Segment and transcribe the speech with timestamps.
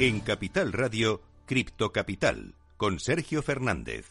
[0.00, 4.06] En Capital Radio, Cripto Capital, con Sergio Fernández.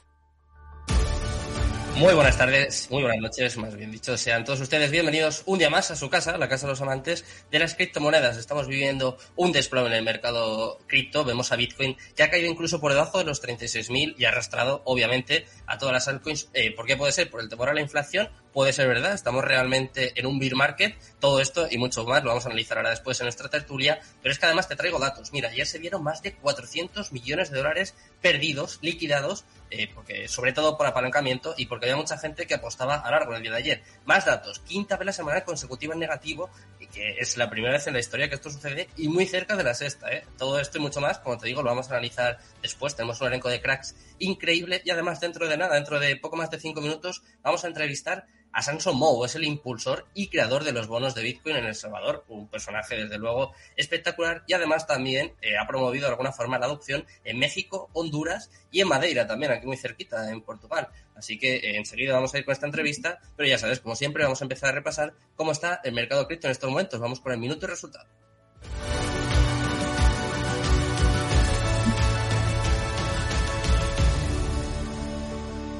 [1.96, 4.16] Muy buenas tardes, muy buenas noches, más bien dicho.
[4.16, 7.26] Sean todos ustedes bienvenidos un día más a su casa, la casa de los amantes
[7.50, 8.38] de las criptomonedas.
[8.38, 11.26] Estamos viviendo un desplome en el mercado cripto.
[11.26, 14.84] Vemos a Bitcoin que ha caído incluso por debajo de los 36.000 y ha arrastrado,
[14.86, 16.50] obviamente, a todas las altcoins.
[16.54, 17.32] Eh, ¿Por qué puede ser?
[17.32, 18.30] Por el temor a la inflación.
[18.60, 20.94] Puede ser verdad, estamos realmente en un bear market.
[21.22, 24.02] Todo esto y mucho más lo vamos a analizar ahora después en nuestra tertulia.
[24.22, 25.32] Pero es que además te traigo datos.
[25.32, 30.52] Mira, ayer se dieron más de 400 millones de dólares perdidos, liquidados, eh, porque sobre
[30.52, 33.58] todo por apalancamiento y porque había mucha gente que apostaba a largo el día de
[33.58, 33.84] ayer.
[34.04, 36.50] Más datos, quinta vela semanal consecutiva en negativo,
[36.82, 39.56] y que es la primera vez en la historia que esto sucede, y muy cerca
[39.56, 40.12] de la sexta.
[40.12, 40.26] ¿eh?
[40.38, 42.94] Todo esto y mucho más, como te digo, lo vamos a analizar después.
[42.94, 46.50] Tenemos un elenco de cracks increíble y además dentro de nada, dentro de poco más
[46.50, 50.72] de cinco minutos, vamos a entrevistar a Samson Moe, es el impulsor y creador de
[50.72, 55.34] los bonos de Bitcoin en El Salvador, un personaje desde luego espectacular y además también
[55.42, 59.52] eh, ha promovido de alguna forma la adopción en México, Honduras y en Madeira también,
[59.52, 60.90] aquí muy cerquita, en Portugal.
[61.16, 64.24] Así que eh, enseguida vamos a ir con esta entrevista, pero ya sabes, como siempre
[64.24, 67.00] vamos a empezar a repasar cómo está el mercado cripto en estos momentos.
[67.00, 68.08] Vamos con el minuto y resultado.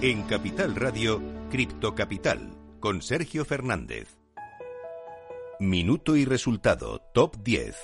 [0.02, 4.18] En Capital Radio, Cripto Capital, con Sergio Fernández.
[5.60, 7.76] Minuto y resultado, top 10.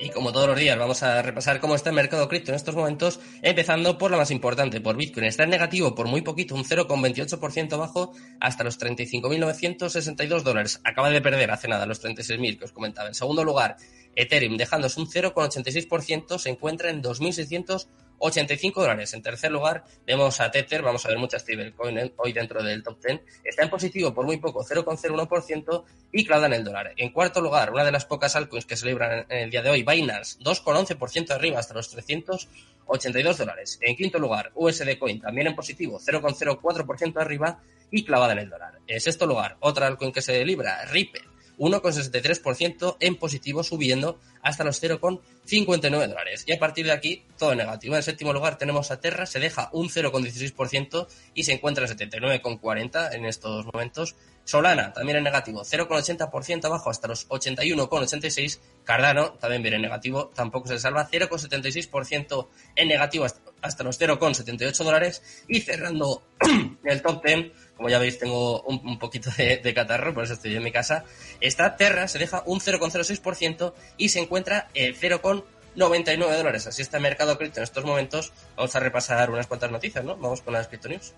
[0.00, 2.74] Y como todos los días, vamos a repasar cómo está el mercado cripto en estos
[2.74, 5.26] momentos, empezando por la más importante, por Bitcoin.
[5.26, 10.80] Está en negativo por muy poquito, un 0,28% bajo, hasta los 35.962 dólares.
[10.82, 13.06] Acaba de perder hace nada los 36.000 que os comentaba.
[13.06, 13.76] En segundo lugar,
[14.16, 17.86] Ethereum, dejándose un 0,86%, se encuentra en 2.600
[18.22, 19.12] 85 dólares.
[19.14, 23.02] En tercer lugar, vemos a Tether, vamos a ver muchas stablecoin hoy dentro del top
[23.04, 23.20] 10.
[23.44, 26.92] Está en positivo por muy poco, 0,01% y clava en el dólar.
[26.96, 29.82] En cuarto lugar, una de las pocas altcoins que celebran en el día de hoy,
[29.82, 33.78] Binance, 2,11% arriba hasta los 382 dólares.
[33.80, 38.78] En quinto lugar, USD Coin, también en positivo, 0,04% arriba y clavada en el dólar.
[38.86, 44.82] En sexto lugar, otra altcoin que se libra, Ripple, 1,63% en positivo, subiendo hasta los
[44.82, 46.44] 0,59 dólares.
[46.46, 47.96] Y a partir de aquí, todo negativo.
[47.96, 53.14] En séptimo lugar tenemos a Terra, se deja un 0,16% y se encuentra en 79,40
[53.14, 54.16] en estos momentos.
[54.44, 58.58] Solana, también en negativo, 0,80% abajo hasta los 81,86.
[58.82, 63.26] Cardano, también viene en negativo, tampoco se salva, 0,76% en negativo
[63.60, 65.44] hasta los 0,78 dólares.
[65.46, 66.24] Y cerrando
[66.84, 70.62] el top 10, como ya veis, tengo un, poquito de, catarro, por eso estoy en
[70.62, 71.02] mi casa.
[71.40, 76.68] Esta Terra se deja un 0,06% y se encuentra en 0,99 dólares.
[76.68, 78.32] Así está el mercado cripto en estos momentos.
[78.56, 80.16] Vamos a repasar unas cuantas noticias, ¿no?
[80.16, 81.12] Vamos con las Crypto News.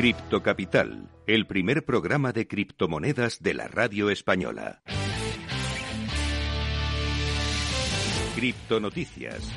[0.00, 4.80] Cripto Capital, el primer programa de criptomonedas de la radio española.
[8.34, 9.52] Cripto Noticias.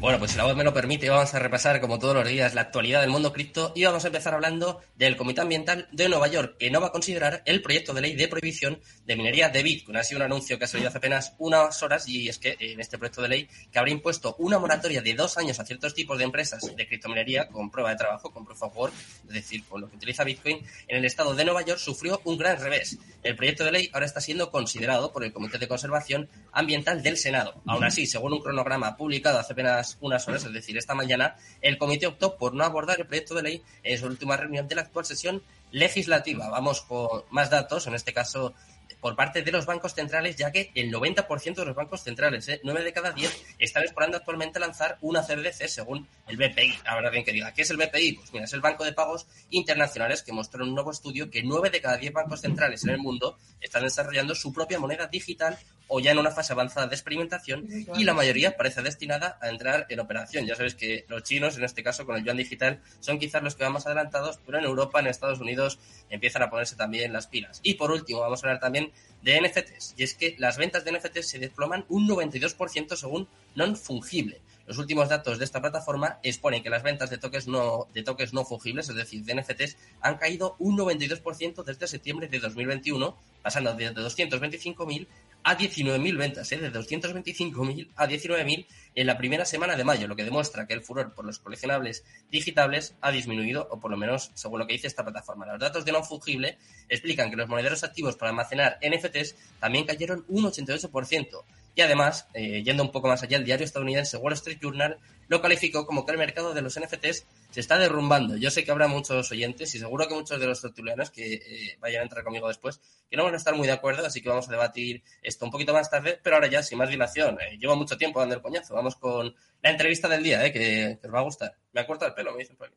[0.00, 2.54] Bueno, pues si la voz me lo permite, vamos a repasar, como todos los días,
[2.54, 6.28] la actualidad del mundo cripto y vamos a empezar hablando del Comité Ambiental de Nueva
[6.28, 9.60] York, que no va a considerar el proyecto de ley de prohibición de minería de
[9.64, 9.96] Bitcoin.
[9.96, 12.78] Ha sido un anuncio que ha salido hace apenas unas horas y es que en
[12.78, 16.16] este proyecto de ley que habrá impuesto una moratoria de dos años a ciertos tipos
[16.16, 18.94] de empresas de criptominería con prueba de trabajo, con proof of work,
[19.26, 22.38] es decir, con lo que utiliza Bitcoin, en el estado de Nueva York sufrió un
[22.38, 22.98] gran revés.
[23.24, 27.16] El proyecto de ley ahora está siendo considerado por el Comité de Conservación Ambiental del
[27.16, 27.60] Senado.
[27.66, 31.78] Aún así, según un cronograma publicado hace apenas unas horas, es decir, esta mañana, el
[31.78, 34.82] comité optó por no abordar el proyecto de ley en su última reunión de la
[34.82, 36.48] actual sesión legislativa.
[36.50, 38.54] Vamos con más datos, en este caso
[39.00, 42.60] por parte de los bancos centrales, ya que el 90% de los bancos centrales, ¿eh?
[42.64, 46.78] 9 de cada 10, están explorando actualmente lanzar una CBDC según el BPI.
[46.84, 48.14] Habrá alguien que diga, ¿qué es el BPI?
[48.14, 51.42] Pues mira, es el Banco de Pagos Internacionales que mostró en un nuevo estudio que
[51.42, 55.58] 9 de cada 10 bancos centrales en el mundo están desarrollando su propia moneda digital
[55.88, 59.86] o ya en una fase avanzada de experimentación y la mayoría parece destinada a entrar
[59.88, 60.46] en operación.
[60.46, 63.56] Ya sabéis que los chinos, en este caso con el yuan digital, son quizás los
[63.56, 65.78] que van más adelantados, pero en Europa, en Estados Unidos,
[66.10, 67.60] empiezan a ponerse también las pilas.
[67.62, 68.92] Y por último, vamos a hablar también
[69.22, 69.94] de NFTs.
[69.96, 74.40] Y es que las ventas de NFTs se desploman un 92% según non fungible.
[74.68, 78.34] Los últimos datos de esta plataforma exponen que las ventas de toques no, de toques
[78.34, 83.72] no fungibles, es decir, de NFTs, han caído un 92% desde septiembre de 2021, pasando
[83.72, 85.06] de 225.000
[85.44, 86.58] a 19.000 ventas, ¿eh?
[86.58, 90.82] de 225.000 a 19.000 en la primera semana de mayo, lo que demuestra que el
[90.82, 94.86] furor por los coleccionables digitables ha disminuido, o por lo menos según lo que dice
[94.86, 95.46] esta plataforma.
[95.46, 96.58] Los datos de no fungible
[96.90, 101.42] explican que los monederos activos para almacenar NFTs también cayeron un 88%.
[101.74, 104.98] Y además, eh, yendo un poco más allá, el diario estadounidense Wall Street Journal
[105.28, 108.36] lo calificó como que el mercado de los NFTs se está derrumbando.
[108.36, 111.76] Yo sé que habrá muchos oyentes y seguro que muchos de los tertulianos que eh,
[111.80, 112.80] vayan a entrar conmigo después
[113.10, 115.50] que no van a estar muy de acuerdo, así que vamos a debatir esto un
[115.50, 117.38] poquito más tarde, pero ahora ya sin más dilación.
[117.40, 118.74] Eh, llevo mucho tiempo dando el coñazo.
[118.74, 121.56] Vamos con la entrevista del día, que, os va a gustar.
[121.72, 122.76] Me ha cortado el pelo, me dicen por aquí.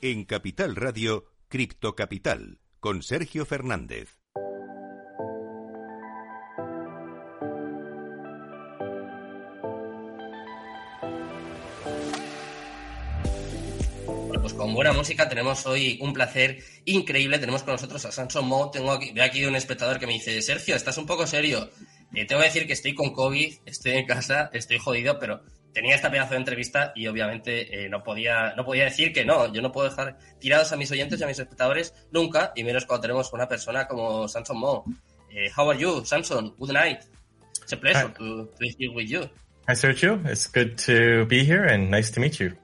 [0.00, 4.18] En Capital Radio, Cripto Capital, con Sergio Fernández.
[14.40, 17.38] pues con buena música tenemos hoy un placer increíble.
[17.38, 18.70] Tenemos con nosotros a Samson Mo.
[18.70, 21.68] Tengo aquí, veo aquí un espectador que me dice, Sergio, estás un poco serio.
[22.14, 25.42] Eh, tengo que decir que estoy con COVID, estoy en casa, estoy jodido, pero
[25.78, 29.52] tenía esta pedazo de entrevista y obviamente eh, no, podía, no podía decir que no.
[29.52, 32.84] Yo no puedo dejar tirados a mis oyentes y a mis espectadores nunca, y menos
[32.84, 34.84] cuando tenemos una persona como Samson Mo.
[35.30, 36.52] Eh, how are you, Samson?
[36.58, 37.02] Good night.
[37.62, 39.20] It's a pleasure to, be here with you.
[39.68, 40.20] Hi, Sergio.
[40.26, 42.56] It's good to be here and nice to meet you.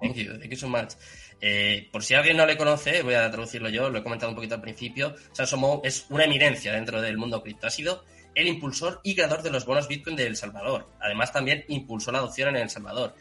[0.00, 0.38] Thank you.
[0.38, 0.94] Thank you so much.
[1.42, 4.36] Eh, por si alguien no le conoce, voy a traducirlo yo, lo he comentado un
[4.36, 5.14] poquito al principio.
[5.32, 7.66] Samson Mo es una eminencia dentro del mundo cripto.
[7.66, 8.06] Ha sido
[8.36, 10.86] el impulsor y creador de los bonos Bitcoin de El Salvador.
[11.00, 13.14] Además, también impulsó la adopción en El Salvador.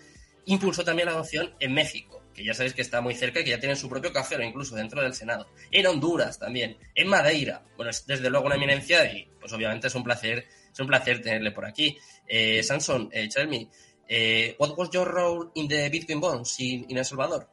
[0.45, 3.51] Impulsó también la adopción en México, que ya sabéis que está muy cerca y que
[3.51, 5.47] ya tienen su propio cajero incluso dentro del Senado.
[5.71, 7.63] En Honduras también, en Madeira.
[7.77, 11.21] Bueno, es desde luego una eminencia y pues obviamente es un placer, es un placer
[11.21, 11.97] tenerle por aquí.
[12.27, 13.29] Eh, Samson, eh,
[14.07, 17.47] eh, what was your role in the Bitcoin bonds in, in El Salvador?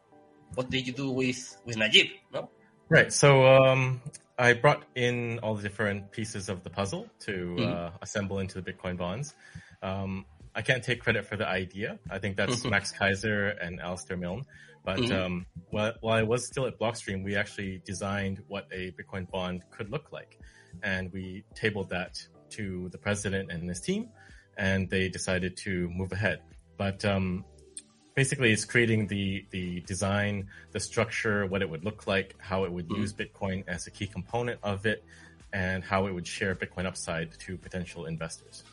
[0.57, 2.51] What did you do with, with Najib, no?
[2.91, 3.11] Right.
[3.11, 4.03] So um,
[4.43, 7.73] I brought in all the different pieces of the puzzle to mm-hmm.
[7.73, 9.37] uh, assemble into the Bitcoin bonds.
[9.85, 12.01] Um, I can't take credit for the idea.
[12.11, 12.71] I think that's mm-hmm.
[12.71, 14.45] Max Kaiser and Alistair Milne.
[14.85, 15.13] But mm-hmm.
[15.13, 19.63] um, while, while, I was still at Blockstream, we actually designed what a Bitcoin bond
[19.71, 20.41] could look like.
[20.83, 22.19] And we tabled that
[22.51, 24.09] to the president and his team,
[24.59, 26.41] and they decided to move ahead.
[26.77, 27.45] But um,
[28.15, 32.73] basically it's creating the the design, the structure, what it would look like, how it
[32.73, 32.99] would mm.
[32.99, 35.05] use Bitcoin as a key component of it,
[35.53, 38.65] and how it would share Bitcoin upside to potential investors.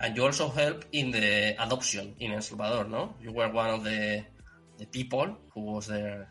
[0.00, 3.14] And you also help in the adoption in El Salvador, no?
[3.20, 4.24] You were one of the
[4.78, 6.28] the people who was there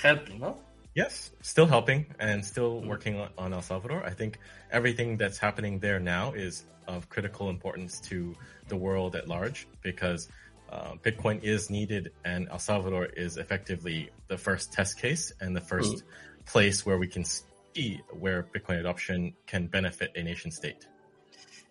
[0.00, 0.56] helping, no?
[0.94, 2.86] Yes, still helping and still mm.
[2.86, 4.04] working on El Salvador.
[4.04, 4.38] I think
[4.70, 8.34] everything that's happening there now is of critical importance to
[8.68, 10.28] the world at large because
[10.70, 15.60] uh, Bitcoin is needed, and El Salvador is effectively the first test case and the
[15.60, 16.02] 1st mm.
[16.46, 20.86] place where we can see where Bitcoin adoption can benefit a nation state.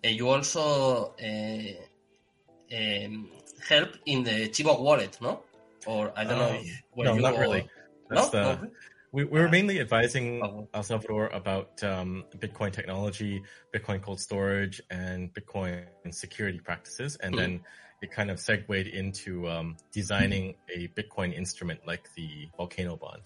[0.04, 3.28] And you also uh, um,
[3.66, 5.42] help in the Chibok wallet, no?
[5.86, 6.60] Or I don't know.
[6.98, 7.68] Uh, no, not really.
[8.10, 8.28] no?
[8.28, 8.70] The,
[9.12, 10.68] we, we were mainly advising oh.
[10.72, 13.42] El Salvador about um, Bitcoin technology,
[13.74, 17.38] Bitcoin cold storage, and Bitcoin security practices, and mm.
[17.38, 17.60] then
[18.02, 23.22] it kind of segued into um, designing a Bitcoin instrument like the Volcano Bond.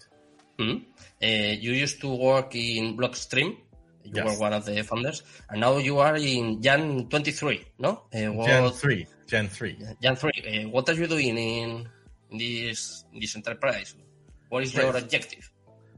[0.59, 0.83] Mm-hmm.
[1.23, 3.57] Uh, you used to work in Blockstream.
[4.03, 4.25] You yes.
[4.25, 8.03] were one of the founders, and now you are in Jan 23, no?
[8.13, 9.07] Uh, what, Jan 3.
[9.25, 9.79] Jan 3.
[9.99, 10.31] Jan 3.
[10.31, 11.89] Uh, what are you doing in
[12.31, 13.95] this, this enterprise?
[14.49, 15.51] What is your objective?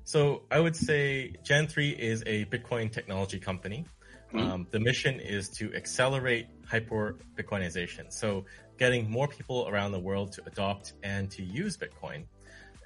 [0.05, 3.86] So I would say Jan 3 is a Bitcoin technology company.
[4.34, 4.51] Mm-hmm.
[4.51, 8.12] Um, the mission is to accelerate hyper Bitcoinization.
[8.12, 8.46] So
[8.77, 12.25] getting more people around the world to adopt and to use Bitcoin.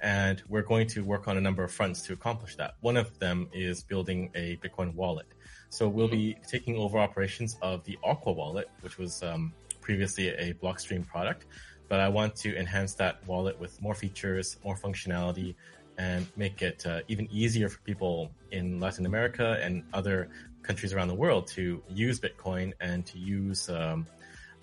[0.00, 2.74] And we're going to work on a number of fronts to accomplish that.
[2.80, 5.26] One of them is building a Bitcoin wallet.
[5.68, 10.54] So we'll be taking over operations of the Aqua wallet, which was um, previously a
[10.54, 11.46] Blockstream product.
[11.88, 15.54] But I want to enhance that wallet with more features, more functionality,
[15.98, 20.30] and make it uh, even easier for people in Latin America and other
[20.62, 24.06] countries around the world to use Bitcoin and to use um,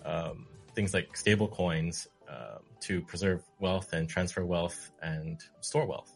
[0.06, 0.48] um,
[0.80, 4.80] things like stable coins um, to preserve wealth and transfer wealth
[5.12, 6.12] and store wealth.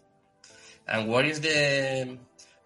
[0.87, 2.17] And what is the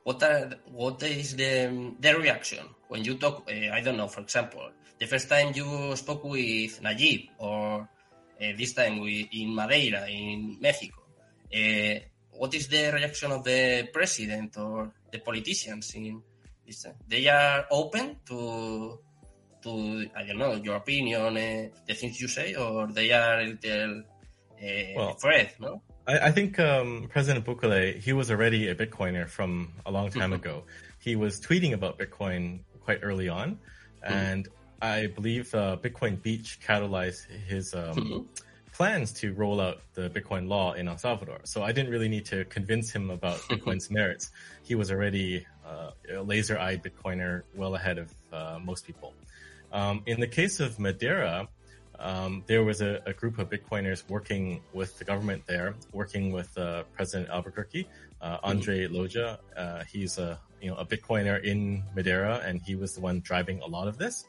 [0.03, 0.51] what are
[0.81, 1.53] what is the
[1.99, 3.35] the reaction when you talk?
[3.49, 4.09] Uh, I don't know.
[4.15, 4.63] For example,
[5.01, 7.89] the first time you spoke with Najib, or
[8.41, 11.01] uh, this time with, in Madeira, in Mexico.
[11.49, 11.97] Uh,
[12.41, 16.21] what is the reaction of the president or the politicians in
[16.65, 16.85] this?
[17.07, 18.99] They are open to
[19.63, 23.45] to I don't know your opinion, uh, the things you say, or they are a
[23.45, 24.03] little
[24.61, 25.81] uh, well, afraid, no?
[26.07, 30.31] I, I think um, President Bukele he was already a Bitcoiner from a long time
[30.31, 30.33] mm-hmm.
[30.33, 30.63] ago.
[30.99, 33.59] He was tweeting about Bitcoin quite early on,
[34.03, 34.13] mm-hmm.
[34.13, 34.47] and
[34.81, 37.73] I believe uh, Bitcoin Beach catalyzed his.
[37.73, 38.19] Um, mm-hmm
[38.77, 41.39] plans to roll out the Bitcoin law in El Salvador.
[41.45, 44.29] So I didn't really need to convince him about Bitcoin's merits.
[44.61, 49.15] He was already uh, a laser-eyed Bitcoiner, well ahead of uh, most people.
[49.71, 51.47] Um, in the case of Madeira,
[51.99, 56.55] um, there was a, a, group of Bitcoiners working with the government there, working with
[56.57, 57.87] uh, President Albuquerque,
[58.21, 59.39] uh, Andre Loja.
[59.55, 63.61] Uh, he's a you know a Bitcoiner in Madeira, and he was the one driving
[63.61, 64.25] a lot of this.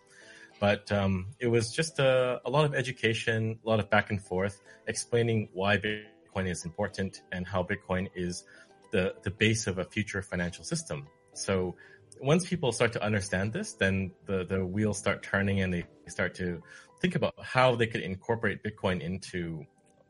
[0.60, 4.20] But um, it was just a, a lot of education, a lot of back and
[4.20, 8.44] forth, explaining why Bitcoin is important and how Bitcoin is
[8.92, 11.06] the the base of a future financial system.
[11.34, 11.76] So
[12.20, 16.34] once people start to understand this, then the the wheels start turning and they start
[16.36, 16.62] to
[17.00, 19.64] think about how they could incorporate Bitcoin into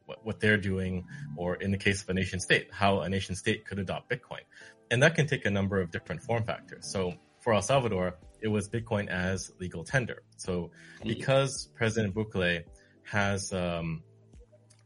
[0.07, 3.35] what, what they're doing, or in the case of a nation state, how a nation
[3.35, 4.41] state could adopt Bitcoin.
[4.91, 6.91] And that can take a number of different form factors.
[6.91, 10.23] So for El Salvador, it was Bitcoin as legal tender.
[10.37, 10.71] So
[11.03, 12.65] because President Bukele
[13.03, 14.03] has um,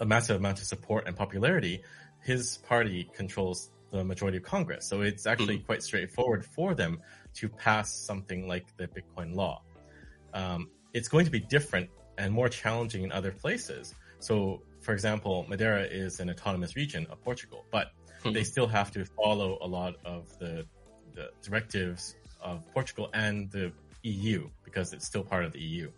[0.01, 1.83] a massive amount of support and popularity,
[2.21, 4.87] his party controls the majority of Congress.
[4.87, 5.67] So it's actually mm-hmm.
[5.67, 6.99] quite straightforward for them
[7.35, 9.63] to pass something like the Bitcoin law.
[10.35, 13.95] Um, it's going to be different and more challenging in other places.
[14.19, 18.33] So, for example, Madeira is an autonomous region of Portugal, but mm-hmm.
[18.33, 20.67] they still have to follow a lot of the,
[21.15, 23.73] the directives of Portugal and the
[24.03, 25.91] EU because it's still part of the EU.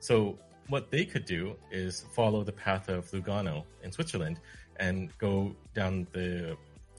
[0.00, 4.38] So, what they could do is follow the path of Lugano in Switzerland
[4.76, 6.56] and go down the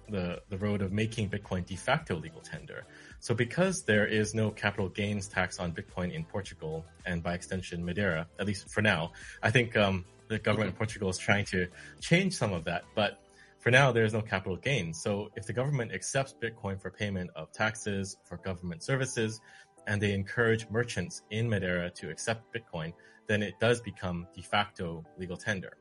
[0.10, 2.86] the, the road of making Bitcoin de facto legal tender.
[3.20, 7.84] So because there is no capital gains tax on Bitcoin in Portugal and by extension
[7.84, 11.68] Madeira, at least for now, I think um, the government of Portugal is trying to
[12.02, 12.84] change some of that.
[12.96, 13.20] But
[13.60, 15.02] for now, there is no capital gains.
[15.02, 19.40] So if the government accepts Bitcoin for payment of taxes for government services,
[19.88, 22.94] and they encourage merchants in Madeira to accept Bitcoin,
[23.28, 25.78] then it does become de facto legal tender.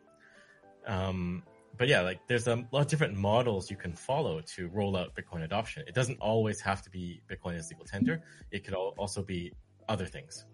[0.86, 1.42] Um,
[1.78, 5.14] but yeah, like there's a lot of different models you can follow to roll out
[5.14, 5.84] Bitcoin adoption.
[5.86, 8.22] It doesn't always have to be Bitcoin as legal tender.
[8.50, 9.52] It could also be
[9.88, 10.44] other things.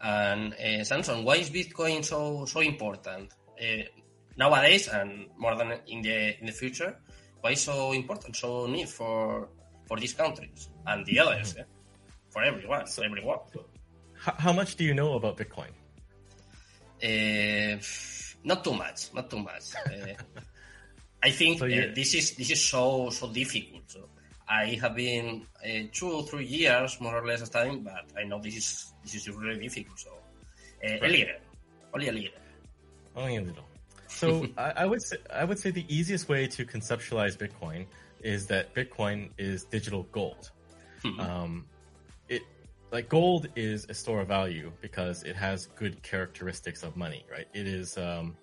[0.00, 3.84] And uh, Samson, why is Bitcoin so so important uh,
[4.36, 6.96] nowadays and more than in the in the future?
[7.42, 9.48] Why so important, so need for
[9.86, 11.62] for these countries and the others, mm-hmm.
[12.30, 13.38] for everyone, so, everyone.
[14.14, 15.72] How, how much do you know about Bitcoin?
[17.02, 17.78] Uh,
[18.44, 19.74] not too much, not too much.
[19.86, 20.14] Uh,
[21.22, 23.82] I think so uh, this is this is so so difficult.
[23.88, 24.08] So
[24.48, 28.56] I have been uh, two three years more or less studying, but I know this
[28.56, 29.98] is this is really difficult.
[29.98, 30.10] So
[30.82, 31.02] right.
[31.02, 31.34] a little,
[31.92, 32.30] only a little,
[33.16, 33.64] only a little.
[34.08, 37.86] So I, I would say I would say the easiest way to conceptualize Bitcoin
[38.22, 40.50] is that Bitcoin is digital gold.
[41.04, 41.20] Mm-hmm.
[41.20, 41.66] Um,
[42.92, 47.46] like gold is a store of value because it has good characteristics of money, right?
[47.54, 48.36] It is, um,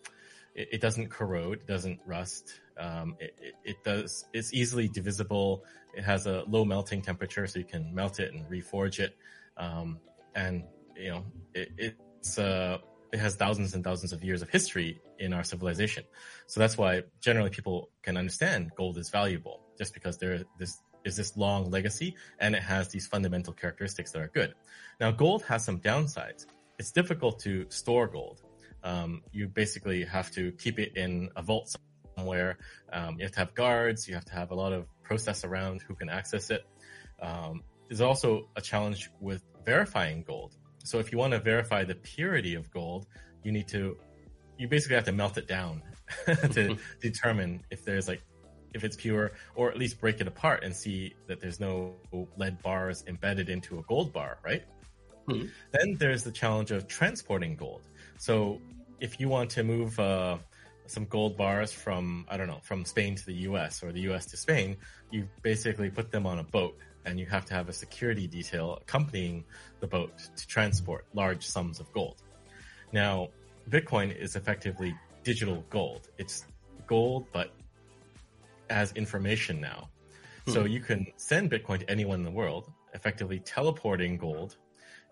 [0.55, 2.61] it, it, doesn't corrode, doesn't rust.
[2.79, 5.63] Um, it, it, it, does, it's easily divisible.
[5.95, 9.17] It has a low melting temperature, so you can melt it and reforge it.
[9.57, 9.99] Um,
[10.35, 10.63] and
[10.95, 12.77] you know, it's, uh,
[13.11, 16.03] it has thousands and thousands of years of history in our civilization.
[16.45, 21.15] So that's why generally people can understand gold is valuable just because there this is
[21.15, 24.53] this long legacy and it has these fundamental characteristics that are good.
[24.99, 26.45] Now, gold has some downsides.
[26.77, 28.43] It's difficult to store gold.
[28.83, 31.75] Um, you basically have to keep it in a vault
[32.15, 32.57] somewhere.
[32.93, 34.07] Um, you have to have guards.
[34.07, 36.63] You have to have a lot of process around who can access it.
[37.21, 40.55] Um, there's also a challenge with verifying gold.
[40.83, 43.07] So if you want to verify the purity of gold,
[43.43, 43.97] you need to,
[44.57, 45.81] you basically have to melt it down
[46.51, 48.21] to determine if there's like
[48.77, 51.93] if it's pure, or at least break it apart and see that there's no
[52.37, 54.63] lead bars embedded into a gold bar, right?
[55.27, 55.47] Hmm.
[55.71, 57.81] Then there's the challenge of transporting gold.
[58.17, 58.61] So
[58.99, 60.37] if you want to move uh,
[60.85, 64.25] some gold bars from, I don't know, from Spain to the US or the US
[64.27, 64.77] to Spain,
[65.11, 68.79] you basically put them on a boat and you have to have a security detail
[68.81, 69.43] accompanying
[69.79, 72.21] the boat to transport large sums of gold.
[72.91, 73.29] Now,
[73.69, 76.07] Bitcoin is effectively digital gold.
[76.17, 76.45] It's
[76.85, 77.51] gold, but
[78.69, 79.89] as information now.
[80.45, 80.51] Hmm.
[80.51, 84.57] So you can send Bitcoin to anyone in the world, effectively teleporting gold,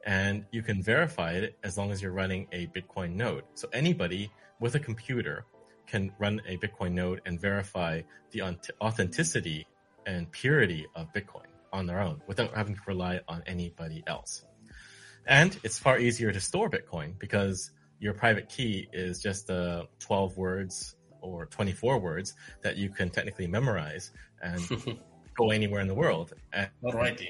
[0.06, 3.44] and you can verify it as long as you're running a Bitcoin node.
[3.56, 5.46] So anybody with a computer
[5.88, 8.42] can run a Bitcoin node and verify the
[8.82, 9.68] authenticity
[10.06, 14.46] and purity of Bitcoin on their own without having to rely on anybody else.
[15.26, 20.38] And it's far easier to store Bitcoin because your private key is just uh, 12
[20.38, 24.62] words or 24 words that you can technically memorize and
[25.38, 26.70] go anywhere in the world and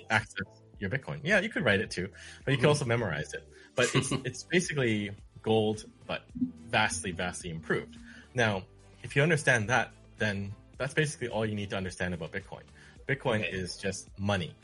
[0.10, 0.46] access
[0.80, 1.20] your Bitcoin.
[1.24, 2.10] Yeah, you could write it too,
[2.44, 2.70] but you can mm-hmm.
[2.70, 3.48] also memorize it.
[3.76, 5.12] But it's it's basically
[5.42, 6.24] gold, but
[6.68, 7.98] vastly, vastly improved.
[8.34, 8.64] Now,
[9.04, 12.64] if you understand that, then that's basically all you need to understand about Bitcoin.
[13.08, 13.50] Bitcoin okay.
[13.50, 14.56] is just money.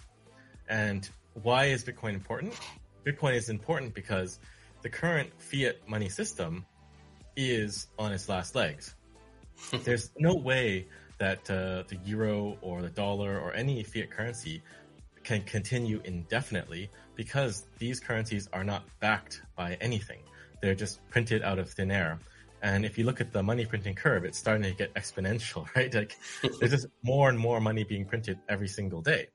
[0.67, 1.07] And
[1.43, 2.53] why is Bitcoin important?
[3.05, 4.39] Bitcoin is important because
[4.81, 6.65] the current fiat money system
[7.35, 8.95] is on its last legs.
[9.83, 10.87] There's no way
[11.17, 14.63] that uh, the euro or the dollar or any fiat currency
[15.23, 20.19] can continue indefinitely because these currencies are not backed by anything.
[20.61, 22.19] They're just printed out of thin air.
[22.63, 25.93] And if you look at the money printing curve, it's starting to get exponential, right?
[25.93, 26.17] Like
[26.59, 29.27] there's just more and more money being printed every single day.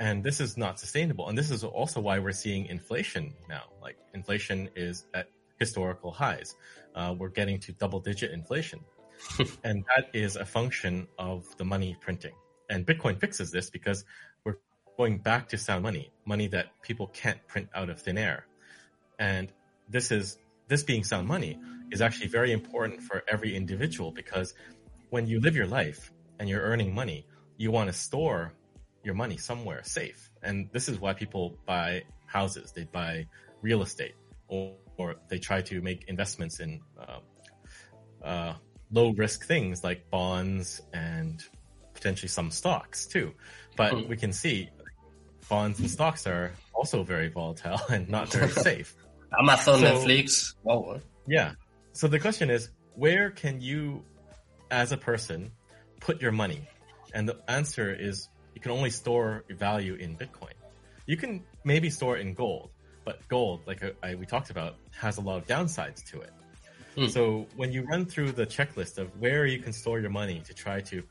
[0.00, 1.28] And this is not sustainable.
[1.28, 3.64] And this is also why we're seeing inflation now.
[3.80, 6.56] Like inflation is at historical highs.
[6.94, 8.80] Uh, we're getting to double digit inflation.
[9.64, 12.34] and that is a function of the money printing.
[12.70, 14.04] And Bitcoin fixes this because
[14.44, 14.56] we're
[14.96, 18.46] going back to sound money, money that people can't print out of thin air.
[19.18, 19.52] And
[19.88, 20.38] this is,
[20.68, 21.58] this being sound money
[21.90, 24.54] is actually very important for every individual because
[25.10, 27.26] when you live your life and you're earning money,
[27.56, 28.52] you want to store
[29.04, 30.30] your money somewhere safe.
[30.42, 33.26] And this is why people buy houses, they buy
[33.62, 34.14] real estate,
[34.48, 37.20] or, or they try to make investments in uh,
[38.24, 38.54] uh,
[38.90, 41.42] low risk things like bonds and
[41.94, 43.32] potentially some stocks too.
[43.76, 44.08] But mm.
[44.08, 44.70] we can see
[45.48, 48.94] bonds and stocks are also very volatile and not very safe.
[49.38, 50.54] Amazon, so, Netflix.
[50.62, 51.00] Wow.
[51.26, 51.52] Yeah.
[51.92, 54.04] So the question is, where can you,
[54.70, 55.50] as a person,
[56.00, 56.68] put your money?
[57.14, 60.54] And the answer is you can only store value in Bitcoin.
[61.06, 62.70] You can maybe store it in gold,
[63.04, 66.32] but gold, like I, we talked about, has a lot of downsides to it.
[66.96, 67.06] Hmm.
[67.06, 70.54] So when you run through the checklist of where you can store your money to
[70.54, 71.02] try to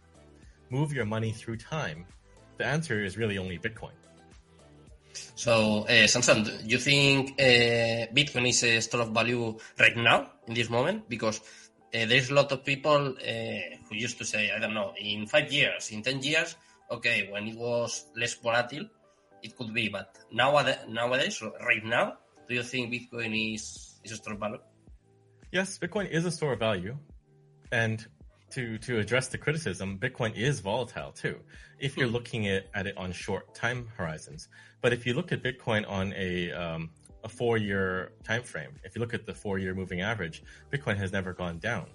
[0.70, 2.06] move your money through time,
[2.58, 3.92] the answer is really only Bitcoin.
[5.36, 10.54] So, uh, Samson, you think uh, Bitcoin is a store of value right now in
[10.54, 11.08] this moment?
[11.10, 11.40] Because
[11.94, 15.28] uh, there's a lot of people uh, who used to say, I don't know, in
[15.28, 16.56] five years, in ten years,
[16.90, 18.86] okay, when it was less volatile,
[19.44, 19.90] it could be.
[19.90, 22.18] But nowadays, nowadays, right now,
[22.48, 24.60] do you think Bitcoin is is a store of value?
[25.54, 26.98] Yes, Bitcoin is a store of value,
[27.72, 28.04] and
[28.50, 31.38] to to address the criticism, Bitcoin is volatile too.
[31.78, 32.14] If you're hmm.
[32.14, 34.48] looking at, at it on short time horizons,
[34.82, 36.90] but if you look at Bitcoin on a um,
[37.24, 40.98] a four year time frame, if you look at the four year moving average, Bitcoin
[40.98, 41.86] has never gone down.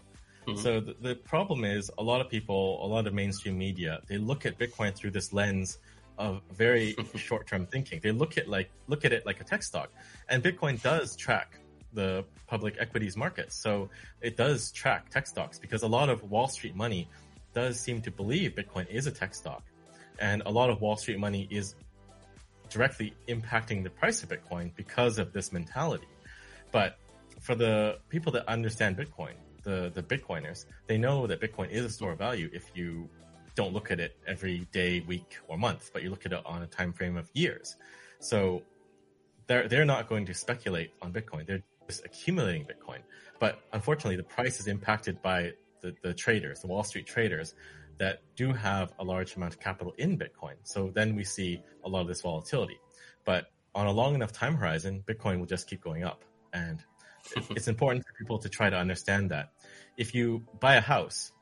[0.46, 0.60] Mm-hmm.
[0.60, 4.18] So the, the problem is a lot of people, a lot of mainstream media, they
[4.18, 5.78] look at Bitcoin through this lens
[6.16, 7.98] of very short term thinking.
[8.04, 9.90] They look at like look at it like a tech stock,
[10.28, 11.58] and Bitcoin does track
[11.92, 13.54] the public equities markets.
[13.56, 17.08] So it does track tech stocks because a lot of Wall Street money
[17.54, 19.62] does seem to believe Bitcoin is a tech stock,
[20.18, 21.74] and a lot of Wall Street money is
[22.68, 26.06] directly impacting the price of Bitcoin because of this mentality.
[26.70, 26.98] But
[27.40, 31.90] for the people that understand Bitcoin, the the Bitcoiners, they know that Bitcoin is a
[31.90, 33.08] store of value if you
[33.54, 36.62] don't look at it every day, week, or month, but you look at it on
[36.62, 37.76] a time frame of years.
[38.20, 38.62] So
[39.48, 41.46] they're they're not going to speculate on Bitcoin.
[41.46, 42.98] They're just accumulating Bitcoin.
[43.40, 47.54] But unfortunately, the price is impacted by the, the traders, the Wall Street traders
[47.98, 50.54] that do have a large amount of capital in Bitcoin.
[50.62, 52.78] So then we see a lot of this volatility.
[53.24, 56.24] But on a long enough time horizon, Bitcoin will just keep going up.
[56.52, 56.84] And
[57.50, 59.52] it's important for people to try to understand that.
[59.96, 61.32] If you buy a house,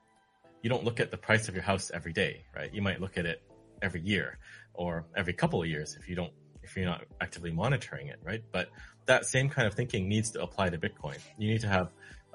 [0.62, 2.72] you don't look at the price of your house every day, right?
[2.72, 3.42] You might look at it
[3.82, 4.38] every year
[4.74, 6.32] or every couple of years if you don't
[6.62, 8.42] if you're not actively monitoring it, right?
[8.50, 8.70] But
[9.06, 11.18] that same kind of thinking needs to apply to Bitcoin.
[11.38, 11.92] You need to have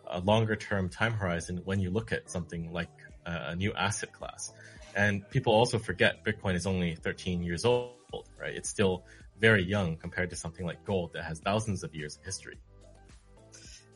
[0.08, 2.90] a longer term time horizon when you look at something like
[3.26, 4.52] a new asset class.
[4.96, 7.94] And people also forget Bitcoin is only 13 years old,
[8.40, 8.54] right?
[8.54, 9.06] It's still
[9.40, 12.58] very young compared to something like gold that has thousands of years of history.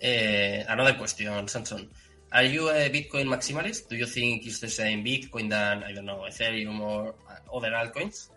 [0.04, 1.90] Uh, another question, Samson.
[2.32, 3.88] Are you a Bitcoin maximalist?
[3.88, 7.16] Do you think it's the same Bitcoin than, I don't know, Ethereum or
[7.54, 8.30] other altcoins?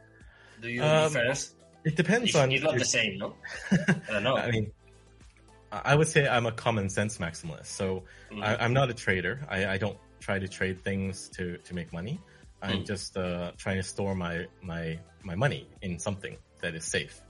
[0.60, 1.54] Do you um, difference?
[1.84, 2.52] It depends it's, on.
[2.52, 3.34] It's not the same, no?
[3.70, 4.36] I don't know.
[4.36, 4.72] I mean,
[5.70, 7.66] I would say I'm a common sense maximalist.
[7.66, 8.42] So mm.
[8.42, 9.40] I, am not a trader.
[9.48, 12.20] I, I, don't try to trade things to, to make money.
[12.62, 12.86] I'm mm.
[12.86, 17.20] just uh, trying to store my, my, my money in something that is safe.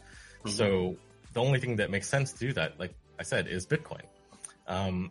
[0.40, 0.50] Mm-hmm.
[0.50, 0.96] So
[1.32, 4.02] the only thing that makes sense to do that, like I said, is Bitcoin.
[4.66, 5.10] Um,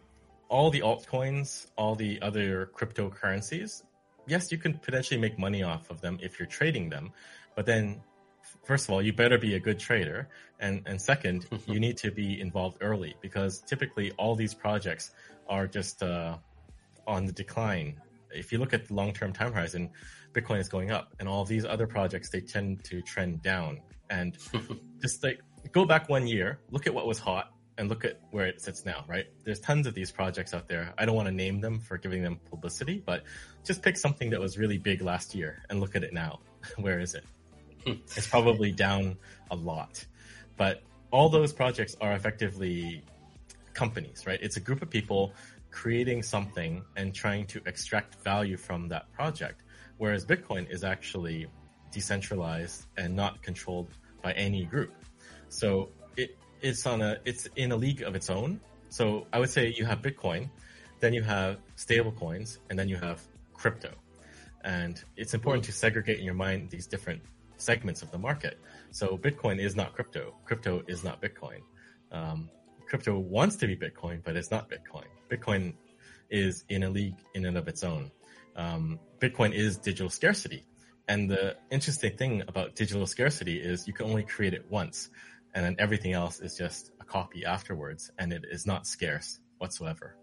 [0.50, 3.84] all the altcoins, all the other cryptocurrencies,
[4.26, 7.12] yes, you can potentially make money off of them if you're trading them,
[7.56, 8.02] but then
[8.68, 10.28] first of all, you better be a good trader,
[10.60, 15.12] and and second, you need to be involved early because typically all these projects
[15.48, 16.38] are just uh,
[17.08, 18.00] on the decline.
[18.30, 19.90] If you look at the long-term time horizon,
[20.34, 23.80] Bitcoin is going up, and all these other projects they tend to trend down.
[24.10, 24.38] And
[25.02, 25.40] just like
[25.72, 28.86] go back one year, look at what was hot, and look at where it sits
[28.86, 29.28] now, right?
[29.46, 30.94] There's tons of these projects out there.
[30.98, 33.24] I don't want to name them for giving them publicity, but
[33.64, 36.40] just pick something that was really big last year and look at it now.
[36.78, 37.24] where is it?
[38.16, 39.18] it's probably down
[39.52, 40.06] a lot.
[40.58, 43.04] But all those projects are effectively
[43.74, 44.40] companies, right?
[44.42, 45.34] It's a group of people
[45.72, 49.62] creating something and trying to extract value from that project.
[49.98, 51.48] Whereas Bitcoin is actually
[51.92, 53.90] decentralized and not controlled
[54.22, 54.94] by any group.
[55.50, 58.60] So it, it's on a, it's in a league of its own.
[58.90, 60.50] So I would say you have Bitcoin,
[61.00, 63.22] then you have stable coins, and then you have
[63.54, 63.92] crypto.
[64.64, 67.22] And it's important to segregate in your mind these different
[67.58, 68.60] segments of the market.
[68.92, 70.34] So Bitcoin is not crypto.
[70.46, 71.60] Crypto is not Bitcoin.
[72.12, 72.50] Um,
[72.88, 75.06] crypto wants to be Bitcoin, but it's not Bitcoin.
[75.30, 75.74] Bitcoin
[76.30, 78.12] is in a league in and of its own.
[78.56, 80.66] Um, Bitcoin is digital scarcity.
[81.08, 85.10] And the interesting thing about digital scarcity is you can only create it once,
[85.54, 90.18] and then everything else is just a copy afterwards, and it is not scarce whatsoever.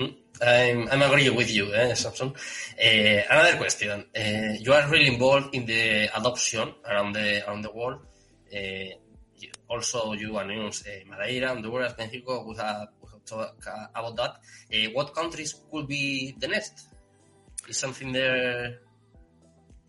[0.00, 2.28] Mm, I'm, I'm agree with you, eh, Samson.
[2.28, 4.04] Uh, another question.
[4.16, 8.00] Uh, you are really involved in the adoption around the around the world.
[8.52, 8.96] Uh,
[9.68, 12.44] also, you announced Madeira, Honduras, Mexico.
[12.46, 14.92] We have, we have talked about that.
[14.92, 16.88] what countries could be the next?
[17.68, 18.78] Is something there?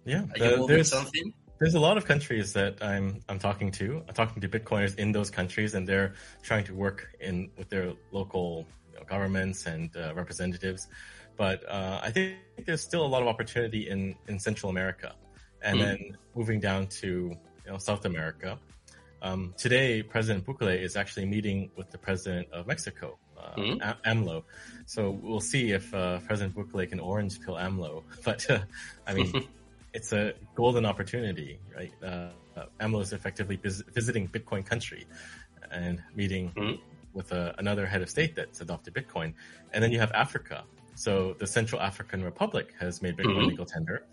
[0.05, 1.33] Yeah, the, there's something.
[1.59, 4.03] There's a lot of countries that I'm I'm talking to.
[4.07, 6.13] I'm talking to Bitcoiners in those countries, and they're
[6.43, 8.67] trying to work in with their local
[9.03, 10.87] governments and uh, representatives.
[11.37, 15.13] But uh, I think there's still a lot of opportunity in in Central America,
[15.61, 15.81] and mm.
[15.83, 17.07] then moving down to
[17.65, 18.57] you know South America.
[19.21, 23.97] Um, today, President Bukele is actually meeting with the president of Mexico, uh, mm.
[24.05, 24.43] AMLO.
[24.85, 28.03] So we'll see if uh, President Bukele can orange pill AMLO.
[28.23, 28.59] But uh,
[29.07, 29.47] I mean,
[29.93, 31.91] it's a golden opportunity, right?
[32.03, 32.29] Uh,
[32.79, 35.07] AMLO is effectively vis- visiting Bitcoin country
[35.71, 36.79] and meeting mm.
[37.15, 39.33] With uh, another head of state that's adopted Bitcoin.
[39.73, 40.65] And then you have Africa.
[40.95, 43.49] So the Central African Republic has made Bitcoin mm-hmm.
[43.49, 44.05] legal tender.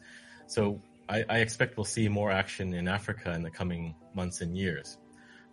[0.47, 4.57] So I, I, expect we'll see more action in Africa in the coming months and
[4.57, 4.99] years.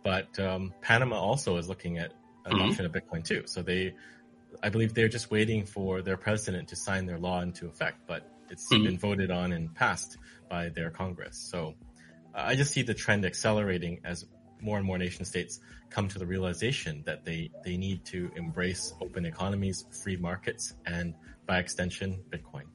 [0.03, 2.13] But um, Panama also is looking at
[2.45, 2.85] adoption mm-hmm.
[2.85, 3.43] of Bitcoin too.
[3.45, 3.93] So they,
[4.63, 8.27] I believe they're just waiting for their president to sign their law into effect, but
[8.49, 8.85] it's mm-hmm.
[8.85, 10.17] been voted on and passed
[10.49, 11.37] by their Congress.
[11.37, 11.75] So
[12.33, 14.25] I just see the trend accelerating as
[14.61, 18.93] more and more nation states come to the realization that they, they need to embrace
[19.01, 21.13] open economies, free markets, and
[21.45, 22.65] by extension, Bitcoin.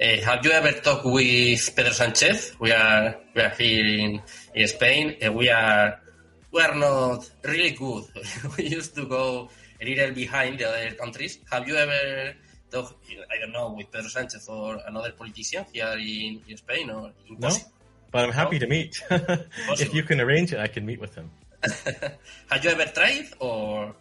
[0.00, 2.54] Uh, have you ever talked with Pedro Sanchez?
[2.60, 4.22] We are we are here in,
[4.54, 5.16] in Spain.
[5.24, 5.98] Uh, we are
[6.52, 8.04] we are not really good.
[8.58, 9.48] we used to go
[9.80, 11.38] a little behind the other countries.
[11.50, 12.34] Have you ever
[12.70, 12.94] talked,
[13.32, 17.38] I don't know, with Pedro Sanchez or another politician here in, in Spain or in
[17.38, 17.48] No,
[18.16, 18.60] but I'm happy no?
[18.60, 19.02] to meet.
[19.10, 21.30] if you can arrange it, I can meet with him.
[22.50, 23.94] Have you ever tried or?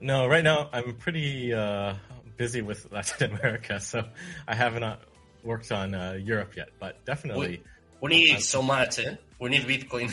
[0.00, 1.92] No, right now I'm pretty uh,
[2.38, 4.02] busy with Latin America, so
[4.46, 5.02] I have not
[5.44, 6.70] worked on uh, Europe yet.
[6.80, 7.60] But definitely,
[8.00, 8.98] we, we need so much.
[8.98, 9.16] Eh?
[9.38, 10.08] We need Bitcoin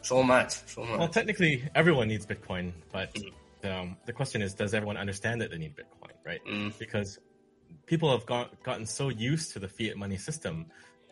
[0.00, 0.98] so much, so much.
[0.98, 3.70] Well, technically, everyone needs Bitcoin, but mm.
[3.70, 6.40] um, the question is, does everyone understand that they need Bitcoin, right?
[6.46, 6.78] Mm.
[6.78, 7.18] Because
[7.84, 10.66] people have got, gotten so used to the fiat money system,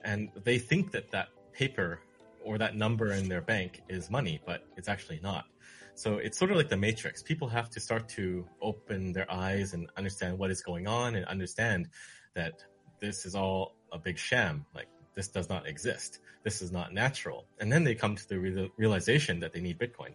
[0.04, 2.00] and they think that that paper
[2.44, 5.46] or that number in their bank is money, but it's actually not.
[5.94, 7.22] So it's sort of like the matrix.
[7.22, 11.24] People have to start to open their eyes and understand what is going on and
[11.26, 11.88] understand
[12.34, 12.64] that
[13.00, 14.66] this is all a big sham.
[14.74, 16.18] Like this does not exist.
[16.42, 17.46] This is not natural.
[17.60, 20.14] And then they come to the re- realization that they need Bitcoin.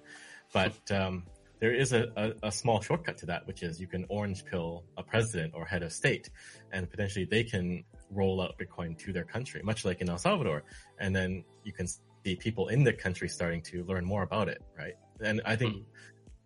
[0.54, 1.24] But um,
[1.60, 4.84] there is a, a, a, small shortcut to that, which is you can orange pill
[4.98, 6.30] a president or head of state,
[6.72, 10.64] and potentially they can roll out Bitcoin to their country, much like in El Salvador.
[11.00, 14.62] And then you can see people in the country starting to learn more about it,
[14.78, 14.94] right?
[15.22, 15.84] And I think, mm.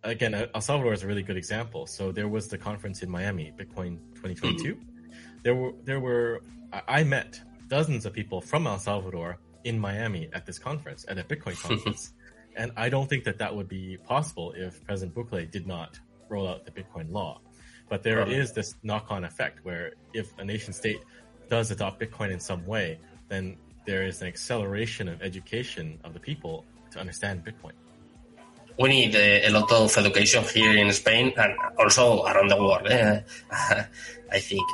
[0.02, 1.86] again, El Salvador is a really good example.
[1.86, 4.74] So there was the conference in Miami, Bitcoin 2022.
[4.74, 4.80] Mm.
[5.42, 6.42] There were, there were,
[6.88, 11.22] I met dozens of people from El Salvador in Miami at this conference, at a
[11.22, 12.12] Bitcoin conference.
[12.56, 16.48] And I don't think that that would be possible if President Bukele did not roll
[16.48, 17.40] out the Bitcoin law.
[17.88, 18.28] But there right.
[18.28, 21.00] is this knock on effect where if a nation state
[21.48, 26.20] does adopt Bitcoin in some way, then there is an acceleration of education of the
[26.20, 27.72] people to understand Bitcoin.
[28.78, 32.86] We need uh, a lot of education here in Spain and also around the world,
[32.88, 33.20] eh?
[34.32, 34.66] I think.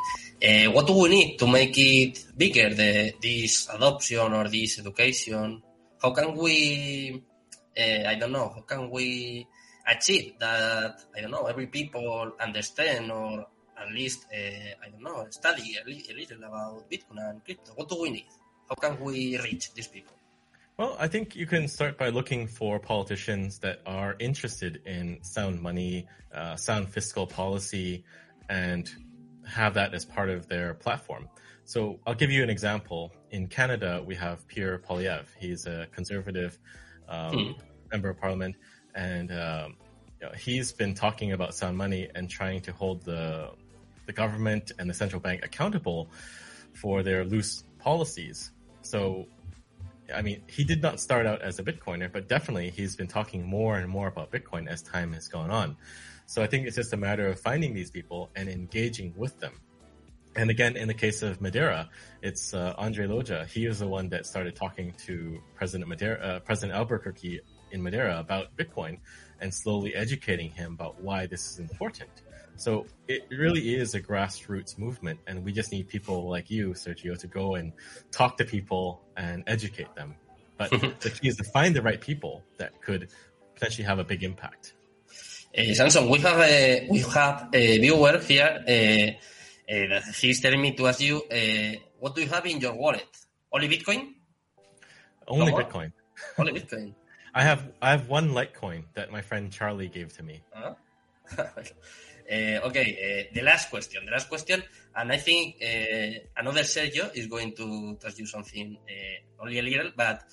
[0.42, 5.62] Uh, what do we need to make it bigger, the, this adoption or this education?
[6.00, 7.22] How can we,
[7.78, 9.46] uh, I don't know, how can we
[9.86, 13.46] achieve that, I don't know, every people understand or
[13.80, 17.72] at least, uh, I don't know, study a, li- a little about Bitcoin and crypto?
[17.74, 18.26] What do we need?
[18.68, 20.14] How can we reach these people?
[20.76, 25.60] Well, I think you can start by looking for politicians that are interested in sound
[25.60, 28.04] money, uh, sound fiscal policy,
[28.48, 28.90] and
[29.46, 31.28] have that as part of their platform.
[31.64, 33.12] So I'll give you an example.
[33.30, 35.26] In Canada, we have Pierre Poilievre.
[35.38, 36.58] He's a conservative
[37.10, 37.58] um, mm.
[37.92, 38.56] member of parliament,
[38.94, 39.76] and um,
[40.20, 43.50] you know, he's been talking about sound money and trying to hold the
[44.06, 46.08] the government and the central bank accountable
[46.72, 48.50] for their loose policies.
[48.82, 49.26] So,
[50.12, 53.46] I mean, he did not start out as a Bitcoiner, but definitely he's been talking
[53.46, 55.76] more and more about Bitcoin as time has gone on.
[56.26, 59.52] So I think it's just a matter of finding these people and engaging with them.
[60.36, 61.88] And again, in the case of Madeira,
[62.22, 63.46] it's uh, Andre Loja.
[63.46, 67.40] He is the one that started talking to President Madeira, uh, President Albuquerque
[67.72, 68.98] in Madeira about Bitcoin
[69.40, 72.10] and slowly educating him about why this is important.
[72.56, 77.18] So it really is a grassroots movement, and we just need people like you, Sergio,
[77.18, 77.72] to go and
[78.10, 80.14] talk to people and educate them.
[80.58, 83.08] But the key is to find the right people that could
[83.54, 84.74] potentially have a big impact.
[85.56, 88.62] Uh, Samson, we have a we have a viewer here.
[88.68, 89.24] Uh,
[89.70, 93.06] uh, he's telling me to ask you, uh, what do you have in your wallet?
[93.52, 94.14] Only Bitcoin?
[95.28, 95.92] Only no Bitcoin.
[96.38, 96.94] Only Bitcoin.
[97.34, 100.42] I have I have one Litecoin that my friend Charlie gave to me.
[100.52, 100.74] Uh-huh.
[101.38, 104.04] Uh, okay, uh, the last question.
[104.04, 104.62] The last question,
[104.96, 108.76] and I think uh, another Sergio is going to ask you something
[109.38, 110.24] only a little, but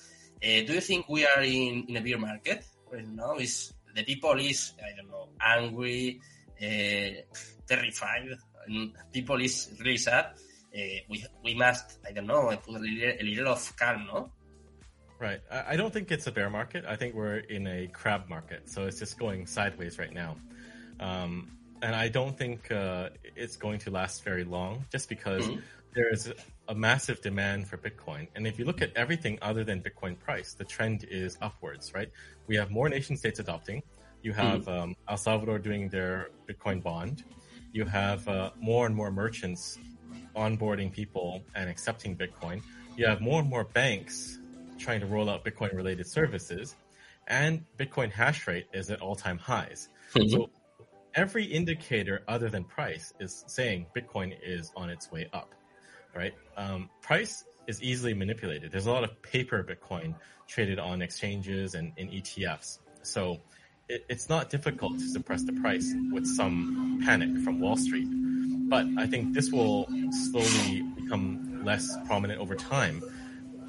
[0.42, 3.36] do you think we are in, in a bear market right now?
[3.36, 6.20] Is the people is I don't know angry,
[7.68, 8.36] terrified,
[9.12, 10.34] people is really sad.
[11.08, 14.30] we we must I don't know put a little, a little of calm, no?
[15.18, 15.40] Right.
[15.50, 16.84] I don't think it's a bear market.
[16.86, 18.70] I think we're in a crab market.
[18.70, 20.36] So it's just going sideways right now.
[21.00, 25.60] Um, and I don't think uh, it's going to last very long just because mm-hmm.
[25.94, 26.32] there is
[26.68, 28.28] a massive demand for Bitcoin.
[28.36, 32.10] And if you look at everything other than Bitcoin price, the trend is upwards, right?
[32.46, 33.82] We have more nation states adopting.
[34.22, 34.70] You have mm-hmm.
[34.70, 37.24] um, El Salvador doing their Bitcoin bond.
[37.78, 39.78] You have uh, more and more merchants
[40.34, 42.60] onboarding people and accepting Bitcoin.
[42.96, 44.40] You have more and more banks
[44.80, 46.74] trying to roll out Bitcoin related services,
[47.28, 49.90] and Bitcoin hash rate is at all time highs.
[50.12, 50.28] Mm-hmm.
[50.28, 50.50] So
[51.14, 55.54] every indicator other than price is saying Bitcoin is on its way up,
[56.16, 56.34] right?
[56.56, 58.72] Um, price is easily manipulated.
[58.72, 60.16] There's a lot of paper Bitcoin
[60.48, 62.80] traded on exchanges and in ETFs.
[63.02, 63.38] So
[63.88, 68.08] it, it's not difficult to suppress the price with some panic from Wall Street.
[68.68, 73.02] But I think this will slowly become less prominent over time.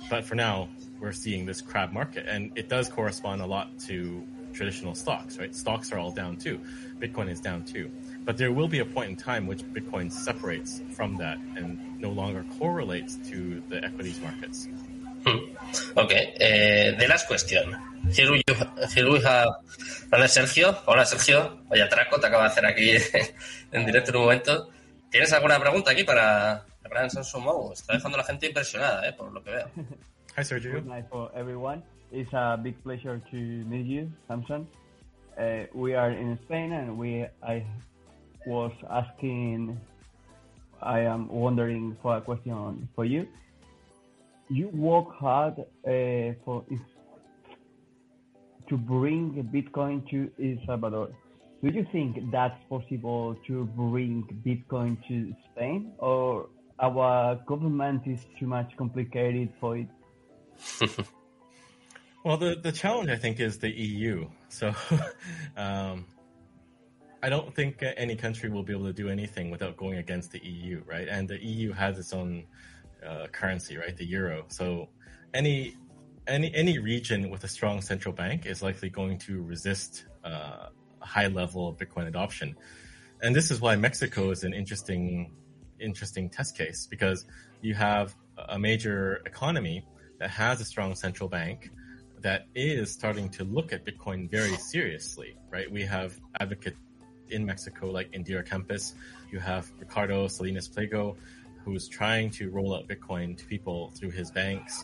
[0.10, 4.26] But for now, we're seeing this crab market, and it does correspond a lot to
[4.54, 5.56] traditional stocks, right?
[5.56, 6.60] Stocks are all down too.
[7.00, 7.90] Bitcoin is down too.
[8.26, 12.10] But there will be a point in time which Bitcoin separates from that and no
[12.10, 14.68] longer correlates to the equities markets.
[15.26, 15.38] Hmm.
[15.98, 17.76] Okay, uh, the last question.
[18.06, 19.50] We have
[20.12, 20.76] Hola Sergio.
[20.86, 21.60] Hola Sergio.
[21.70, 22.92] Vaya traco te acaba de hacer aquí
[23.72, 24.70] en directo en un momento.
[25.10, 27.72] ¿Tienes alguna pregunta aquí para gran Samsung Mou?
[27.74, 29.70] Está dejando a la gente impresionada, eh, por lo que veo.
[30.38, 30.74] Hi Sergio.
[30.74, 31.84] Good night for everyone.
[32.12, 34.68] It's a big pleasure to meet you, Samson.
[35.38, 37.66] Uh, we are in Spain, and we I
[38.46, 39.80] was asking,
[40.82, 43.28] I am wondering for a question for you.
[44.50, 46.64] You work hard uh, for
[48.70, 51.10] to bring Bitcoin to El Salvador.
[51.64, 56.48] Do you think that's possible to bring Bitcoin to Spain, or
[56.80, 59.88] our government is too much complicated for it?
[62.24, 64.28] Well, the, the challenge, I think, is the EU.
[64.50, 64.74] So
[65.58, 66.06] um,
[67.24, 70.40] I don't think any country will be able to do anything without going against the
[70.40, 71.08] EU, right?
[71.08, 72.44] And the EU has its own
[73.06, 73.96] uh, currency, right?
[73.96, 74.46] The euro.
[74.50, 74.90] So
[75.34, 75.78] any
[76.30, 80.68] any any region with a strong central bank is likely going to resist uh,
[81.02, 82.56] a high level of Bitcoin adoption.
[83.22, 85.32] And this is why Mexico is an interesting
[85.80, 87.26] interesting test case because
[87.62, 88.16] you have
[88.50, 89.86] a major economy
[90.20, 91.72] that has a strong central bank
[92.22, 95.72] that is starting to look at Bitcoin very seriously, right?
[95.72, 96.78] We have advocates
[97.30, 98.94] in Mexico like Indira Campos.
[99.32, 101.16] You have Ricardo Salinas Pliego,
[101.64, 104.84] who's trying to roll out Bitcoin to people through his banks.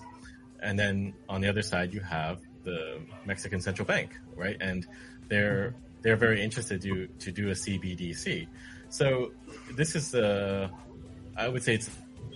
[0.65, 4.57] And then on the other side, you have the Mexican Central Bank, right?
[4.59, 4.85] And
[5.29, 8.47] they're they're very interested to to do a CBDC.
[8.89, 9.31] So
[9.75, 10.71] this is a,
[11.35, 11.89] I would say it's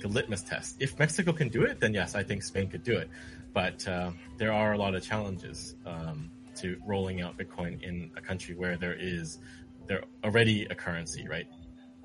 [0.03, 0.77] a litmus test.
[0.79, 3.09] If Mexico can do it, then yes, I think Spain could do it
[3.53, 8.21] but uh, there are a lot of challenges um, to rolling out Bitcoin in a
[8.21, 9.39] country where there is
[9.87, 11.47] there already a currency, right?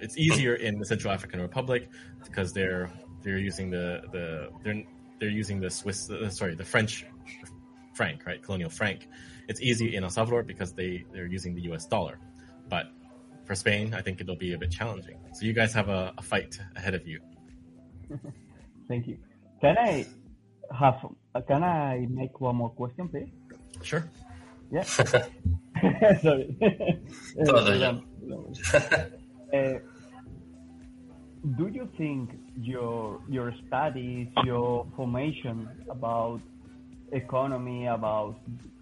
[0.01, 1.89] It's easier in the Central African Republic
[2.25, 2.91] because they're
[3.23, 4.83] they're using the the they're
[5.25, 7.07] they're using the Swiss uh, sorry the French
[7.95, 8.43] franc, right?
[8.43, 9.09] Colonial franc.
[9.49, 11.87] It's easy in El Salvador because they they're using the U.S.
[11.87, 12.19] dollar,
[12.69, 12.87] but
[13.47, 15.19] for Spain, I think it'll be a bit challenging.
[15.33, 17.21] So you guys have a, a fight ahead of you.
[18.89, 19.17] Thank you.
[19.63, 20.07] Can I
[20.79, 20.99] have?
[21.49, 23.31] Can I make one more question, please?
[23.83, 24.05] Sure.
[24.71, 24.83] Yeah.
[26.27, 26.57] Sorry.
[29.55, 29.79] Uh,
[31.59, 32.31] do you think
[32.61, 36.41] your your studies, your formation about
[37.13, 38.37] economy, about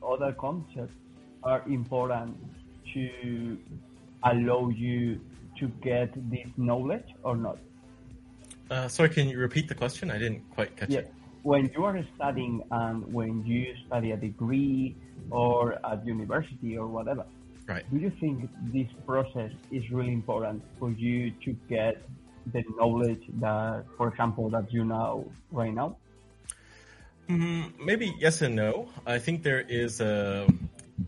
[0.06, 0.94] other concepts
[1.42, 2.36] are important
[2.94, 3.58] to
[4.24, 5.20] allow you
[5.58, 7.58] to get this knowledge or not?
[8.70, 10.10] Uh, sorry, can you repeat the question?
[10.10, 11.00] I didn't quite catch Yeah.
[11.00, 11.12] it.
[11.42, 14.96] When you are studying and when you study a degree
[15.30, 17.26] or at university or whatever,
[17.68, 17.84] Right.
[17.90, 22.02] do you think this process is really important for you to get
[22.46, 25.96] the knowledge that, for example, that you know right now?
[27.28, 28.88] Mm, maybe yes and no.
[29.06, 30.46] I think there is a,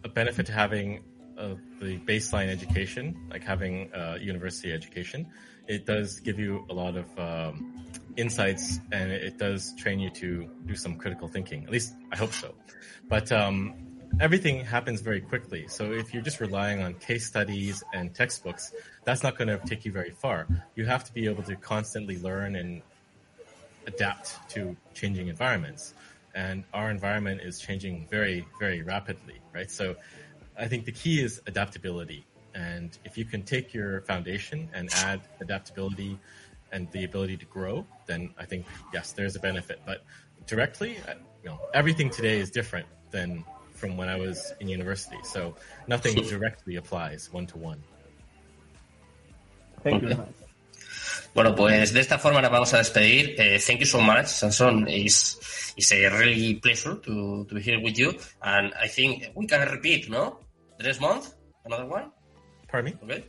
[0.05, 1.03] a benefit to having
[1.37, 5.27] uh, the baseline education, like having uh, university education.
[5.67, 7.85] It does give you a lot of um,
[8.17, 11.65] insights, and it does train you to do some critical thinking.
[11.65, 12.55] At least I hope so.
[13.09, 13.75] But um,
[14.21, 15.67] everything happens very quickly.
[15.69, 18.73] So if you're just relying on case studies and textbooks,
[19.05, 20.47] that's not going to take you very far.
[20.75, 22.83] You have to be able to constantly learn and
[23.87, 25.95] adapt to changing environments.
[26.35, 29.71] And our environment is changing very, very rapidly, right?
[29.71, 29.97] So
[30.59, 32.25] I think the key is adaptability.
[32.55, 36.19] And if you can take your foundation and add adaptability
[36.73, 39.81] and the ability to grow, then I think, yes, there's a benefit.
[39.85, 40.05] But
[40.47, 43.45] directly, uh, you know, everything today is different than
[43.85, 45.21] from when I was in university.
[45.25, 45.55] So
[45.87, 47.81] nothing directly applies one to one.
[49.83, 50.33] Thank you very.
[51.35, 53.35] Bueno, pues de esta forma nos vamos a despedir.
[53.39, 54.87] Eh, thank you so much, Samson.
[54.89, 58.15] It's, it's a really pleasure to, to be here with you.
[58.41, 60.39] And I think we can repeat, no?
[60.81, 61.35] Next month?
[61.65, 62.13] Another one?
[62.69, 62.99] Pardon me?
[63.03, 63.25] Okay.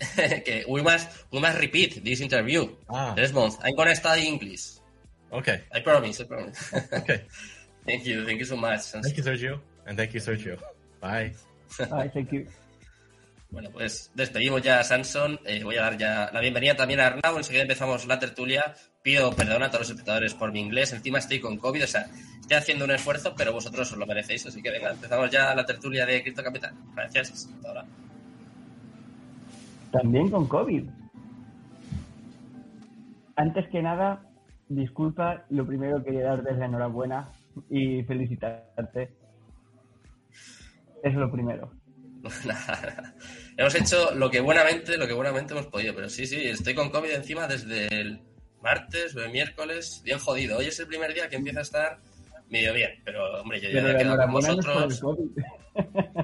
[0.38, 2.68] okay, we must we must repeat this interview.
[2.88, 3.14] Ah.
[3.16, 3.58] Next month.
[3.64, 4.78] I'm gonna study English.
[5.32, 5.64] Okay.
[5.74, 6.72] I promise, I promise.
[6.92, 7.24] Okay.
[7.88, 8.92] thank you, thank you so much.
[8.92, 9.60] Thank you, Sergio.
[9.86, 10.56] And thank you, Sergio.
[11.00, 11.32] Bye.
[11.90, 12.46] Bye, thank you.
[13.50, 15.40] Bueno, pues despedimos ya a Samson.
[15.46, 17.38] Eh, voy a dar ya la bienvenida también a Arnau.
[17.38, 18.74] Enseguida empezamos la tertulia.
[19.02, 20.92] Pido perdón a todos los espectadores por mi inglés.
[20.92, 22.06] Encima estoy con COVID, o sea,
[22.40, 24.46] estoy haciendo un esfuerzo, pero vosotros os lo merecéis.
[24.46, 26.74] Así que venga, empezamos ya la tertulia de Cripto Capital.
[26.94, 27.32] Gracias.
[27.32, 27.86] Hasta ahora.
[29.92, 30.84] También con COVID.
[33.36, 34.26] Antes que nada,
[34.68, 37.30] disculpa, lo primero quería darte la enhorabuena
[37.70, 39.12] y felicitarte.
[41.02, 41.72] Es lo primero.
[43.56, 46.90] Hemos hecho lo que buenamente, lo que buenamente hemos podido, pero sí, sí, estoy con
[46.90, 48.20] COVID encima desde el
[48.62, 50.58] martes o el miércoles, bien jodido.
[50.58, 51.98] Hoy es el primer día que empieza a estar
[52.50, 55.02] medio bien, pero hombre, yo ya me he quedado con vosotros.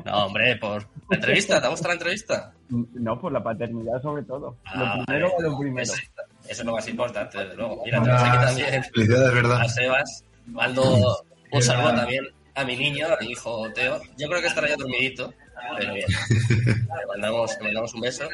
[0.05, 2.53] No, hombre, por la entrevista, ¿te gusta la entrevista?
[2.69, 4.57] No, por la paternidad sobre todo.
[4.65, 5.47] Ah, lo primero vale.
[5.47, 5.83] o lo primero.
[5.83, 7.83] Eso, eso es lo más importante, desde luego.
[7.85, 9.61] Mira, tenemos aquí también Felicidades, ¿verdad?
[9.61, 10.25] a Sebas.
[10.47, 14.01] Mando un saludo también a mi niño, a mi hijo Teo.
[14.17, 15.33] Yo creo que estará ya dormidito,
[15.79, 16.07] pero bien.
[16.69, 18.29] Le mandamos, le mandamos un beso.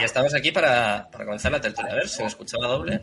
[0.00, 1.92] Y estamos aquí para, para comenzar la tertulia.
[1.92, 3.00] A ver, si me escuchaba doble.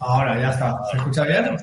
[0.00, 0.80] Ahora ya está.
[0.90, 1.56] ¿Se escucha bien?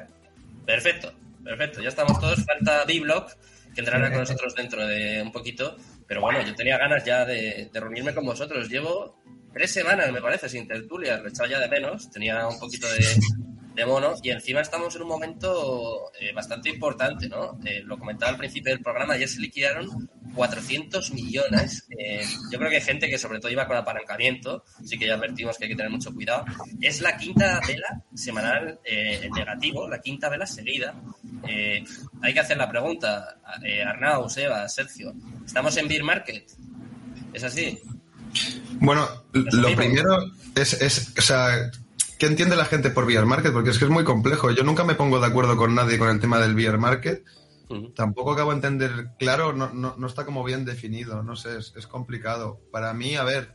[0.65, 1.11] Perfecto,
[1.43, 1.81] perfecto.
[1.81, 2.45] Ya estamos todos.
[2.45, 3.31] Falta B-Block,
[3.73, 5.75] que entrará con nosotros dentro de un poquito.
[6.07, 8.69] Pero bueno, yo tenía ganas ya de, de reunirme con vosotros.
[8.69, 9.19] Llevo
[9.53, 11.17] tres semanas, me parece, sin tertulia.
[11.17, 12.09] Lo he echado ya de menos.
[12.09, 12.99] Tenía un poquito de,
[13.85, 14.19] de.
[14.23, 17.59] Y encima estamos en un momento eh, bastante importante, ¿no?
[17.65, 19.13] Eh, lo comentaba al principio del programa.
[19.13, 21.87] Ayer se liquidaron 400 millones.
[21.97, 24.63] Eh, yo creo que hay gente que sobre todo iba con apalancamiento.
[24.79, 26.45] Así que ya advertimos que hay que tener mucho cuidado.
[26.81, 30.93] Es la quinta vela semanal en negativo, la quinta vela seguida.
[32.21, 33.39] Hay que hacer la pregunta,
[33.85, 35.13] Arnau, Seba, Sergio,
[35.45, 36.45] ¿estamos en beer market?
[37.33, 37.79] ¿Es así?
[38.79, 41.71] Bueno, ¿Es lo primero es, es, o sea,
[42.19, 43.53] ¿qué entiende la gente por VR Market?
[43.53, 44.51] Porque es que es muy complejo.
[44.51, 47.25] Yo nunca me pongo de acuerdo con nadie con el tema del VR Market.
[47.95, 51.73] Tampoco acabo de entender, claro, no, no, no está como bien definido, no sé, es,
[51.75, 52.59] es complicado.
[52.71, 53.53] Para mí, a ver,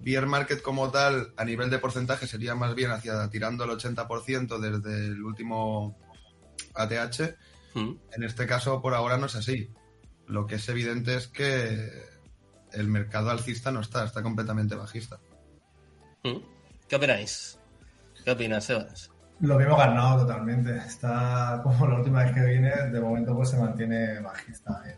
[0.00, 4.58] VR Market como tal, a nivel de porcentaje, sería más bien hacia tirando el 80%
[4.58, 5.98] desde el último
[6.74, 7.36] ATH.
[7.74, 9.70] En este caso, por ahora no es así.
[10.28, 11.90] Lo que es evidente es que
[12.72, 15.18] el mercado alcista no está, está completamente bajista.
[16.88, 17.58] ¿Qué opináis?
[18.24, 19.10] ¿Qué opinas, Sebas?
[19.40, 20.76] Lo mismo ganado totalmente.
[20.76, 24.82] Está como la última vez que viene, de momento pues se mantiene bajista.
[24.86, 24.96] eh.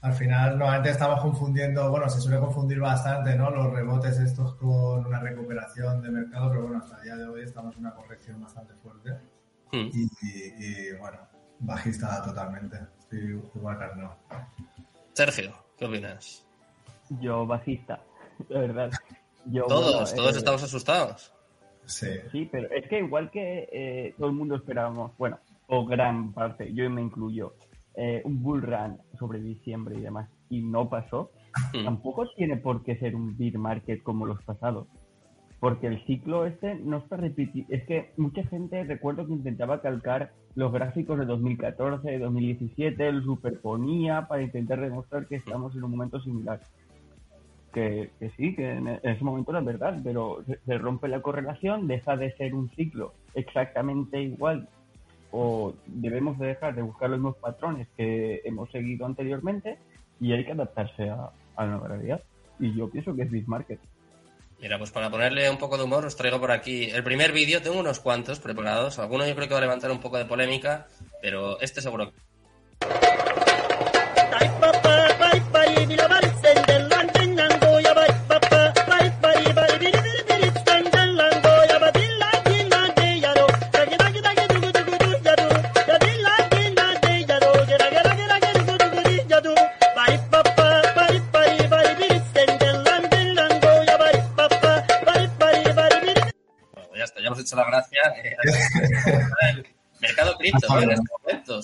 [0.00, 3.50] Al final, normalmente estamos confundiendo, bueno, se suele confundir bastante, ¿no?
[3.50, 7.42] Los rebotes estos con una recuperación de mercado, pero bueno, hasta el día de hoy
[7.42, 9.10] estamos en una corrección bastante fuerte.
[9.68, 9.76] Ujú.
[9.76, 11.18] Y, y- y, bueno,
[11.60, 12.78] bajista totalmente.
[12.98, 14.16] Estoy igual no.
[15.12, 16.44] Sergio, ¿qué opinas?
[17.20, 18.00] Yo bajista,
[18.48, 18.90] de verdad.
[19.44, 21.32] Yo, todos, bueno, todos eh, estamos asustados.
[21.92, 22.06] Sí.
[22.30, 25.38] Sí, pero es que igual que eh, todo el mundo esperábamos, bueno,
[25.68, 27.54] o gran parte, yo me incluyo,
[27.94, 31.30] eh, un bull run sobre diciembre y demás, y no pasó,
[31.74, 31.84] Hmm.
[31.84, 34.86] tampoco tiene por qué ser un bear market como los pasados.
[35.60, 37.72] Porque el ciclo este no está repitiendo.
[37.72, 43.22] Es que mucha gente recuerdo que intentaba calcar los gráficos de 2014, de 2017, lo
[43.22, 46.60] superponía para intentar demostrar que estamos en un momento similar.
[47.72, 52.16] Que, sí, que en, en ese momento era verdad, pero se, rompe la correlación, deja
[52.16, 54.68] de ser un ciclo exactamente igual
[55.30, 59.78] o debemos de dejar de buscar los mismos patrones que hemos seguido anteriormente
[60.20, 62.22] y hay que adaptarse a, a la realidad.
[62.60, 63.78] Y yo pienso que es Bismarck.
[64.60, 67.60] Mira, pues para ponerle un poco de humor os traigo por aquí el primer vídeo.
[67.60, 69.00] Tengo unos cuantos preparados.
[69.00, 70.86] Algunos yo creo que va a levantar un poco de polémica,
[71.20, 72.12] pero este seguro.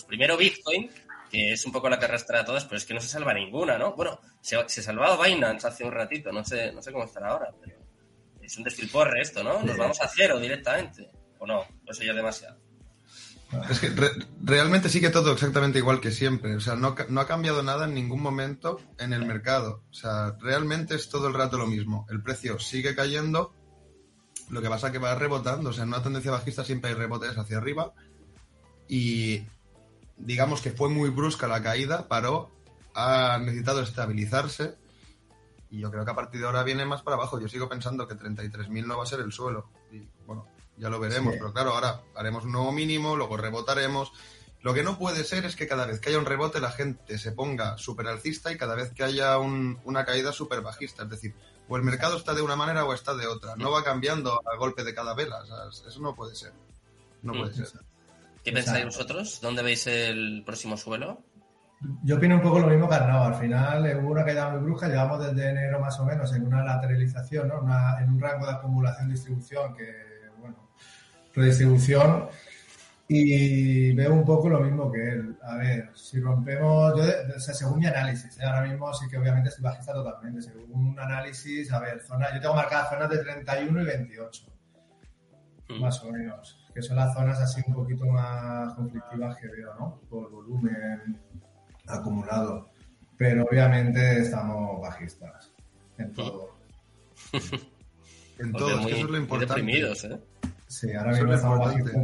[0.06, 0.90] Primero Bitcoin,
[1.30, 3.34] que es un poco la que arrastra a todas, pero es que no se salva
[3.34, 3.94] ninguna, ¿no?
[3.94, 7.52] Bueno, se, se salvaba Binance hace un ratito, no sé, no sé cómo estará ahora,
[7.60, 7.76] pero
[8.42, 9.62] es un despilporre esto, ¿no?
[9.62, 11.10] Nos vamos a cero directamente.
[11.40, 11.64] ¿O no?
[11.86, 12.56] Eso ya es demasiado.
[13.70, 14.10] Es que re-
[14.42, 16.56] realmente sigue todo exactamente igual que siempre.
[16.56, 19.84] O sea, no, no ha cambiado nada en ningún momento en el mercado.
[19.88, 22.06] O sea, realmente es todo el rato lo mismo.
[22.10, 23.54] El precio sigue cayendo.
[24.50, 25.70] Lo que pasa que va rebotando.
[25.70, 27.92] O sea, en una tendencia bajista siempre hay rebotes hacia arriba.
[28.88, 29.44] Y
[30.16, 32.50] digamos que fue muy brusca la caída, paró,
[32.94, 34.76] ha necesitado estabilizarse.
[35.70, 37.38] Y yo creo que a partir de ahora viene más para abajo.
[37.38, 39.68] Yo sigo pensando que 33.000 no va a ser el suelo.
[39.92, 40.46] Y bueno,
[40.78, 41.34] ya lo veremos.
[41.34, 41.38] Sí.
[41.38, 44.10] Pero claro, ahora haremos un nuevo mínimo, luego rebotaremos.
[44.62, 47.18] Lo que no puede ser es que cada vez que haya un rebote la gente
[47.18, 51.04] se ponga súper alcista y cada vez que haya un- una caída súper bajista.
[51.04, 51.34] Es decir,
[51.68, 53.54] o el mercado está de una manera o está de otra.
[53.56, 55.42] No va cambiando a golpe de cada vela.
[55.42, 56.52] O sea, eso no puede ser.
[57.22, 57.68] No puede ser.
[58.48, 59.40] ¿Qué pensáis vosotros?
[59.40, 61.22] ¿Dónde veis el próximo suelo?
[62.02, 63.22] Yo opino un poco lo mismo que Arnau.
[63.24, 66.64] Al final hubo una caída muy brusca, llevamos desde enero más o menos en una
[66.64, 67.60] lateralización, ¿no?
[67.60, 69.94] Una- en un rango de acumulación-distribución que,
[70.40, 70.70] bueno,
[71.34, 72.28] redistribución.
[73.10, 75.38] Y veo un poco lo mismo que él.
[75.42, 78.44] A ver, si rompemos, yo, de- de- o sea, según mi análisis, ¿eh?
[78.44, 80.42] ahora mismo sí que obviamente estoy bajista totalmente.
[80.42, 84.42] Según un análisis, a ver, zona, yo tengo marcadas zonas de 31 y 28,
[85.70, 85.80] Mm.
[85.80, 90.00] más o menos, que son las zonas así un poquito más conflictivas que veo, ¿no?
[90.08, 91.18] Por volumen
[91.86, 92.68] acumulado.
[93.16, 95.52] Pero obviamente estamos bajistas
[95.98, 96.56] en todo.
[98.40, 99.54] En todo, muy, eso es lo importante.
[99.54, 100.20] deprimidos, ¿eh?
[100.68, 101.94] Sí, ahora mismo es estamos bajistas.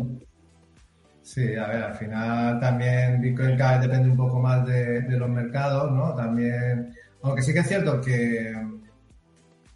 [1.23, 5.17] Sí, a ver, al final también Bitcoin cada vez depende un poco más de, de
[5.17, 6.15] los mercados, ¿no?
[6.15, 6.93] También,
[7.23, 8.53] aunque sí que es cierto que,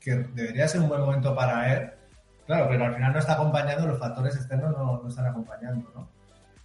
[0.01, 1.91] que debería ser un buen momento para él,
[2.49, 6.09] claro, pero al final no está acompañando, los factores externos no, no están acompañando, ¿no?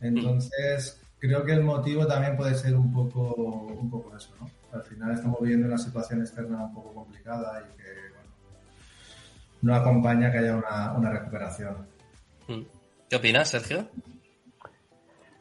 [0.02, 4.50] Entonces, creo que el motivo también puede ser un poco, un poco eso, ¿no?
[4.74, 8.30] Al final estamos viviendo una situación externa un poco complicada y que, bueno,
[9.62, 11.76] no acompaña que haya una, una recuperación.
[12.48, 12.62] Mm.
[13.10, 13.86] ¿Qué opinas, Sergio?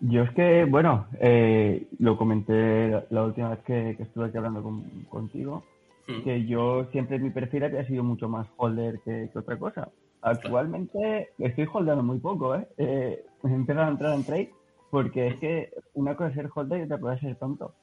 [0.01, 4.37] Yo es que, bueno, eh, lo comenté la, la última vez que, que estuve aquí
[4.37, 5.65] hablando con- contigo,
[6.09, 6.25] Mm.
[6.25, 9.89] que yo siempre mi perfil había sido mucho más holder que, que otra cosa.
[10.23, 12.67] Actualmente estoy holdeando muy poco, ¿eh?
[12.79, 14.53] eh he empezado a entrar en trade
[14.91, 17.75] porque es que una cosa es ser holder y otra cosa es ser tonto.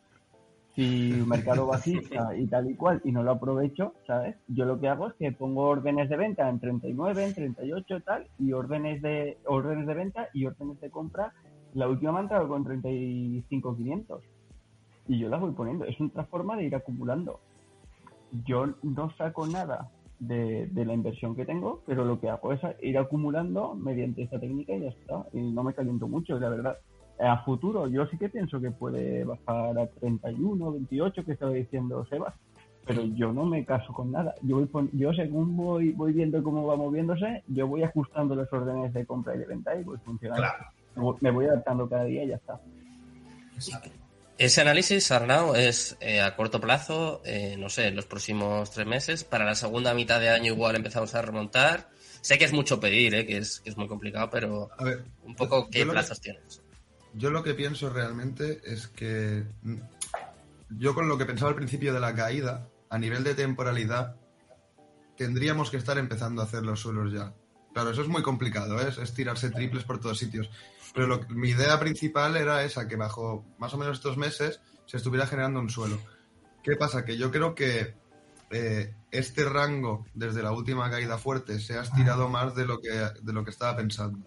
[0.75, 4.37] Si el mercado bajista y tal y cual y no lo aprovecho, ¿sabes?
[4.47, 8.01] Yo lo que hago es que pongo órdenes de venta en 39, en 38 y
[8.01, 11.33] tal, y órdenes de, órdenes de venta y órdenes de compra.
[11.73, 14.23] La última me ha entrado con 35,500
[15.07, 15.85] y yo las voy poniendo.
[15.85, 17.39] Es otra forma de ir acumulando
[18.45, 19.89] yo no saco nada
[20.19, 24.39] de, de la inversión que tengo, pero lo que hago es ir acumulando mediante esta
[24.39, 25.25] técnica y ya está.
[25.33, 26.77] Y no me caliento mucho, la verdad.
[27.21, 32.05] A futuro, yo sí que pienso que puede bajar a 31, 28, que estaba diciendo
[32.05, 32.33] Sebas,
[32.85, 34.35] pero yo no me caso con nada.
[34.41, 38.51] Yo, voy pon- yo según voy, voy viendo cómo va moviéndose, yo voy ajustando las
[38.53, 40.43] órdenes de compra y de venta y voy funcionando.
[40.43, 40.65] Claro.
[40.95, 42.59] Me voy- Me voy adaptando cada día y ya está.
[43.55, 43.89] Exacto.
[44.39, 48.87] Ese análisis, Arnau, es eh, a corto plazo, eh, no sé, en los próximos tres
[48.87, 49.23] meses.
[49.25, 51.89] Para la segunda mitad de año igual empezamos a remontar.
[52.21, 55.03] Sé que es mucho pedir, eh, que, es, que es muy complicado, pero A ver,
[55.23, 56.61] un poco qué que- plazos tienes.
[57.13, 59.75] Yo lo que pienso realmente es que mm,
[60.77, 64.15] yo con lo que pensaba al principio de la caída a nivel de temporalidad,
[65.17, 67.33] tendríamos que estar empezando a hacer los suelos ya.
[67.73, 68.89] Claro, eso es muy complicado, ¿eh?
[69.01, 70.49] es tirarse triples por todos sitios.
[70.99, 74.97] Pero lo, mi idea principal era esa, que bajo más o menos estos meses se
[74.97, 75.97] estuviera generando un suelo.
[76.61, 77.05] ¿Qué pasa?
[77.05, 77.95] Que yo creo que
[78.51, 82.89] eh, este rango, desde la última caída fuerte, se ha estirado más de lo que,
[82.89, 84.19] de lo que estaba pensando.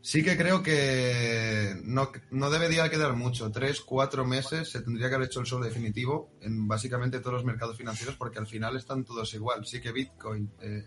[0.00, 3.52] Sí que creo que no, no debería quedar mucho.
[3.52, 7.44] Tres, cuatro meses se tendría que haber hecho el suelo definitivo en básicamente todos los
[7.44, 9.66] mercados financieros porque al final están todos igual.
[9.66, 10.86] Sí que Bitcoin, eh,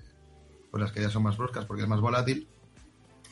[0.72, 2.48] pues las que ya son más bruscas porque es más volátil,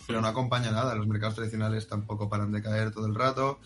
[0.10, 0.96] pero no acompaña nada.
[0.96, 3.60] Los mercados tradicionales tampoco paran de caer todo el rato.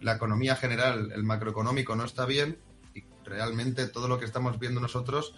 [0.00, 2.58] La economía general, el macroeconómico no está bien
[2.92, 5.32] y realmente todo lo que estamos viendo nosotros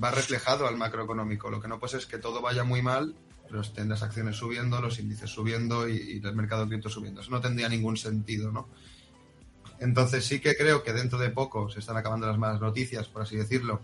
[0.00, 1.50] va reflejado al macroeconómico.
[1.50, 3.16] Lo que no pues es que todo vaya muy mal,
[3.48, 7.20] pero estén las acciones subiendo, los índices subiendo y, el mercado cripto subiendo.
[7.20, 8.68] Eso no tendría ningún sentido, ¿no?
[9.80, 13.22] Entonces sí que creo que dentro de poco se están acabando las malas noticias, por
[13.22, 13.80] así decirlo.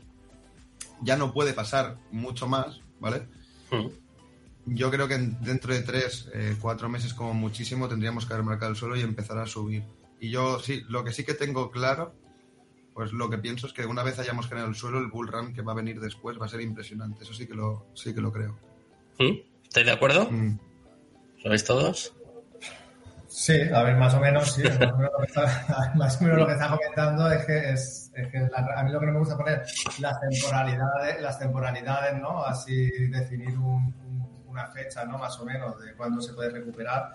[1.03, 3.27] Ya no puede pasar mucho más, ¿vale?
[3.69, 4.06] Hmm.
[4.67, 8.73] Yo creo que dentro de tres, eh, cuatro meses como muchísimo tendríamos que haber marcado
[8.73, 9.85] el suelo y empezar a subir.
[10.19, 12.15] Y yo sí, lo que sí que tengo claro,
[12.93, 15.55] pues lo que pienso es que una vez hayamos generado el suelo, el bull run
[15.55, 17.23] que va a venir después va a ser impresionante.
[17.23, 18.59] Eso sí que lo, sí que lo creo.
[19.19, 19.39] ¿Mm?
[19.63, 20.29] ¿Estáis de acuerdo?
[20.31, 20.59] Mm.
[21.45, 22.13] ¿Lo veis todos?
[23.29, 24.63] Sí, a ver, más o menos, sí.
[24.63, 28.39] Más o menos lo que está, lo que está comentando es que, es, es que
[28.39, 29.63] a mí lo que no me gusta poner
[30.01, 32.43] las temporalidades, las temporalidades, ¿no?
[32.43, 33.95] Así definir un,
[34.57, 35.19] una fecha, ¿no?
[35.19, 37.13] Más o menos, de cuándo se puede recuperar,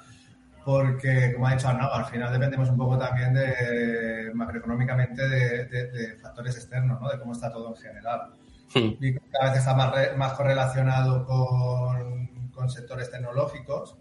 [0.63, 6.55] porque, como ha dicho Arnau, al final dependemos un poco también de, macroeconómicamente de, factores
[6.55, 7.09] externos, ¿no?
[7.09, 8.33] De cómo está todo en general.
[8.73, 8.93] Hmm.
[8.99, 13.97] Y cada vez está más, más correlacionado con, con sectores tecnológicos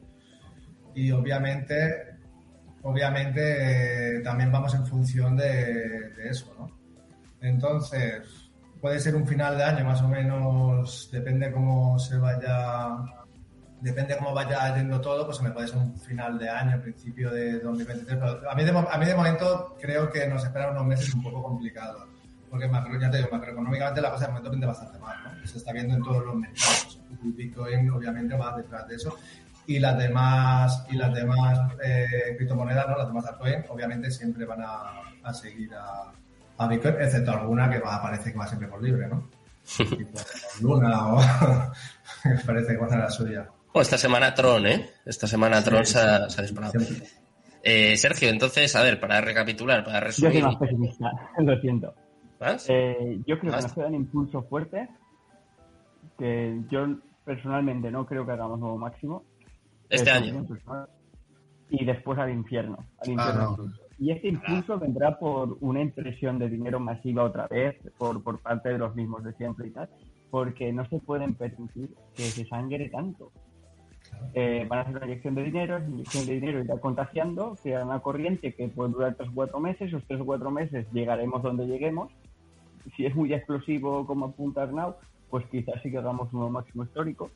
[0.95, 2.11] y obviamente
[2.83, 6.71] obviamente eh, también vamos en función de, de, eso, ¿no?
[7.41, 12.89] Entonces, puede ser un final de año más o menos, depende cómo se vaya
[13.81, 17.61] depende cómo vaya yendo todo, pues me puede ser un final de año, principio de
[17.61, 18.19] 2023.
[18.19, 21.23] Pero a mí de, a mí de momento creo que nos esperan unos meses un
[21.23, 22.05] poco complicados.
[22.51, 25.47] Porque macro, ya te digo, macroeconómicamente la cosa de momento vende bastante mal, ¿no?
[25.47, 27.01] Se está viendo en todos los mercados.
[27.23, 29.17] Bitcoin obviamente va detrás de eso.
[29.67, 32.99] Y las demás, y las demás eh, criptomonedas, ¿no?
[32.99, 36.11] Las demás altcoins, obviamente siempre van a, a seguir a,
[36.59, 39.29] a, Bitcoin, excepto alguna que va, parece que va siempre por libre, ¿no?
[39.77, 40.19] tipo
[40.61, 41.21] Luna o
[42.47, 43.49] parece que va a ser la suya.
[43.73, 44.91] Oh, esta semana Tron, ¿eh?
[45.05, 46.73] Esta semana Tron se, ha, disparado.
[47.63, 50.33] Eh, Sergio, entonces, a ver, para recapitular, para resumir.
[50.33, 51.95] Yo soy más pesimista, lo siento.
[52.69, 54.89] Eh, yo creo que nos queda un impulso fuerte,
[56.19, 56.87] que yo
[57.25, 59.25] personalmente no creo que hagamos nuevo máximo.
[59.89, 60.47] Este año.
[61.69, 62.79] Y después al infierno.
[63.19, 63.55] Ah,
[63.99, 68.71] y este impulso vendrá por una impresión de dinero masiva otra vez, por, por parte
[68.71, 69.89] de los mismos de siempre y tal,
[70.31, 73.31] porque no se pueden permitir que se sangre tanto.
[74.35, 77.85] Eh, van a hacer una inyección de dinero, esa inyección de dinero irá contagiando, será
[77.85, 81.43] una corriente que puede durar tres o cuatro meses, esos tres o cuatro meses llegaremos
[81.43, 82.13] donde lleguemos.
[82.97, 84.95] Si es muy explosivo como apunta Arnau,
[85.31, 87.31] pues quizás sí que hagamos un máximo histórico,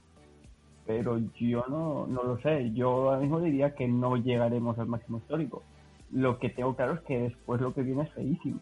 [0.86, 2.72] pero yo no, no lo sé.
[2.72, 5.62] Yo ahora mismo diría que no llegaremos al máximo histórico.
[6.12, 8.60] Lo que tengo claro es que después lo que viene es feísimo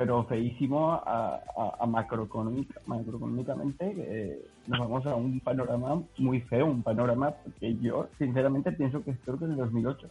[0.00, 1.42] pero feísimo a,
[1.78, 3.94] a, macroeconómicamente.
[3.98, 9.10] Eh, nos vamos a un panorama muy feo, un panorama que yo sinceramente pienso que
[9.10, 10.08] es peor que en el 2008.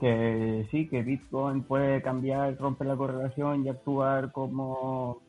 [0.00, 5.20] Que sí, que Bitcoin puede cambiar, romper la correlación y actuar como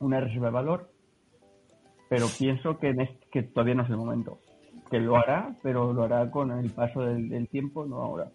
[0.00, 0.90] una reserva de valor,
[2.08, 2.92] pero pienso que,
[3.30, 4.40] que todavía no es el momento.
[4.90, 8.32] Que lo hará, pero lo hará con el paso del, del tiempo, no ahora.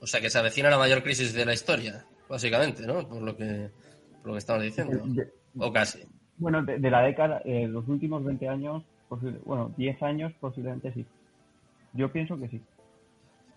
[0.00, 3.06] O sea que se avecina la mayor crisis de la historia básicamente, ¿no?
[3.06, 3.68] Por lo que,
[4.20, 5.04] por lo que estamos diciendo.
[5.58, 6.00] o casi.
[6.38, 8.82] Bueno, de, la década, eh, los últimos 20 años,
[9.44, 11.04] bueno, 10 años posiblemente sí.
[11.92, 12.62] Yo pienso que sí.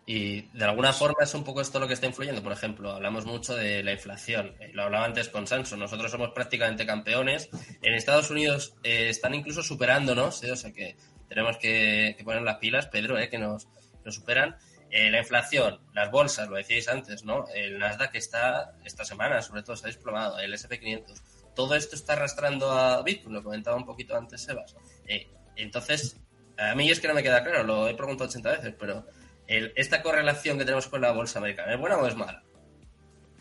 [0.05, 2.43] Y de alguna forma es un poco esto lo que está influyendo.
[2.43, 4.53] Por ejemplo, hablamos mucho de la inflación.
[4.59, 5.77] Eh, lo hablaba antes con Sanso.
[5.77, 7.49] Nosotros somos prácticamente campeones.
[7.81, 10.43] En Estados Unidos eh, están incluso superándonos.
[10.43, 10.51] ¿eh?
[10.51, 10.97] O sea que
[11.29, 13.69] tenemos que, poner las pilas, Pedro, que nos,
[14.03, 14.57] nos superan.
[14.97, 17.49] Eh, la inflación, las bolsas, lo decíais antes, ¿no?
[17.53, 21.21] El Nasdaq está, esta semana, sobre todo, se ha desplomado, el SP500.
[21.53, 24.73] Todo esto está arrastrando a Bitcoin, lo comentaba un poquito antes Sebas.
[25.05, 25.27] Eh,
[25.57, 26.21] entonces,
[26.57, 29.05] a mí es que no me queda claro, lo he preguntado 80 veces, pero
[29.47, 32.41] esta correlación que tenemos con la bolsa americana, ¿es buena o es mala?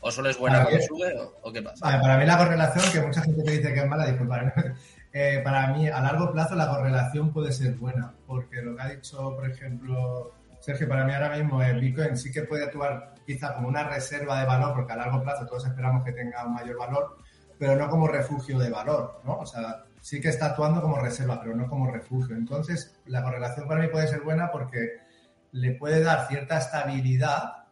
[0.00, 2.00] ¿O solo es buena cuando sube o, qué pasa?
[2.00, 4.52] para mí la correlación, que mucha gente te dice que es mala, disculpa,
[5.12, 8.88] eh, para mí a largo plazo la correlación puede ser buena, porque lo que ha
[8.88, 10.34] dicho, por ejemplo,
[10.64, 14.40] Sergio, para mí ahora mismo el Bitcoin sí que puede actuar quizá como una reserva
[14.40, 17.18] de valor, porque a largo plazo todos esperamos que tenga un mayor valor,
[17.58, 19.40] pero no como refugio de valor, ¿no?
[19.40, 22.34] O sea, sí que está actuando como reserva, pero no como refugio.
[22.34, 25.00] Entonces, la correlación para mí puede ser buena porque
[25.52, 27.66] le puede dar cierta estabilidad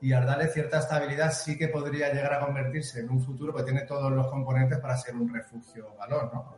[0.00, 3.64] y al darle cierta estabilidad sí que podría llegar a convertirse en un futuro que
[3.64, 6.54] tiene todos los componentes para ser un refugio valor, ¿no?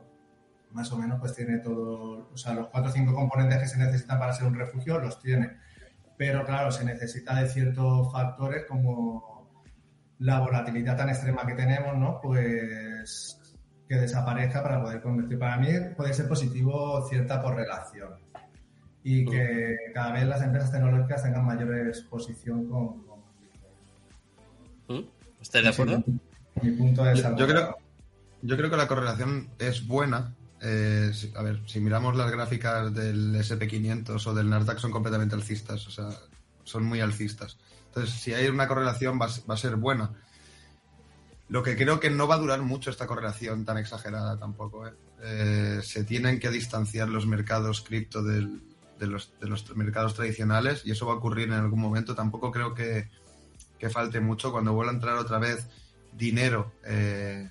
[0.73, 3.79] Más o menos pues tiene todo, o sea, los cuatro o cinco componentes que se
[3.79, 5.57] necesitan para ser un refugio los tiene.
[6.19, 9.49] Pero claro, se necesita de ciertos factores como
[10.19, 12.21] la volatilidad tan extrema que tenemos, ¿no?
[12.21, 13.41] Pues
[13.89, 15.39] que desaparezca para poder convertir.
[15.39, 18.11] Para mí puede ser positivo cierta correlación
[19.03, 23.09] y que cada vez las empresas tecnológicas tengan mayor exposición con,
[24.89, 25.05] ¿Mm?
[25.41, 26.05] ¿Estás de acuerdo?
[26.63, 27.77] Mi punto es yo, yo, creo,
[28.43, 30.35] yo creo que la correlación es buena.
[30.61, 35.87] Eh, a ver, si miramos las gráficas del SP500 o del Nasdaq son completamente alcistas,
[35.87, 36.11] o sea,
[36.65, 37.59] son muy alcistas.
[37.87, 40.11] Entonces, si hay una correlación va, va a ser buena.
[41.49, 44.87] Lo que creo que no va a durar mucho esta correlación tan exagerada tampoco.
[44.87, 44.93] ¿eh?
[45.23, 48.63] Eh, se tienen que distanciar los mercados cripto del,
[48.99, 52.15] de, los, de, los, mercados tradicionales y eso va a ocurrir en algún momento.
[52.15, 53.09] Tampoco creo que,
[53.79, 55.67] que falte mucho cuando vuelva a entrar otra vez
[56.13, 57.49] dinero eh,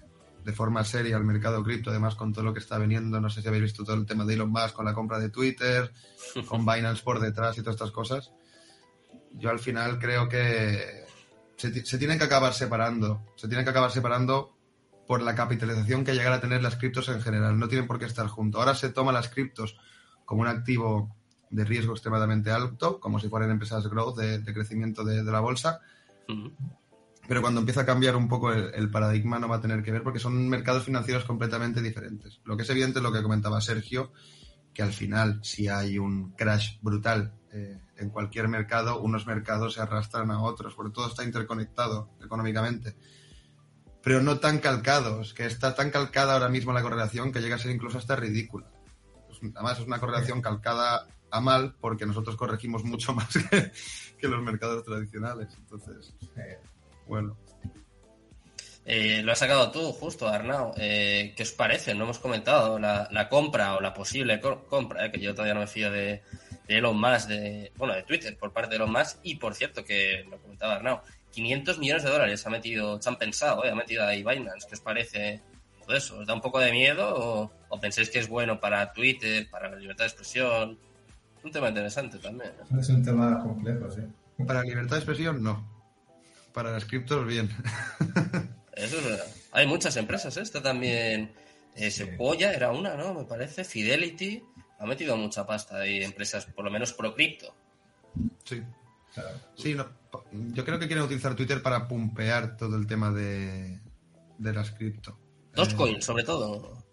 [0.47, 3.19] de forma seria al mercado cripto, además con todo lo que está veniendo.
[3.19, 5.27] No sé si habéis visto todo el tema de Elon Musk con la compra de
[5.27, 5.91] Twitter,
[6.47, 8.31] con Binance por detrás y todas estas cosas.
[9.33, 11.03] Yo al final creo que
[11.57, 13.25] se, se, tienen que acabar separando.
[13.35, 14.55] Se tienen que acabar separando
[15.05, 17.59] por la capitalización que llegan a tener las criptos en general.
[17.59, 18.57] No tienen por qué estar juntos.
[18.57, 19.77] Ahora se toma las criptos
[20.23, 21.13] como un activo
[21.49, 25.41] de riesgo extremadamente alto, como si fueran empresas growth de, de crecimiento de, de, la
[25.41, 25.81] bolsa.
[26.29, 26.53] Uh -huh.
[27.27, 30.03] Pero cuando empieza a cambiar un poco el, paradigma no va a tener que ver
[30.03, 32.39] porque son mercados financieros completamente diferentes.
[32.45, 34.13] Lo que es evidente es lo que comentaba Sergio,
[34.73, 39.81] que al final si hay un crash brutal eh, en cualquier mercado, unos mercados se
[39.81, 42.95] arrastran a otros, porque todo está interconectado económicamente.
[44.03, 47.59] Pero no tan calcados, que está tan calcada ahora mismo la correlación que llega a
[47.59, 48.71] ser incluso hasta ridícula.
[49.27, 53.27] Pues, además, es una correlación calcada a mal porque nosotros corregimos mucho más
[54.17, 55.53] que, los mercados tradicionales.
[55.57, 56.13] Entonces,
[57.07, 57.37] bueno.
[58.89, 60.73] Eh, lo has sacado tú, justo, Arnau.
[60.77, 61.93] Eh, ¿Qué os parece?
[61.93, 65.55] No hemos comentado la, la compra o la posible co compra, eh, que yo todavía
[65.55, 66.21] no me fío de,
[66.67, 69.17] de Elon Musk, de, bueno, de Twitter por parte de Elon Musk.
[69.23, 71.01] Y por cierto, que lo comentaba Arnau,
[71.31, 74.67] 500 millones de dólares ha metido, se han pensado, ha metido ahí Binance.
[74.69, 75.41] ¿Qué os parece
[75.85, 76.19] todo eso?
[76.19, 79.69] ¿Os da un poco de miedo o, o pensáis que es bueno para Twitter, para
[79.69, 80.79] la libertad de expresión?
[81.37, 82.53] Es un tema interesante también.
[82.69, 82.79] ¿no?
[82.79, 84.01] Es un tema complejo, sí.
[84.45, 85.76] Para la libertad de expresión, no.
[86.57, 87.51] Para las criptos, bien.
[88.73, 89.27] Eso es verdad.
[89.51, 90.41] Hay muchas empresas, ¿eh?
[90.41, 91.31] Esta también.
[91.75, 93.13] Eh, Sequoia era una, ¿no?
[93.13, 93.63] Me parece.
[93.63, 94.41] Fidelity.
[94.79, 97.53] Ha metido mucha pasta ahí, empresas, por lo menos pro cripto.
[98.43, 98.63] Sí.
[99.13, 99.39] Claro.
[99.55, 99.87] Sí, no,
[100.31, 103.79] yo creo que quieren utilizar Twitter para pumpear todo el tema de,
[104.39, 105.15] de las cripto.
[105.53, 106.83] Dogecoin, eh, sobre todo.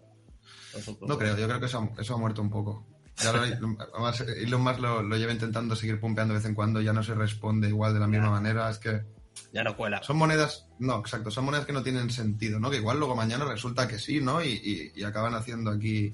[1.07, 2.85] No creo, yo creo que eso, eso ha muerto un poco.
[3.17, 6.81] Ya lo, además, Elon Musk lo, lo, lleva intentando seguir pumpeando de vez en cuando,
[6.81, 8.69] ya no se responde igual de la misma manera.
[8.69, 9.14] Es que
[9.51, 10.03] ya no cuela.
[10.03, 12.69] Son monedas, no, exacto, son monedas que no tienen sentido, ¿no?
[12.69, 14.43] Que igual luego mañana resulta que sí, ¿no?
[14.43, 16.13] Y, y, y acaban haciendo aquí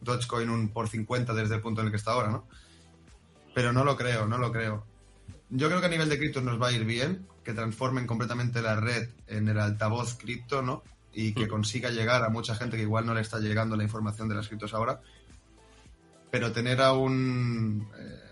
[0.00, 2.46] Dogecoin un por 50 desde el punto en el que está ahora, ¿no?
[3.54, 4.86] Pero no lo creo, no lo creo.
[5.50, 8.62] Yo creo que a nivel de criptos nos va a ir bien, que transformen completamente
[8.62, 10.82] la red en el altavoz cripto, ¿no?
[11.12, 14.28] Y que consiga llegar a mucha gente que igual no le está llegando la información
[14.28, 15.00] de las criptos ahora.
[16.30, 17.88] Pero tener a un...
[17.98, 18.29] Eh,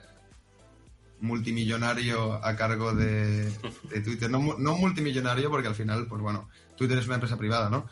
[1.21, 4.31] multimillonario a cargo de, de Twitter.
[4.31, 7.87] No, no, multimillonario porque al final, pues bueno, Twitter es una empresa privada, ¿no?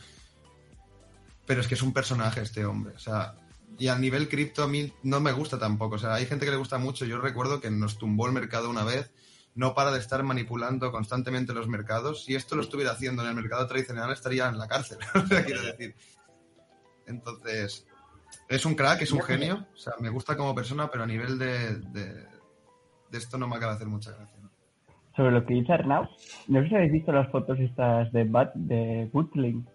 [1.47, 2.95] Pero es que es un personaje este hombre.
[2.95, 3.35] O sea,
[3.79, 5.97] y a nivel cripto a mí no me gusta tampoco.
[5.97, 7.05] O sea, hay gente que le gusta mucho.
[7.05, 9.11] Yo recuerdo que nos tumbó el mercado una vez.
[9.55, 12.25] No para de estar manipulando constantemente los mercados.
[12.25, 14.99] Si esto lo estuviera haciendo en el mercado tradicional, estaría en la cárcel.
[15.15, 15.95] o sea, quiero decir.
[17.07, 17.87] Entonces,
[18.49, 19.67] es un crack, es un genio.
[19.73, 22.36] O sea, me gusta como persona, pero a nivel de, de de
[23.17, 24.37] esto no me acaba de hacer mucha gracia.
[24.43, 24.51] ¿no?
[25.17, 26.09] Sobre lo que dice Arnau,
[26.49, 29.67] no sé si habéis visto las fotos estas de Bat, de Bootling,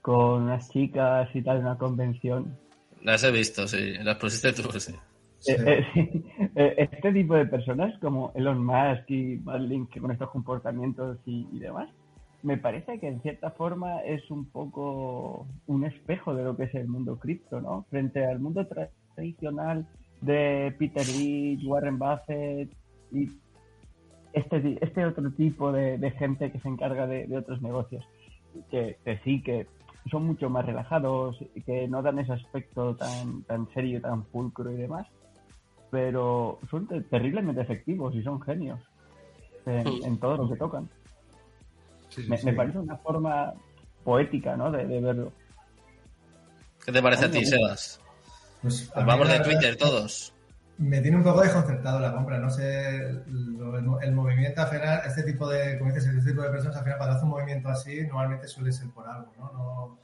[0.00, 2.56] con unas chicas y tal, en una convención.
[3.02, 4.94] Las he visto, sí, las pusiste tú, sí.
[5.40, 5.52] Sí.
[5.52, 5.86] Eh,
[6.56, 11.46] eh, este tipo de personas como Elon Musk y Badlink que con estos comportamientos y,
[11.52, 11.88] y, demás,
[12.42, 16.74] me parece que en cierta forma es un poco un espejo de lo que es
[16.74, 17.86] el mundo cripto, ¿no?
[17.88, 19.86] Frente al mundo tra tradicional
[20.20, 22.70] de Peter Lynch, Warren Buffett
[23.12, 23.30] y
[24.32, 28.04] este, este otro tipo de, de gente que se encarga de, de otros negocios,
[28.70, 29.66] que, que, sí, que
[30.10, 34.76] son mucho más relajados, que no dan ese aspecto tan, tan serio, tan pulcro y
[34.76, 35.06] demás.
[35.90, 38.80] pero son te- terriblemente efectivos y son genios
[39.66, 40.88] en, en todo lo que tocan.
[42.10, 42.46] Sí, sí, Me, sí.
[42.46, 43.52] me parece una forma
[44.04, 44.70] poética, ¿no?
[44.70, 45.32] De, de verlo.
[46.84, 48.00] ¿Qué te parece a ti, Ay, me Sebas?
[48.62, 50.34] Pues, a Pues vamos de Twitter todos.
[50.78, 52.38] Me tiene un poco desconcertado la compra.
[52.38, 56.42] No sé, lo- el, el movimiento al final, este tipo de, como dices, este tipo
[56.42, 59.52] de personas al final cuando hace un movimiento así, normalmente suele ser por algo, ¿no?
[59.52, 59.98] No,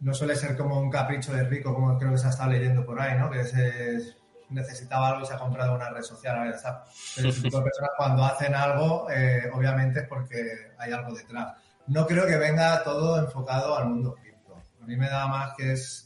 [0.00, 2.84] no suele ser como un capricho de rico, como creo que se ha estado leyendo
[2.84, 3.30] por ahí, ¿no?
[3.30, 4.14] Que se
[4.50, 6.84] necesitaba algo y se ha comprado una red social, ya está.
[7.14, 11.54] Pero este tipo de personas cuando hacen algo, eh, obviamente es porque hay algo detrás.
[11.86, 14.54] No creo que venga todo enfocado al mundo cripto.
[14.82, 16.05] A mí me da más que es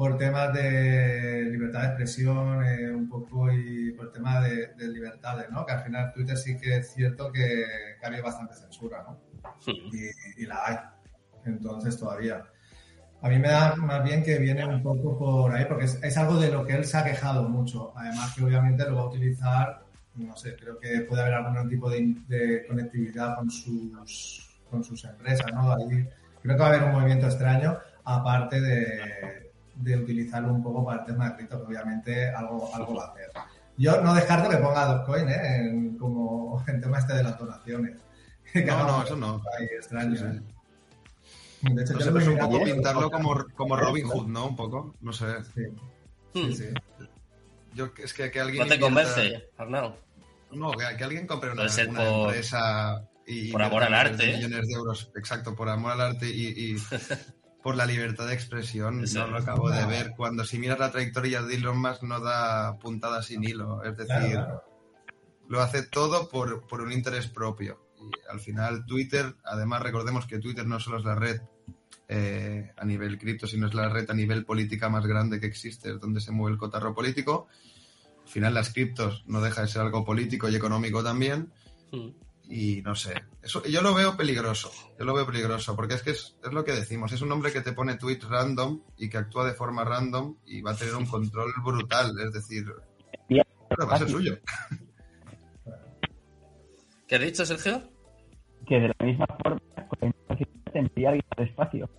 [0.00, 5.50] por temas de libertad de expresión eh, un poco y por temas de, de libertades,
[5.50, 5.66] ¿no?
[5.66, 7.66] Que al final Twitter sí que es cierto que,
[8.00, 9.20] que ha habido bastante censura, ¿no?
[9.92, 10.76] Y, y la hay.
[11.44, 12.42] Entonces todavía.
[13.20, 16.16] A mí me da más bien que viene un poco por ahí, porque es, es
[16.16, 17.92] algo de lo que él se ha quejado mucho.
[17.94, 19.82] Además que obviamente lo va a utilizar,
[20.14, 25.04] no sé, creo que puede haber algún tipo de, de conectividad con sus, con sus
[25.04, 25.74] empresas, ¿no?
[25.74, 26.08] Ahí
[26.40, 29.49] creo que va a haber un movimiento extraño, aparte de,
[29.82, 33.08] de utilizarlo un poco para el tema de cripto, que obviamente algo, algo va a
[33.12, 33.30] hacer.
[33.76, 35.56] Yo no descarto que ponga Dogecoin, ¿eh?
[35.56, 37.98] En, como en tema este de las donaciones.
[38.52, 39.42] Que No, no, eso no.
[39.58, 40.38] ahí extraño, Sí, sí.
[41.68, 41.74] ¿eh?
[41.74, 44.46] De hecho, No sé, pues un poco pintarlo como, como Robin Hood, ¿no?
[44.48, 45.26] Un poco, no sé.
[45.54, 45.62] Sí,
[46.32, 46.46] Hmm.
[46.46, 46.64] sí, sí.
[47.74, 49.94] Yo es que, que alguien ¿No te invierta- convence, Arnau?
[50.52, 54.36] No, que, que alguien compre una, una por- empresa y por amor al arte, ¿eh?
[54.36, 56.76] millones de euros, exacto, por amor al arte y, y
[57.62, 59.04] por la libertad de expresión.
[59.14, 60.14] No lo acabo de ver.
[60.16, 63.82] Cuando si miras la trayectoria de Elon Musk no da puntada sin hilo.
[63.82, 64.64] Es decir, Claro, claro.
[65.48, 67.86] lo hace todo por, por un interés propio.
[68.00, 71.40] Y al final Twitter, además recordemos que Twitter no solo es la red
[72.08, 75.90] eh, a nivel cripto, sino es la red a nivel política más grande que existe,
[75.92, 77.46] es donde se mueve el cotarro político.
[78.22, 81.52] Al final las criptos no deja de ser algo político y económico también.
[81.92, 82.08] Hmm.
[82.52, 86.10] Y no sé, eso yo lo veo peligroso, yo lo veo peligroso, porque es que
[86.10, 89.18] es, es lo que decimos, es un hombre que te pone tweets random y que
[89.18, 92.64] actúa de forma random y va a tener un control brutal, es decir,
[93.28, 94.36] pero va a ser suyo.
[97.06, 97.82] ¿Qué has dicho, Sergio?
[98.66, 101.90] Que de la misma forma, con la imaginación, te envía alguien al espacio.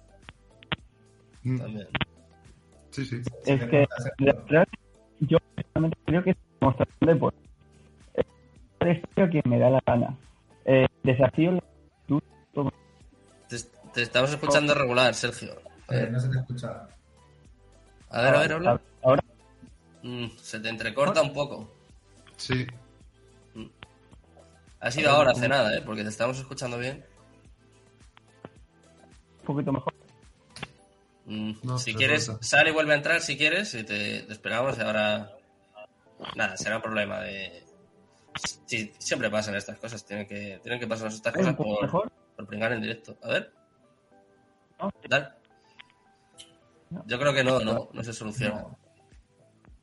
[1.44, 1.88] Mm, También.
[2.90, 3.22] Sí, sí.
[3.46, 3.88] Es Sí, que
[5.22, 7.40] yo personalmente creo que es demostración de poder.
[8.82, 10.18] El espacio a quien me da la gana.
[10.66, 12.22] Eh, desafío la actitud,
[12.54, 12.72] todo.
[13.48, 13.58] Te,
[13.94, 15.54] te estamos escuchando regular, Sergio.
[15.88, 16.88] A Eh, ver, no se te escucha.
[18.10, 18.82] a ver, a ver, habla.
[19.04, 19.24] Ahora
[20.04, 21.72] Mm, se te entrecorta un poco.
[22.38, 22.66] Sí,
[24.80, 25.82] Ha sido ahora, hace nada, ¿eh?
[25.86, 27.06] Porque te estamos escuchando bien.
[29.42, 29.94] un poquito mejor.
[31.26, 34.78] Mm, No, si quieres, sale y vuelve a entrar si quieres y te, te esperamos
[34.78, 35.32] y ahora...
[36.36, 37.64] Nada, será un problema de...
[38.66, 42.12] Sí, siempre pasan estas cosas, tienen que, tienen que pasarnos estas ¿Es cosas por, mejor?
[42.36, 43.18] por pringar en directo.
[43.22, 43.52] A ver,
[45.10, 45.28] dale.
[47.06, 48.66] Yo creo que no, no, no se soluciona.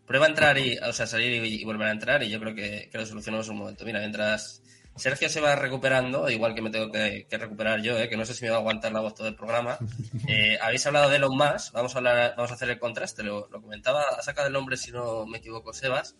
[0.06, 2.54] Prueba a entrar y, o sea, salir y, y volver a entrar y yo creo
[2.54, 3.84] que, que lo solucionamos un momento.
[3.84, 4.62] Mira, mientras
[4.98, 8.08] Sergio se va recuperando, igual que me tengo que, que recuperar yo, ¿eh?
[8.08, 9.78] que no sé si me va a aguantar la voz todo el programa.
[10.26, 13.48] Eh, habéis hablado de Elon Musk, vamos a hablar, vamos a hacer el contraste, lo,
[13.48, 16.16] lo comentaba, ha sacado el nombre, si no me equivoco, Sebas,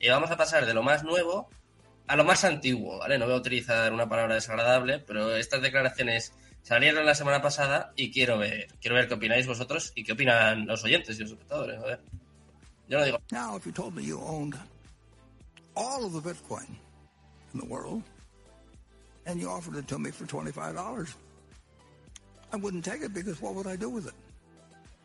[0.00, 1.48] y vamos a pasar de lo más nuevo
[2.06, 3.18] a lo más antiguo, ¿vale?
[3.18, 6.32] No voy a utilizar una palabra desagradable, pero estas declaraciones
[6.62, 10.66] salieron la semana pasada y quiero ver, quiero ver qué opináis vosotros y qué opinan
[10.66, 12.00] los oyentes y los espectadores, a ver.
[12.88, 14.54] Yo digo, Now, if you told me you owned
[15.74, 16.68] all of the Bitcoin
[17.54, 18.02] in the world
[19.26, 21.14] and you offered it to me for $25,
[22.52, 24.14] I wouldn't take it because what would I do with it?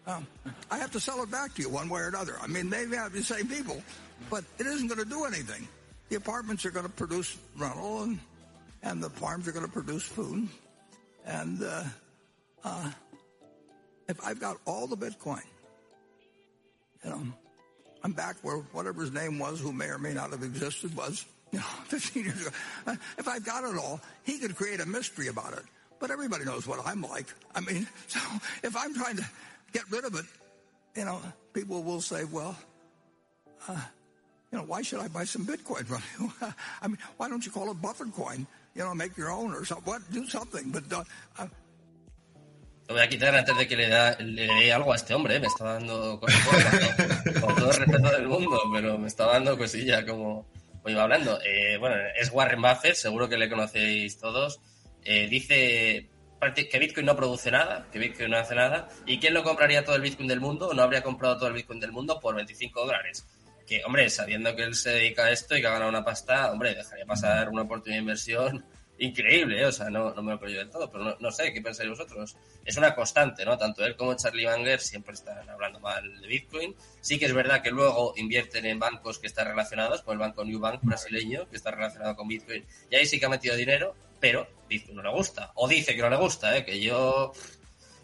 [0.06, 0.26] Um,
[0.72, 2.36] I have to sell it back to you one way or another.
[2.42, 3.82] I mean, they have the same people,
[4.30, 5.68] but it isn't going to do anything.
[6.10, 8.20] The apartments are going to produce rental and,
[8.84, 10.48] and the farms are going to produce food.
[11.26, 11.84] And uh,
[12.64, 12.92] uh,
[14.08, 15.42] if I've got all the Bitcoin,
[17.04, 17.22] you know,
[18.04, 21.26] I'm back where whatever his name was, who may or may not have existed, was,
[21.52, 22.56] you know, 15 years ago.
[22.86, 25.64] Uh, If I've got it all, he could create a mystery about it.
[26.00, 27.28] But everybody knows what I'm like.
[27.56, 28.20] I mean, so
[28.64, 29.26] if I'm trying to
[29.74, 30.26] get rid of it,
[30.96, 31.22] you know,
[31.54, 32.56] people will say, well,
[33.68, 33.80] uh,
[34.52, 36.32] you know, why should I buy some Bitcoin from you?
[36.82, 38.48] I mean, why don't you call it buffer coin?
[38.76, 39.86] You know, make your own or something.
[39.86, 40.02] What?
[40.12, 40.70] Do something.
[40.70, 41.04] But uh,
[42.88, 45.36] lo voy a quitar antes de que le, da, le dé algo a este hombre,
[45.36, 45.40] ¿eh?
[45.42, 46.42] me está dando cosas
[47.42, 51.38] con, todo el respeto del mundo, pero me está dando cosilla como, como iba hablando.
[51.44, 54.62] Eh, bueno, es Warren Buffett, seguro que le conocéis todos.
[55.04, 56.10] Eh, dice
[56.70, 58.88] que Bitcoin no produce nada, que Bitcoin no hace nada.
[59.06, 60.70] ¿Y quién lo compraría todo el Bitcoin del mundo?
[60.70, 63.26] ¿O no habría comprado todo el Bitcoin del mundo por 25 dólares?
[63.68, 66.52] Que, hombre, sabiendo que él se dedica a esto y que ha ganado una pasta,
[66.52, 68.66] hombre, dejaría pasar una oportunidad de inversión
[69.00, 69.66] increíble, ¿eh?
[69.66, 71.62] o sea, no, no me lo creo yo del todo, pero no, no, sé, ¿qué
[71.62, 72.38] pensáis vosotros?
[72.66, 73.58] Es una constante, ¿no?
[73.58, 76.76] Tanto él como Charlie Banger siempre están hablando mal de Bitcoin.
[77.02, 80.44] Sí que es verdad que luego invierten en bancos que están relacionados, como el banco
[80.46, 83.96] New Bank brasileño, que está relacionado con Bitcoin, y ahí sí que ha metido dinero,
[84.20, 86.66] pero Bitcoin no le gusta, o dice que no le gusta, ¿eh?
[86.66, 87.34] que yo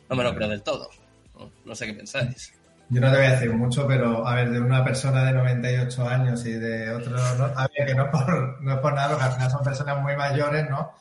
[0.09, 0.89] no me lo creo del todo.
[1.33, 2.53] No, no sé qué pensáis.
[2.93, 6.07] Yo no te voy a decir mucho, pero a ver, de una persona de 98
[6.07, 7.45] años y de otro, ¿no?
[7.45, 10.01] a ver, que no es por, no es por nada, porque al final son personas
[10.03, 10.93] muy mayores, ¿no?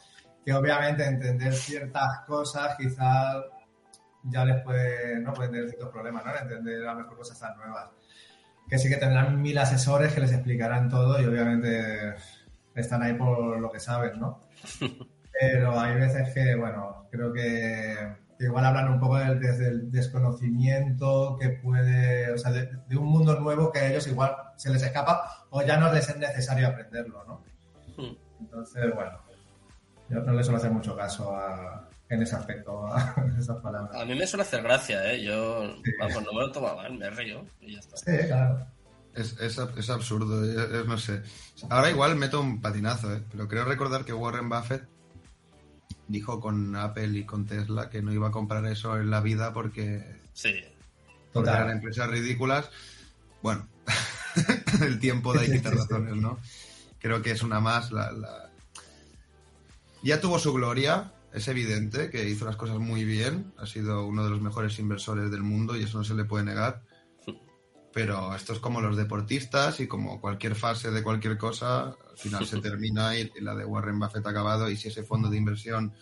[0.43, 3.45] Que obviamente entender ciertas cosas quizás
[4.23, 5.35] ya les puede, ¿no?
[5.35, 6.35] Pueden tener ciertos problemas, ¿no?
[6.35, 7.91] Entender a lo mejor cosas tan nuevas.
[8.67, 12.15] Que sí que tendrán mil asesores que les explicarán todo y obviamente
[12.75, 14.45] están ahí por lo que saben, ¿no?
[15.41, 21.37] Pero hay veces que, bueno, creo que igual hablan un poco del, desde el desconocimiento
[21.41, 24.83] que puede, o sea, de, de, un mundo nuevo que a ellos igual se les
[24.83, 27.43] escapa o ya no les es necesario aprenderlo, ¿no?
[27.97, 28.17] Hmm.
[28.41, 29.19] Entonces, bueno,
[30.09, 34.01] yo no les suelo hacer mucho caso a, en ese aspecto, a esas palabras.
[34.01, 35.23] A mí me suele hacer gracia, ¿eh?
[35.23, 35.93] Yo, sí.
[35.99, 37.97] vamos, no me lo tomo mal, me río y ya está.
[37.97, 38.67] Sí, claro.
[39.15, 41.23] Es, es, es absurdo, es, es, no sé.
[41.69, 43.23] Ahora igual meto un patinazo, ¿eh?
[43.31, 44.92] pero creo recordar que Warren Buffett
[46.13, 49.53] dijo con Apple y con Tesla que no iba a comprar eso en la vida
[49.53, 50.55] porque, sí.
[51.33, 52.71] porque eran empresas ridículas.
[53.43, 53.67] Bueno,
[54.83, 56.39] el tiempo da quitar razones, ¿no?
[57.01, 57.91] Creo que es una más.
[57.91, 58.51] La, la...
[60.03, 64.23] Ya tuvo su gloria, es evidente que hizo las cosas muy bien, ha sido uno
[64.23, 66.83] de los mejores inversores del mundo y eso no se le puede negar.
[67.93, 72.47] Pero esto es como los deportistas y como cualquier fase de cualquier cosa, al final
[72.47, 75.95] se termina y la de Warren Buffett ha acabado y si ese fondo de inversión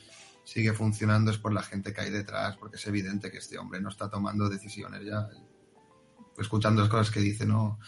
[0.45, 3.81] sigue funcionando es por la gente que hay detrás, porque es evidente que este hombre
[3.81, 5.29] no está tomando decisiones ya.
[6.39, 7.79] Escuchando las cosas que dice no,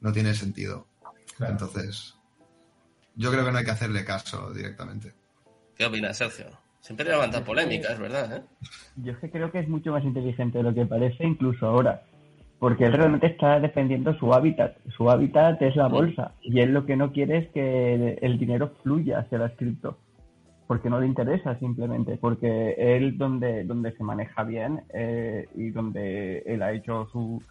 [0.00, 0.88] no tiene sentido.
[1.36, 1.52] Claro.
[1.52, 2.14] Entonces,
[3.14, 5.14] yo creo que no hay que hacerle caso directamente.
[5.74, 6.46] ¿Qué opinas, Sergio?
[6.80, 8.44] Siempre levanta polémica, es verdad, ¿eh?
[8.96, 12.04] Yo es que creo que es mucho más inteligente de lo que parece, incluso ahora
[12.58, 14.76] porque él realmente está defendiendo su hábitat.
[14.96, 18.72] Su hábitat es la bolsa y él lo que no quiere es que el dinero
[18.82, 19.98] fluya hacia las cripto,
[20.66, 26.38] porque no le interesa simplemente, porque él donde, donde se maneja bien eh, y donde
[26.46, 27.42] él ha hecho su,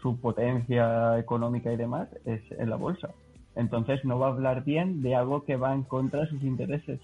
[0.00, 3.10] su potencia económica y demás es en la bolsa.
[3.54, 7.00] Entonces no va a hablar bien de algo que va en contra de sus intereses.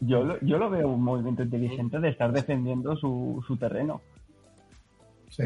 [0.00, 4.00] Yo lo, yo lo veo un movimiento inteligente de estar defendiendo su, su terreno.
[5.34, 5.42] Sí.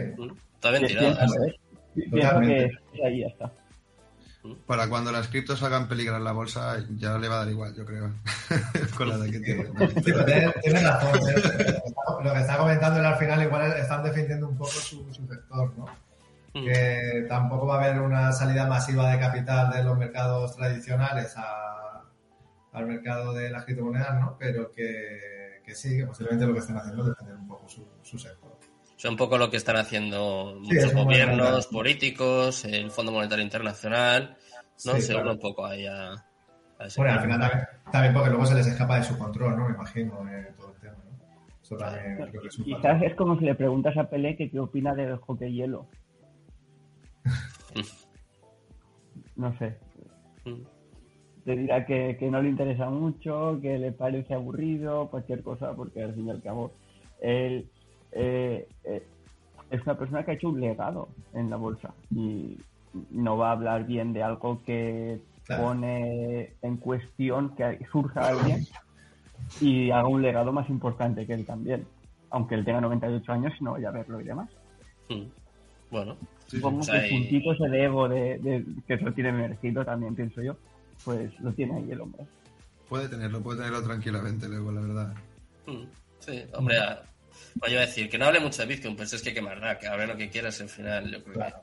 [0.55, 2.71] Está bien que
[3.05, 3.51] ahí ya está.
[4.67, 7.85] Para cuando las criptos hagan peligrar la bolsa, ya le va a dar igual, yo
[7.85, 8.13] creo.
[8.97, 9.67] Con la de que tiene.
[10.05, 10.13] Sí,
[10.63, 11.19] tienes razón.
[11.29, 11.83] ¿eh?
[12.23, 15.77] Lo que está comentando él al final, igual están defendiendo un poco su, su sector,
[15.77, 15.87] ¿no?
[16.55, 16.65] Mm.
[16.65, 22.05] Que tampoco va a haber una salida masiva de capital de los mercados tradicionales a,
[22.73, 24.37] al mercado de las criptomonedas, ¿no?
[24.39, 27.87] Pero que, que sí, que posiblemente lo que están haciendo es defender un poco su,
[28.03, 28.58] su sector.
[28.99, 34.37] Sea, un poco lo que están haciendo muchos sí, gobiernos, políticos, el Fondo Monetario Internacional,
[34.85, 34.95] ¿no?
[34.95, 35.31] Sí, Se claro.
[35.31, 36.15] un poco ahí a...
[36.81, 39.57] a ese Bueno, al final también, también porque luego se les escapa de su control,
[39.57, 39.69] ¿no?
[39.69, 41.47] Me imagino, eh, todo el tema, ¿no?
[41.63, 44.51] Eso también creo que es un Quizás es como si le preguntas a Pelé que
[44.51, 45.87] qué opina del hockey hielo.
[49.37, 49.79] No sé.
[50.45, 50.65] Mm.
[51.45, 56.03] Te dirá que, que no le interesa mucho, que le parece aburrido, cualquier cosa, porque
[56.03, 56.73] al fin y al cabo
[57.21, 57.71] él
[58.13, 59.07] eh, eh,
[59.71, 62.57] es una persona que ha hecho un legado en la bolsa y
[63.11, 65.63] no va a hablar bien de algo que Claro.
[65.63, 68.67] pone en cuestión que surja alguien
[69.63, 71.87] y haga un legado más importante que él también.
[72.31, 74.51] Aunque él tenga 98 años y no vaya a verlo y demás.
[75.09, 75.23] Mm.
[75.91, 76.17] Bueno,
[76.49, 76.57] Sí, sí.
[76.59, 79.33] Supongo O sea, que el y- puntito ese de ego de, de- que lo tiene
[79.33, 80.55] merecido también, pienso yo.
[81.05, 82.25] Pues lo tiene ahí el hombre.
[82.91, 85.15] Puede tenerlo, puede tenerlo tranquilamente luego, la verdad.
[85.67, 85.85] Mm,
[86.19, 87.03] Sí, hombre, a-
[87.59, 89.79] pues yo decir que no hable mucho de Bitcoin, pues es que qué más da,
[89.79, 91.11] que hable lo que quieras al final.
[91.11, 91.63] Yo creo Claro.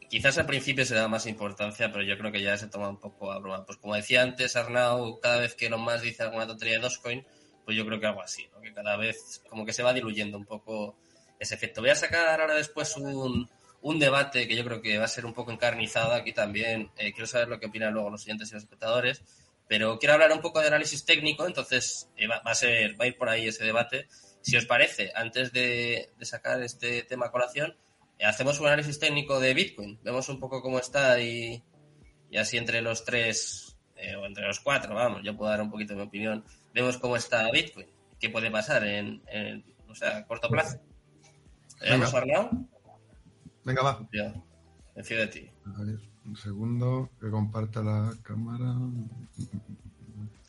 [0.00, 2.88] que quizás al principio se da más importancia, pero yo creo que ya se toma
[2.88, 3.64] un poco a broma.
[3.66, 7.26] Pues como decía antes Arnau, cada vez que Elon Musk dice alguna tontería de Dogecoin,
[7.64, 8.60] pues yo creo que algo así, ¿no?
[8.62, 10.96] que cada vez como que se va diluyendo un poco
[11.38, 11.82] ese efecto.
[11.82, 13.48] Voy a sacar ahora después un,
[13.82, 16.90] un debate que yo creo que va a ser un poco encarnizado aquí también.
[16.96, 19.22] Eh, quiero saber lo que opinan luego los oyentes y los espectadores,
[19.68, 23.04] pero quiero hablar un poco de análisis técnico, entonces eh, va, va a ser, va
[23.04, 24.08] a ir por ahí ese debate.
[24.40, 27.76] Si os parece, antes de, de sacar este tema a colación,
[28.18, 31.62] eh, hacemos un análisis técnico de Bitcoin, vemos un poco cómo está y,
[32.30, 35.70] y así entre los tres, eh, o entre los cuatro, vamos, yo puedo dar un
[35.70, 37.88] poquito de mi opinión, vemos cómo está Bitcoin,
[38.20, 40.78] qué puede pasar en, en o sea, a corto plazo.
[41.88, 42.68] ¿Vamos, Arnau?
[43.64, 44.08] Venga, va.
[44.12, 44.34] Ya.
[44.96, 45.50] Me fío de ti.
[45.64, 48.74] A ver, un segundo, que comparta la cámara.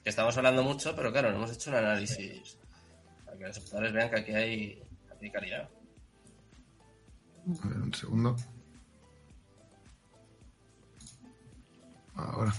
[0.04, 2.58] Que estamos hablando mucho, pero claro, no hemos hecho un análisis.
[3.40, 5.70] Que los espectadores vean que aquí hay, aquí hay calidad.
[7.64, 8.36] A ver, un segundo.
[12.16, 12.54] Ahora.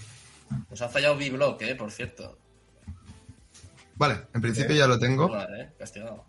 [0.71, 2.39] Nos ha fallado B-Block, eh, por cierto.
[3.97, 5.29] Vale, en principio ya lo tengo.
[5.29, 6.25] Vale, eh, castigado.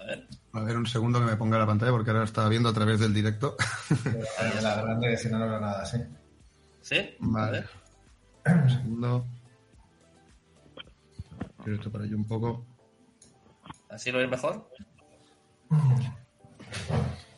[0.00, 0.28] A ver.
[0.52, 3.00] A ver, un segundo que me ponga la pantalla porque ahora estaba viendo a través
[3.00, 3.56] del directo.
[4.38, 5.98] Ahí la grande, que si no, no veo nada, sí.
[6.82, 6.98] ¿Sí?
[6.98, 7.64] A Vale.
[8.44, 8.54] ver.
[8.62, 9.26] Un segundo.
[11.64, 12.64] Quiero esto para allí un poco.
[13.92, 14.68] ¿Así lo veis mejor?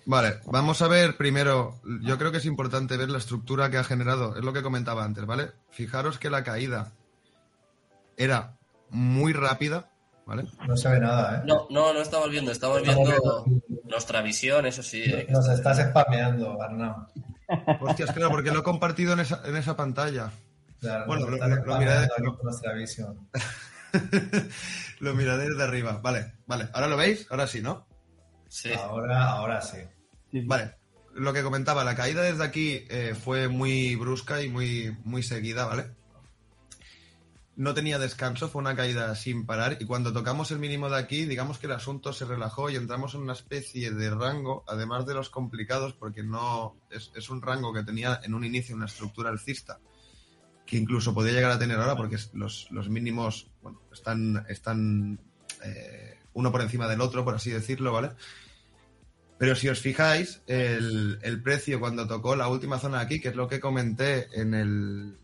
[0.07, 1.81] Vale, vamos a ver primero.
[2.03, 4.37] Yo creo que es importante ver la estructura que ha generado.
[4.37, 5.51] Es lo que comentaba antes, ¿vale?
[5.71, 6.93] Fijaros que la caída
[8.17, 8.57] era
[8.91, 9.91] muy rápida,
[10.27, 10.45] ¿vale?
[10.69, 11.43] No se ve nada, ¿eh?
[11.47, 12.53] No, no, no estamos viendo.
[12.53, 13.63] Estamos Estamos viendo viendo.
[13.85, 15.03] nuestra visión, eso sí.
[15.05, 17.07] eh, Nos está- estás spameando, Arnau.
[17.81, 20.31] Hostias, claro, porque lo he compartido en esa, en esa pantalla.
[20.81, 22.09] Claro, Bueno, lo- lo- miraré-
[22.43, 23.29] nuestra visión.
[25.01, 26.01] lo miraré desde arriba.
[26.03, 26.69] Vale, vale.
[26.73, 27.27] ¿Ahora lo veis?
[27.31, 27.87] Ahora sí, ¿no?
[28.49, 28.73] Sí.
[28.73, 29.79] Ahora, ahora sí.
[30.33, 30.77] Vale.
[31.15, 35.65] Lo que comentaba, la caída desde aquí eh, fue muy brusca y muy, muy seguida,
[35.65, 35.95] ¿vale?
[37.57, 41.25] No tenía descanso, fue una caída sin parar y cuando tocamos el mínimo de aquí,
[41.25, 45.15] digamos que el asunto se relajó y entramos en una especie de rango, además de
[45.15, 49.31] los complicados, porque no es, es un rango que tenía en un inicio una estructura
[49.31, 49.79] alcista,
[50.67, 55.21] que incluso podía llegar a tener ahora porque los, los mínimos bueno, están, están
[55.65, 58.11] eh, uno por encima del otro, por así decirlo, ¿vale?
[59.39, 63.37] Pero si os fijáis, el, el precio cuando tocó la última zona aquí, que es
[63.37, 65.19] lo que comenté en el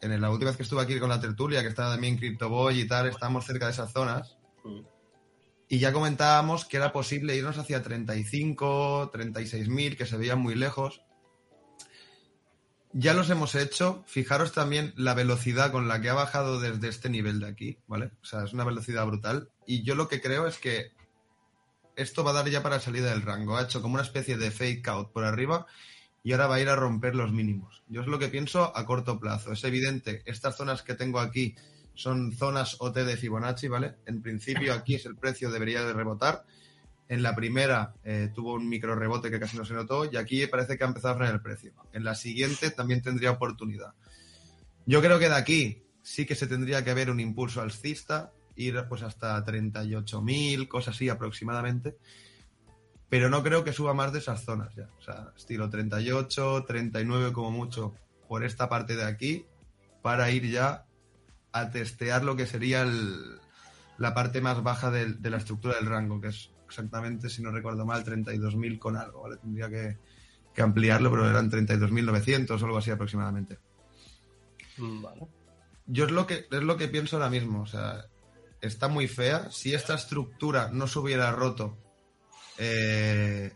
[0.00, 2.80] en el- la última vez que estuve aquí con la tertulia, que estaba también CryptoBoy
[2.80, 4.36] y tal, estábamos cerca de esas zonas,
[5.68, 10.56] y ya comentábamos que era posible irnos hacia 35, 36 mil, que se veían muy
[10.56, 11.02] lejos.
[12.92, 14.04] Ya los hemos hecho.
[14.06, 18.10] Fijaros también la velocidad con la que ha bajado desde este nivel de aquí, ¿vale?
[18.22, 19.50] O sea, es una velocidad brutal.
[19.66, 20.92] Y yo lo que creo es que
[21.96, 23.56] esto va a dar ya para salida del rango.
[23.56, 25.66] Ha hecho como una especie de fake out por arriba
[26.22, 27.82] y ahora va a ir a romper los mínimos.
[27.88, 29.52] Yo es lo que pienso a corto plazo.
[29.52, 31.54] Es evidente, estas zonas que tengo aquí
[31.94, 33.96] son zonas OT de Fibonacci, ¿vale?
[34.06, 36.44] En principio aquí es el precio, debería de rebotar.
[37.08, 40.46] En la primera eh, tuvo un micro rebote que casi no se notó y aquí
[40.46, 41.72] parece que ha empezado a frenar el precio.
[41.92, 43.92] En la siguiente también tendría oportunidad.
[44.86, 48.82] Yo creo que de aquí sí que se tendría que ver un impulso alcista, ir
[48.88, 51.96] pues hasta 38.000, cosas así aproximadamente.
[53.08, 54.88] Pero no creo que suba más de esas zonas ya.
[54.98, 57.94] O sea, estilo 38, 39 como mucho
[58.26, 59.44] por esta parte de aquí
[60.00, 60.86] para ir ya
[61.52, 63.38] a testear lo que sería el-
[63.98, 67.84] la parte más baja de la estructura del rango, que es exactamente, si no recuerdo
[67.84, 69.36] mal, 32.000 con algo, ¿vale?
[69.36, 69.98] Tendría que,
[70.54, 73.58] que ampliarlo, pero eran 32.900 o algo así aproximadamente.
[74.78, 75.28] Mm, Vale.
[75.86, 78.06] Yo es lo que es lo que pienso ahora mismo, o sea,
[78.60, 79.50] está muy fea.
[79.50, 81.76] Si esta estructura no se hubiera roto,
[82.56, 83.52] eh,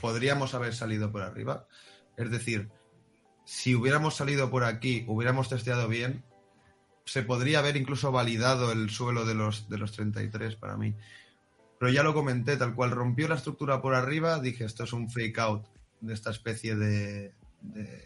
[0.00, 1.66] podríamos haber salido por arriba.
[2.16, 2.70] Es decir,
[3.44, 6.24] si hubiéramos salido por aquí, hubiéramos testeado bien,
[7.04, 10.94] se podría haber incluso validado el suelo de los, de los 33 para mí.
[11.80, 15.10] Pero ya lo comenté, tal cual rompió la estructura por arriba, dije, esto es un
[15.10, 15.64] fake out
[16.02, 18.04] de esta especie de, de,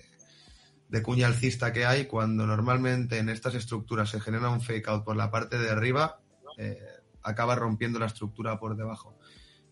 [0.89, 5.05] de cuña alcista que hay, cuando normalmente en estas estructuras se genera un fake out
[5.05, 6.21] por la parte de arriba,
[6.57, 6.79] eh,
[7.25, 9.19] acaba rompiendo la estructura por debajo.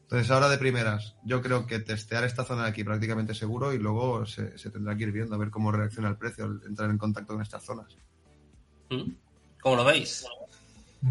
[0.00, 3.78] Entonces ahora de primeras, yo creo que testear esta zona de aquí prácticamente seguro y
[3.78, 6.90] luego se, se tendrá que ir viendo a ver cómo reacciona el precio al entrar
[6.90, 7.96] en contacto con estas zonas.
[8.90, 9.12] Mm.
[9.60, 10.26] ¿Cómo lo veis?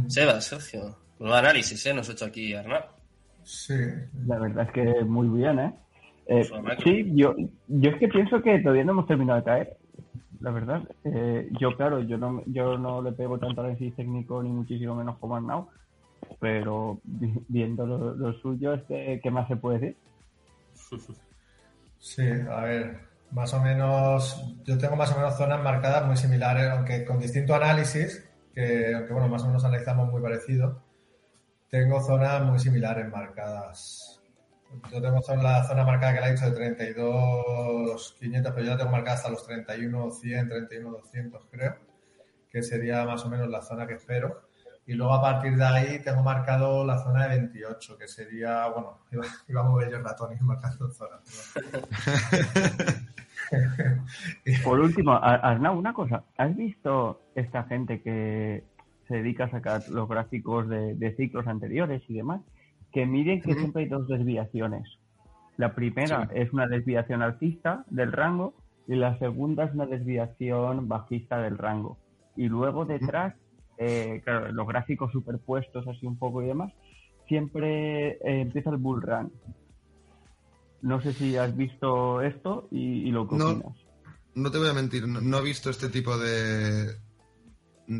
[0.09, 1.00] Sebas, Sergio.
[1.21, 1.93] Un análisis, ¿eh?
[1.93, 2.83] Nos ha hecho aquí Arnau.
[3.43, 3.75] Sí.
[4.27, 5.73] La verdad es que muy bien, ¿eh?
[6.27, 7.35] Eh, Pues, sí, yo,
[7.67, 9.77] yo es que pienso que todavía no hemos terminado de caer.
[10.39, 14.49] La verdad, Eh, yo claro, yo no, yo no le pego tanto análisis técnico ni
[14.49, 15.69] muchísimo menos como Arnau,
[16.39, 19.97] pero vi- viendo lo, lo suyo, este, ¿qué más se puede decir?
[21.99, 22.99] Sí, a ver,
[23.31, 27.53] más o menos, yo tengo más o menos zonas marcadas muy similares, aunque con distinto
[27.55, 30.81] análisis, que aunque bueno, más o menos analizamos muy parecido,
[31.71, 34.21] tengo zonas muy similares marcadas.
[34.91, 38.77] Yo tengo la zona marcada que la he dicho de 32, 500, pero yo la
[38.77, 41.75] tengo marcada hasta los 31, 100, 31, 200 creo,
[42.49, 44.49] que sería más o menos la zona que espero.
[44.85, 48.99] Y luego a partir de ahí tengo marcado la zona de 28, que sería, bueno,
[49.47, 51.53] iba, a mover yo el ratón y marcando zonas.
[54.63, 56.23] Por último, Ar- Arnau, una cosa.
[56.37, 58.63] ¿Has visto esta gente que
[59.11, 62.41] se dedica a sacar los gráficos de, de ciclos anteriores y demás?
[62.91, 64.87] Que miden que siempre hay dos desviaciones.
[65.57, 68.53] La primera es una desviación alcista del rango
[68.87, 71.97] y la segunda es una desviación bajista del rango.
[72.35, 73.35] Y luego detrás,
[73.77, 76.73] eh, claro, los gráficos superpuestos así un poco y demás,
[77.27, 79.31] siempre eh, empieza el bull run.
[80.81, 83.49] No sé si has visto esto y, y lo que No.
[83.51, 83.77] opinas.
[84.33, 86.87] No te voy a mentir, no, no he visto este tipo de,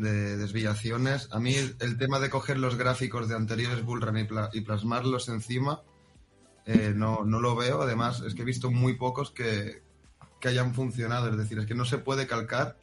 [0.00, 1.28] de desviaciones.
[1.32, 5.28] A mí el, tema de coger los gráficos de anteriores bullrun y, pla- y plasmarlos
[5.28, 5.82] encima
[6.66, 7.82] eh, no, no lo veo.
[7.82, 9.82] Además, es que he visto muy pocos que,
[10.40, 11.28] que hayan funcionado.
[11.28, 12.78] Es decir, es que no se puede calcar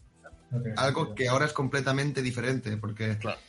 [0.52, 1.16] No algo sentido.
[1.16, 2.76] que ahora es completamente diferente.
[2.78, 3.40] Porque Claro.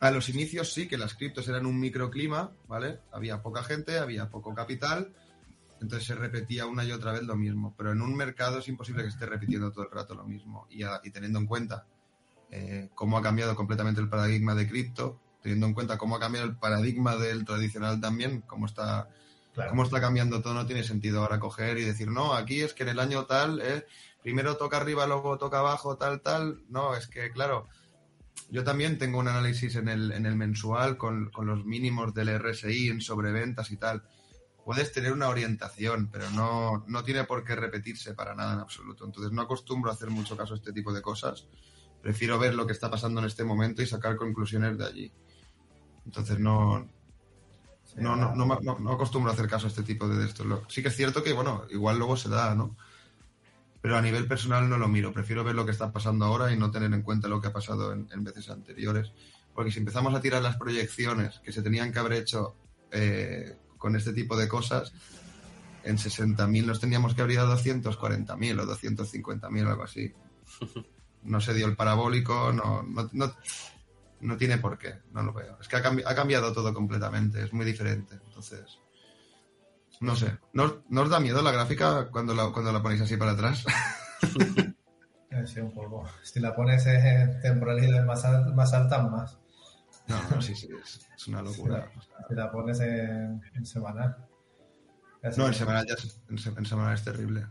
[0.00, 3.00] a los inicios sí que las criptos eran un microclima, ¿vale?
[3.12, 5.12] Había poca gente, había poco capital.
[5.80, 7.72] Entonces se repetía una y otra vez lo mismo.
[7.78, 10.66] Pero en un mercado es imposible que esté repitiendo todo el rato lo mismo.
[10.70, 11.86] Y, a- y teniendo en cuenta
[12.50, 16.46] eh, cómo ha cambiado completamente el paradigma de cripto, teniendo en cuenta cómo ha cambiado
[16.46, 19.08] el paradigma del tradicional también, cómo está,
[19.54, 19.70] Claro.
[19.70, 22.84] cómo está cambiando todo, no tiene sentido ahora coger y decir, no, aquí es que
[22.84, 23.86] en el año tal, eh,
[24.22, 26.62] primero toca arriba, luego toca abajo, tal, tal.
[26.68, 27.66] No, es que, claro,
[28.50, 32.28] yo también tengo un análisis en el, en el mensual con, con los mínimos del
[32.38, 34.04] RSI en sobreventas y tal.
[34.64, 39.04] Puedes tener una orientación, pero no, no tiene por qué repetirse para nada en absoluto.
[39.06, 41.46] Entonces no acostumbro a hacer mucho caso a este tipo de cosas.
[42.02, 45.12] Prefiero ver lo que está pasando en este momento y sacar conclusiones de allí.
[46.06, 46.88] Entonces no,
[47.96, 50.44] no, no, no, no- no acostumbro a hacer caso a este tipo de esto.
[50.44, 52.76] Lo- Sí que es cierto que, bueno, igual luego se da, ¿no?
[53.80, 55.12] Pero a nivel personal no lo miro.
[55.12, 57.52] Prefiero ver lo que está pasando ahora y no tener en cuenta lo que ha
[57.52, 59.12] pasado en, en veces anteriores.
[59.54, 62.54] Porque si empezamos a tirar las proyecciones que se tenían que haber hecho
[62.90, 64.92] eh, con este tipo de cosas,
[65.84, 70.12] en 60.000 nos teníamos que haber ido a 240.000 o 250.000 o algo así.
[71.22, 73.34] No se dio el parabólico, no, no, no,
[74.20, 75.58] no tiene por qué, no lo veo.
[75.60, 78.14] Es que ha, cambi- ha cambiado todo completamente, es muy diferente.
[78.26, 78.78] Entonces,
[80.00, 80.38] no sé.
[80.52, 83.64] ¿No, no os da miedo la gráfica cuando la, cuando la ponéis así para atrás?
[85.46, 86.04] Sí, un polvo.
[86.24, 89.38] Si la pones en temporalidad más, al- más alta, más.
[90.08, 91.88] No, no, sí, sí, es, es una locura.
[92.28, 94.16] Si la pones en, en semanal.
[95.36, 97.46] No, en semanal ya es, en, en semanal es terrible.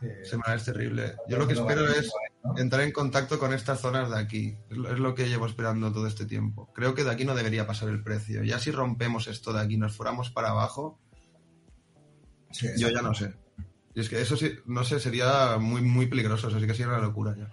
[0.00, 0.08] Sí.
[0.24, 1.14] Semanal es terrible.
[1.28, 2.10] Yo lo que espero es
[2.56, 4.56] entrar en contacto con estas zonas de aquí.
[4.70, 6.70] Es lo, que llevo esperando todo este tiempo.
[6.74, 8.44] Creo que de aquí no debería pasar el precio.
[8.44, 11.00] Ya si rompemos esto de aquí, nos fuéramos para abajo,
[12.54, 13.34] Sí, yo ya no sé.
[13.94, 16.48] Y es que eso sí, no sé, sería muy, muy peligroso.
[16.48, 17.50] Eso sí que sería una locura ya.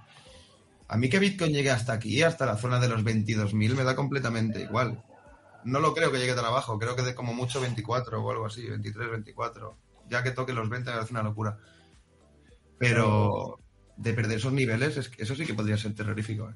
[0.88, 3.96] A mí que Bitcoin llegue hasta aquí, hasta la zona de los 22.000, me da
[3.96, 5.04] completamente igual.
[5.64, 6.78] No lo creo que llegue tan abajo.
[6.78, 9.78] Creo que de como mucho 24 o algo así, 23, 24.
[10.10, 11.58] Ya que toque los 20 me parece una locura.
[12.78, 13.58] Pero
[13.98, 16.50] de perder esos niveles, es que eso sí que podría ser terrorífico.
[16.50, 16.54] ¿eh?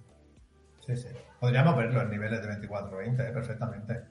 [0.86, 1.08] Sí, sí.
[1.40, 4.02] Podríamos verlo en niveles de 24-20, eh, perfectamente.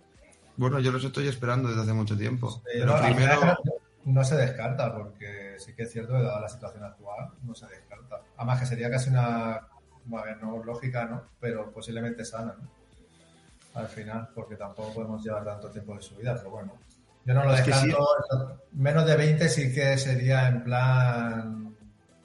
[0.56, 2.50] Bueno, yo los estoy esperando desde hace mucho tiempo.
[2.50, 3.58] Sí, Pero no, primero,
[4.04, 7.66] no se descarta, porque sí que es cierto que dada la situación actual, no se
[7.66, 8.20] descarta.
[8.36, 11.22] Además que sería casi una, a ver, no lógica, ¿no?
[11.40, 12.68] Pero posiblemente sana, ¿no?
[13.74, 16.78] Al final, porque tampoco podemos llevar tanto tiempo de subida, pero bueno.
[17.24, 18.06] Yo no lo Es descarto.
[18.72, 21.73] Menos de 20 sí que sería en plan,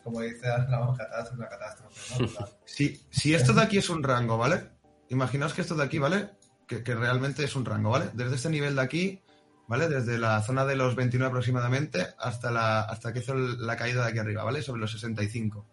[0.03, 2.47] como dice la catástrofe, una catástrofe, ¿no?
[2.65, 4.69] Si, si esto de aquí es un rango, ¿vale?
[5.09, 6.31] Imaginaos que esto de aquí, ¿vale?
[6.67, 8.09] Que, que realmente es un rango, ¿vale?
[8.13, 9.21] Desde este nivel de aquí,
[9.67, 9.87] ¿vale?
[9.87, 14.09] Desde la zona de los 29 aproximadamente hasta la hasta que hizo la caída de
[14.09, 14.61] aquí arriba, ¿vale?
[14.61, 15.65] Sobre los 65.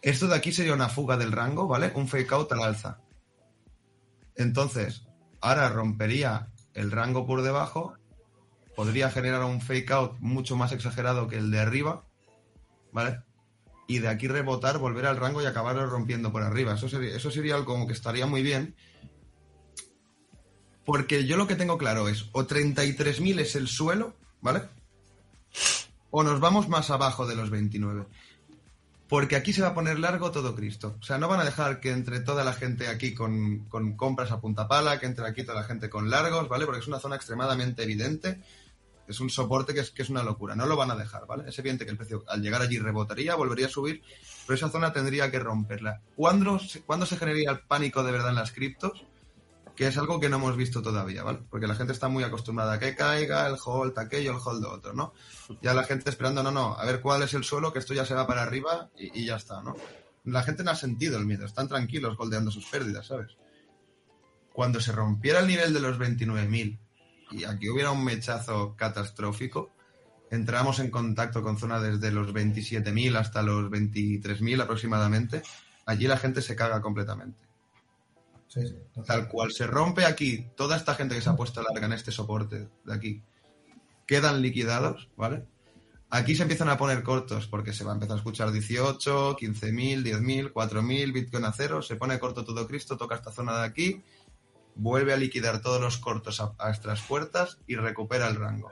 [0.00, 1.92] Esto de aquí sería una fuga del rango, ¿vale?
[1.94, 3.00] Un fake out al alza.
[4.36, 5.06] Entonces,
[5.40, 7.94] ahora rompería el rango por debajo,
[8.76, 12.04] podría generar un fake out mucho más exagerado que el de arriba,
[12.92, 13.20] ¿vale?
[13.86, 16.74] Y de aquí rebotar, volver al rango y acabarlo rompiendo por arriba.
[16.74, 18.74] Eso sería, eso sería algo como que estaría muy bien.
[20.84, 24.62] Porque yo lo que tengo claro es, o 33.000 es el suelo, ¿vale?
[26.10, 28.06] O nos vamos más abajo de los 29.
[29.08, 30.96] Porque aquí se va a poner largo todo Cristo.
[31.00, 34.30] O sea, no van a dejar que entre toda la gente aquí con, con compras
[34.32, 36.66] a punta pala, que entre aquí toda la gente con largos, ¿vale?
[36.66, 38.40] Porque es una zona extremadamente evidente.
[39.08, 40.54] Es un soporte que es, que es una locura.
[40.54, 41.48] No lo van a dejar, ¿vale?
[41.48, 44.02] Es evidente que el precio al llegar allí rebotaría, volvería a subir,
[44.46, 46.02] pero esa zona tendría que romperla.
[46.14, 49.04] ¿Cuándo, se- ¿cuándo se generaría el pánico de verdad en las criptos?
[49.74, 51.38] Que es algo que no hemos visto todavía, ¿vale?
[51.48, 54.92] Porque la gente está muy acostumbrada a que caiga el hold aquello, el hold otro,
[54.92, 55.14] ¿no?
[55.62, 58.04] Ya la gente esperando, no, no, a ver cuál es el suelo, que esto ya
[58.04, 59.76] se va para arriba y, y ya está, ¿no?
[60.24, 63.36] La gente no ha sentido el miedo, están tranquilos goldeando sus pérdidas, ¿sabes?
[64.52, 66.78] Cuando se rompiera el nivel de los 29.000
[67.30, 69.70] y aquí hubiera un mechazo catastrófico,
[70.30, 75.42] entramos en contacto con zona desde los 27.000 hasta los 23.000 aproximadamente,
[75.86, 77.38] allí la gente se caga completamente.
[78.48, 78.74] Sí, sí.
[78.94, 79.04] total.
[79.04, 82.12] Tal cual se rompe aquí toda esta gente que se ha puesto larga en este
[82.12, 83.22] soporte de aquí
[84.08, 85.44] quedan liquidados, ¿vale?
[86.10, 90.02] Aquí se empiezan a poner cortos porque se va a empezar a escuchar 18, 15.000,
[90.02, 94.02] 10.000, 4.000, Bitcoin a cero, se pone corto todo Cristo, toca esta zona de aquí,
[94.78, 98.70] vuelve a liquidar todos los cortos a, a estas puertas y recupera el rango.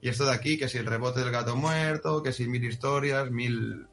[0.00, 3.30] Y esto de aquí, que si el rebote del gato muerto, que si mil historias,
[3.30, 3.86] mil,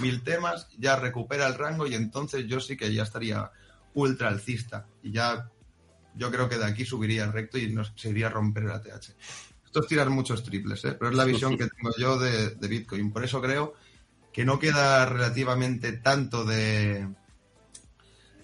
[0.00, 3.50] mil temas, ya recupera el rango y entonces yo sí que ya estaría
[3.94, 4.86] ultra alcista.
[5.02, 5.50] Y ya
[6.14, 9.10] yo creo que de aquí subiría recto y nos se iría a romper el ATH.
[9.64, 10.96] Esto es tirar muchos triples, ¿eh?
[10.98, 13.12] pero es la visión que tengo yo de, de Bitcoin.
[13.12, 13.74] Por eso creo
[14.32, 17.08] que no queda relativamente tanto de,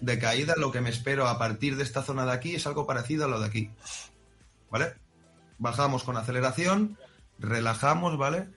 [0.01, 0.55] de caída.
[0.57, 3.27] Lo que me espero a partir de esta zona de aquí es algo parecido a
[3.27, 3.71] lo de aquí.
[4.69, 4.93] ¿Vale?
[5.57, 6.97] Bajamos con aceleración,
[7.39, 8.47] relajamos, ¿vale?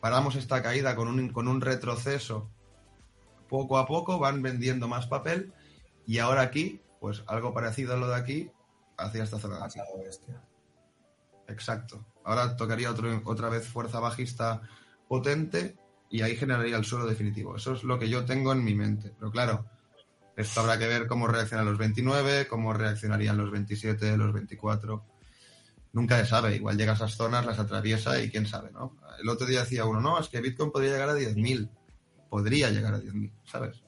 [0.00, 2.48] Paramos esta caída con un, con un retroceso
[3.48, 5.52] poco a poco, van vendiendo más papel
[6.06, 8.50] y ahora aquí, pues algo parecido a lo de aquí,
[8.96, 9.80] hacia esta zona de aquí.
[11.48, 12.04] Exacto.
[12.24, 14.62] Ahora tocaría otro- otra vez fuerza bajista
[15.08, 15.76] potente
[16.08, 17.56] y ahí generaría el suelo definitivo.
[17.56, 19.12] Eso es lo que yo tengo en mi mente.
[19.18, 19.66] Pero claro,
[20.36, 25.04] esto habrá que ver cómo reaccionan los 29, cómo reaccionarían los 27, los 24.
[25.92, 26.54] Nunca se sabe.
[26.56, 28.96] Igual llega a esas zonas, las atraviesa y quién sabe, ¿no?
[29.20, 31.68] El otro día decía uno, no, es que Bitcoin podría llegar a 10.000.
[32.28, 33.82] Podría llegar a 10.000, ¿sabes?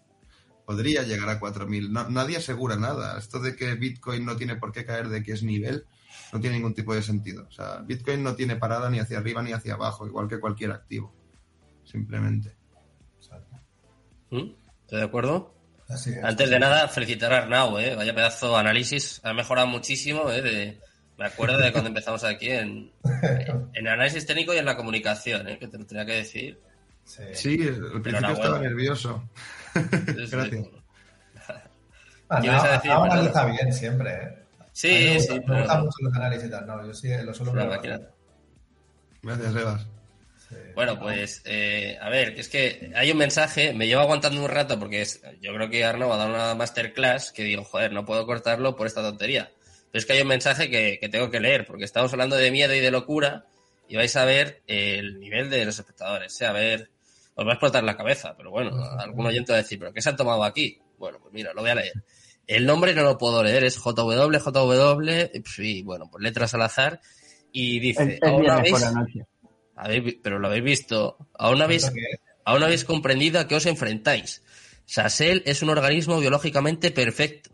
[0.66, 1.90] Podría llegar a 4.000.
[1.90, 3.18] No- nadie asegura nada.
[3.18, 5.86] Esto de que Bitcoin no tiene por qué caer de que es nivel,
[6.32, 7.46] no tiene ningún tipo de sentido.
[7.48, 10.72] O sea, Bitcoin no tiene parada ni hacia arriba ni hacia abajo, igual que cualquier
[10.72, 11.14] activo.
[11.84, 12.56] Simplemente.
[14.30, 14.52] ¿Mm?
[14.82, 15.54] ¿Estoy de acuerdo?
[15.92, 16.24] Así es.
[16.24, 17.94] Antes de nada, felicitar a Arnau, ¿eh?
[17.94, 19.20] Vaya pedazo de análisis.
[19.24, 20.40] Ha mejorado muchísimo, ¿eh?
[20.42, 20.80] De-
[21.18, 22.90] me acuerdo de cuando empezamos aquí en,
[23.74, 25.58] en análisis técnico y en la comunicación, ¿eh?
[25.58, 26.58] Que te lo tenía que decir.
[27.04, 27.22] Sí.
[27.34, 27.58] Sí,
[27.94, 29.28] al principio estaba nervioso.
[29.74, 29.80] Sí,
[30.26, 30.30] sí.
[30.30, 30.66] Gracias.
[32.28, 33.38] Ah, ¿Qué ibas a no, decir, ahora Fernando?
[33.38, 34.38] analiza bien siempre, ¿eh?
[34.72, 36.66] Sí, me gusta, sí, me pero gustan mucho los análisis y tal.
[36.66, 38.06] No, yo sí lo suelo bastante.
[39.22, 39.86] Gracias, Evas.
[40.52, 40.58] Sí.
[40.74, 44.48] Bueno, pues, eh, a ver, que es que hay un mensaje, me llevo aguantando un
[44.48, 48.04] rato porque es, yo creo que Arnaud ha dado una masterclass que digo, joder, no
[48.04, 49.50] puedo cortarlo por esta tontería.
[49.90, 52.50] Pero es que hay un mensaje que, que tengo que leer porque estamos hablando de
[52.50, 53.46] miedo y de locura
[53.88, 56.40] y vais a ver el nivel de los espectadores.
[56.40, 56.46] ¿eh?
[56.46, 56.90] A ver,
[57.34, 60.00] os va a explotar la cabeza, pero bueno, algún oyente va a decir, ¿pero qué
[60.00, 60.78] se han tomado aquí?
[60.98, 61.92] Bueno, pues mira, lo voy a leer.
[62.46, 67.00] El nombre no lo puedo leer, es JW, JW, y bueno, pues letras al azar.
[67.52, 69.26] Y dice, es ¿aún viernes por habéis, la noche.
[70.22, 71.90] Pero lo habéis visto, aún habéis,
[72.44, 74.42] aún habéis comprendido a qué os enfrentáis.
[74.86, 77.50] Sassel es un organismo biológicamente perfecto.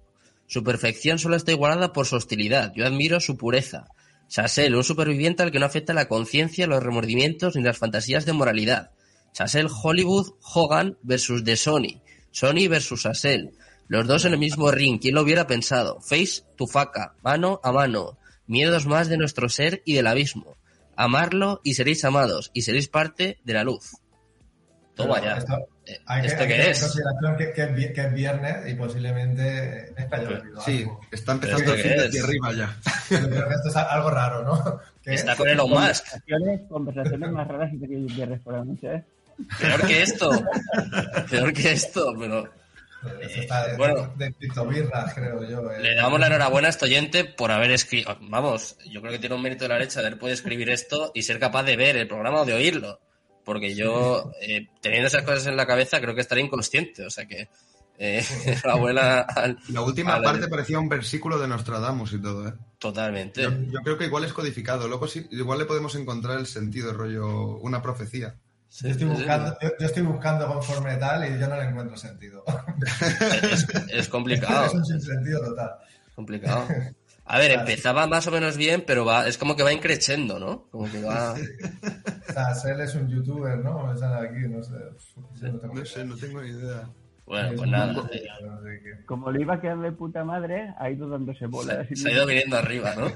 [0.47, 2.73] Su perfección solo está igualada por su hostilidad.
[2.75, 3.87] Yo admiro su pureza.
[4.29, 8.33] Sassel, un superviviente al que no afecta la conciencia, los remordimientos ni las fantasías de
[8.33, 8.91] moralidad.
[9.33, 12.03] Sassel Hollywood Hogan versus The Sony.
[12.31, 13.53] Sony versus Sassel.
[13.89, 15.01] Los dos en el mismo ring.
[15.01, 16.01] ¿Quién lo hubiera pensado?
[16.01, 17.15] Face to faca.
[17.23, 18.19] Mano a mano.
[18.47, 20.58] Miedos más de nuestro ser y del abismo.
[21.01, 22.51] Amarlo y seréis amados.
[22.55, 23.93] Y seréis parte de la luz.
[24.97, 25.37] Toma ya.
[25.37, 25.57] esto-
[25.87, 26.81] Eh, Hay que, ¿Esto hay que qué es?
[26.83, 31.01] consideración que, que es que es viernes y posiblemente Pero- llovido Sí, algo.
[31.11, 32.09] está empezando ¿Esto el fin qué de es?
[32.09, 32.77] aquí arriba ya.
[33.11, 34.81] Yo creo que esto es algo raro, ¿no?
[35.03, 35.39] ¿Qué Está es?
[35.39, 36.05] con Elon Musk.
[36.11, 39.05] Conversaciones, conversaciones más raras que el viernes por la noche, ¿eh?
[39.61, 40.31] Peor que esto.
[41.31, 42.51] Peor que esto, pero
[43.21, 44.13] Esto está de, Bueno.
[44.17, 44.35] de
[45.15, 45.71] creo yo.
[45.71, 45.81] eh.
[45.83, 48.17] le damos la enhorabuena a este oyente por haber escrito.
[48.23, 51.23] Vamos, yo creo que tiene un mérito de la leche haber podido escribir esto y
[51.23, 53.01] ser capaz de ver el programa o de oírlo.
[53.45, 57.07] Porque yo, eh, teniendo esas cosas en la cabeza, creo que estaría inconsciente.
[57.07, 57.49] O sea que,
[57.99, 62.53] eh, enhorabuena al- La última al- parte parecía un versículo de Nostradamus y todo, ¿eh?
[62.79, 63.43] Totalmente.
[63.43, 64.87] Yo, yo creo que igual es codificado.
[64.89, 68.35] Luego sí, igual le podemos encontrar el sentido, rollo, una profecía.
[68.71, 72.45] Yo estoy, buscando, yo, yo estoy buscando conforme tal y yo no le encuentro sentido.
[73.53, 74.67] Es, es complicado.
[74.67, 75.71] es un sinsentido total.
[76.15, 76.67] complicado.
[77.25, 77.69] A ver, Claro.
[77.69, 80.67] empezaba más o menos bien, pero va, es como que va increciendo, ¿no?
[80.71, 81.33] Como que va.
[81.35, 83.87] O sea, Sel es un youtuber, ¿no?
[83.87, 84.73] Me sale aquí, no sé.
[85.43, 86.05] No tengo No sé, idea.
[86.07, 86.89] no tengo ni idea.
[87.27, 88.09] Bueno, Es pues nada.
[88.13, 88.25] eh.
[89.05, 91.87] Como le iba a quedar de puta madre, ha ido dándose bolas.
[91.89, 93.13] Se, se ha ido viniendo arriba, ¿no?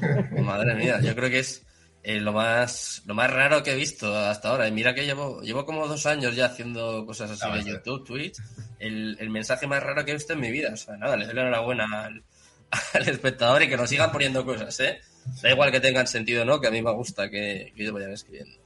[0.42, 1.64] Madre mía, yo creo que es
[2.08, 4.66] eh, lo más lo más raro que he visto hasta ahora.
[4.66, 7.72] Y mira que llevo, llevo como dos años ya haciendo cosas así de.
[7.72, 8.38] YouTube, Twitch.
[8.78, 10.70] El, el mensaje más raro que he visto en mi vida.
[10.72, 12.24] O sea, nada, le doy la enhorabuena al,
[12.94, 15.00] al espectador y que nos sigan poniendo cosas, ¿eh?
[15.42, 17.92] Da igual que tengan sentido o no, que a mí me gusta que, que ellos
[17.92, 18.58] vayan escribiendo.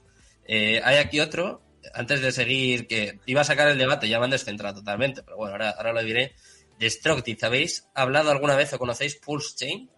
[0.47, 1.61] Eh, hay aquí otro,
[1.93, 5.35] antes de seguir, que iba a sacar el debate, ya me han descentrado totalmente, pero
[5.35, 6.33] bueno, ahora, ahora lo diré.
[6.79, 9.89] Destructive, ¿habéis hablado alguna vez o conocéis Pulse Chain?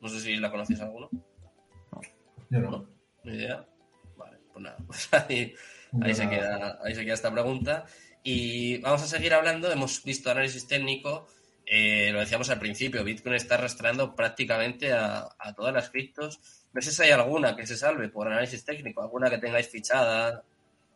[0.00, 1.10] No sé si la conocéis alguno.
[2.52, 2.88] Yo no.
[3.24, 3.66] Ni idea.
[4.16, 5.54] Vale, pues nada, pues ahí,
[6.00, 7.84] ahí se queda, ahí se queda esta pregunta.
[8.22, 11.26] Y vamos a seguir hablando, hemos visto análisis técnico,
[11.64, 16.40] Eh, lo decíamos al principio, Bitcoin está arrastrando prácticamente a, a todas las criptos.
[16.74, 20.44] No sé si hay alguna que se salve por análisis técnico, alguna que tengáis fichada.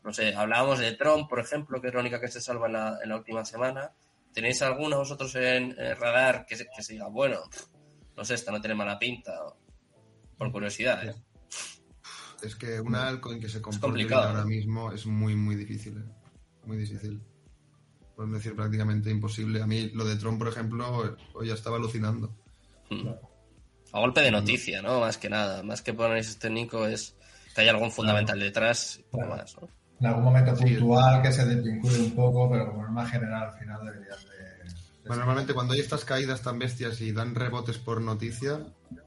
[0.05, 2.73] No sé, hablábamos de Trump, por ejemplo, que es la única que se salva en
[2.75, 3.93] la, en la última semana.
[4.35, 7.39] ¿Tenéis alguna vosotros en, en radar que se, que se diga, bueno,
[8.17, 9.33] no sé, esta no tiene mala pinta?
[10.39, 11.15] Por curiosidad, ¿eh?
[12.47, 15.99] Es que una altcoin que se comporte ahora mismo es muy, muy difícil.
[15.99, 16.05] ¿eh?
[16.65, 17.21] Muy difícil.
[18.15, 19.61] Podemos decir prácticamente imposible.
[19.61, 22.35] A mí lo de Tron, por ejemplo, hoy ya estaba alucinando.
[22.91, 23.09] Mm.
[23.93, 25.01] A golpe de noticia, ¿no?
[25.01, 25.63] Más que nada.
[25.63, 27.15] Más que por análisis técnico es
[27.55, 29.37] que hay algún fundamental detrás y poco Claro.
[29.43, 29.69] más, ¿no?
[30.01, 30.65] En algún momento Sí.
[30.65, 34.65] puntual que se desvincule un poco, pero como norma general al final deberían de...
[34.65, 34.71] de
[35.09, 38.61] Bueno, normalmente cuando hay estas caídas tan bestias y dan rebotes por noticia,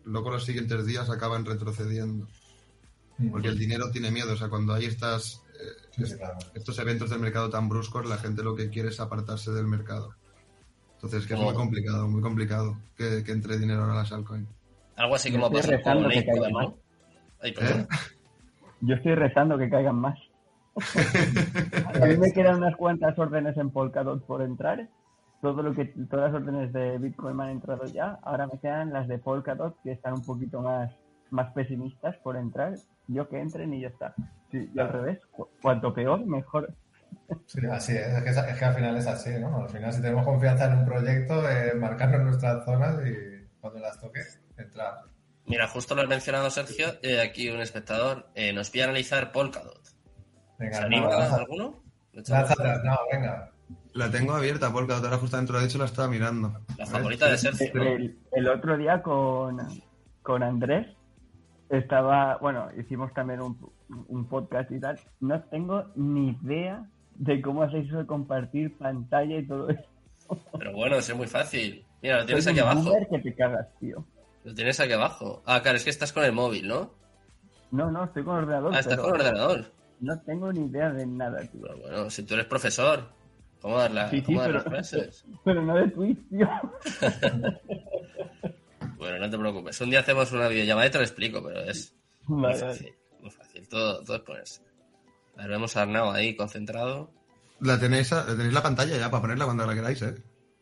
[0.03, 2.27] luego los siguientes días acaban retrocediendo.
[3.31, 4.33] Porque el dinero tiene miedo.
[4.33, 6.37] O sea, cuando hay estas, eh, Sí, sí, claro.
[6.53, 10.15] estos eventos del mercado tan bruscos, la gente lo que quiere es apartarse del mercado.
[10.95, 14.47] Entonces, que es muy complicado, muy complicado que, que entre dinero ahora a las altcoins.
[14.95, 16.59] Algo así Yo como estoy pasó con rezando que Equal, caiga ¿no?
[16.69, 16.73] más.
[17.41, 17.79] Ay, perdón.
[17.81, 17.87] ¿Eh?
[18.81, 20.19] Yo estoy rezando que caigan más.
[22.01, 24.87] A mí me quedan unas cuantas órdenes en Polkadot por entrar.
[25.41, 28.19] Todo lo que, todas las órdenes de Bitcoin me han entrado ya.
[28.23, 30.91] Ahora me quedan las de Polkadot que están un poquito más,
[31.31, 32.73] más pesimistas por entrar.
[33.07, 34.13] Yo que entren y ya está.
[34.51, 36.73] Sí, y al revés, cu- cuanto peor, mejor.
[37.47, 38.07] Sí, así es.
[38.07, 39.63] Es que, es que al final es así, ¿no?
[39.63, 43.99] Al final, si tenemos confianza en un proyecto, eh, marcarnos nuestras zonas y cuando las
[43.99, 44.21] toque,
[44.57, 45.01] entrar.
[45.45, 46.87] Mira, justo lo has mencionado, Sergio.
[47.01, 49.81] eh, aquí un espectador eh, nos pide analizar Polkadot.
[50.59, 51.81] Venga, ¿Se no, anima lanza- alguno?
[52.13, 53.51] No, venga.
[53.93, 56.59] La tengo abierta, porque ahora justamente lo ha dicho, la estaba mirando.
[56.77, 57.71] La favorita de Sergio.
[57.73, 57.83] ¿no?
[57.83, 59.57] El, el otro día con,
[60.21, 60.87] con Andrés
[61.69, 63.57] estaba, bueno, hicimos también un,
[64.07, 64.99] un podcast y tal.
[65.19, 66.85] No tengo ni idea
[67.15, 69.83] de cómo hacéis eso de compartir pantalla y todo eso.
[70.57, 71.85] Pero bueno, es muy fácil.
[72.01, 72.93] Mira, lo tienes Soy aquí un abajo.
[73.09, 74.05] que te cagas, tío.
[74.43, 75.41] Lo tienes aquí abajo.
[75.45, 76.91] Ah, claro, es que estás con el móvil, ¿no?
[77.71, 78.73] No, no, estoy con ordenador.
[78.73, 79.65] Ah, estás con el ordenador.
[79.99, 81.61] No tengo ni idea de nada, tío.
[81.61, 83.09] Pero bueno, si tú eres profesor,
[83.61, 85.25] ¿cómo dar, la, Sí, sí, cómo dar pero, las clases?
[85.43, 86.47] pero no de Twitch, tío.
[88.99, 89.79] Bueno, no te preocupes.
[89.81, 91.95] Un día hacemos una videollamada y te lo explico, pero es
[92.27, 92.73] muy Vale, vale.
[92.73, 92.93] fácil.
[93.21, 93.67] Muy fácil.
[93.69, 94.61] Todo, todo es ponerse.
[95.37, 97.11] A ver, vemos a Arnau ahí concentrado.
[97.61, 100.15] La tenéis, a- tenéis la pantalla ya para ponerla cuando la queráis, ¿eh?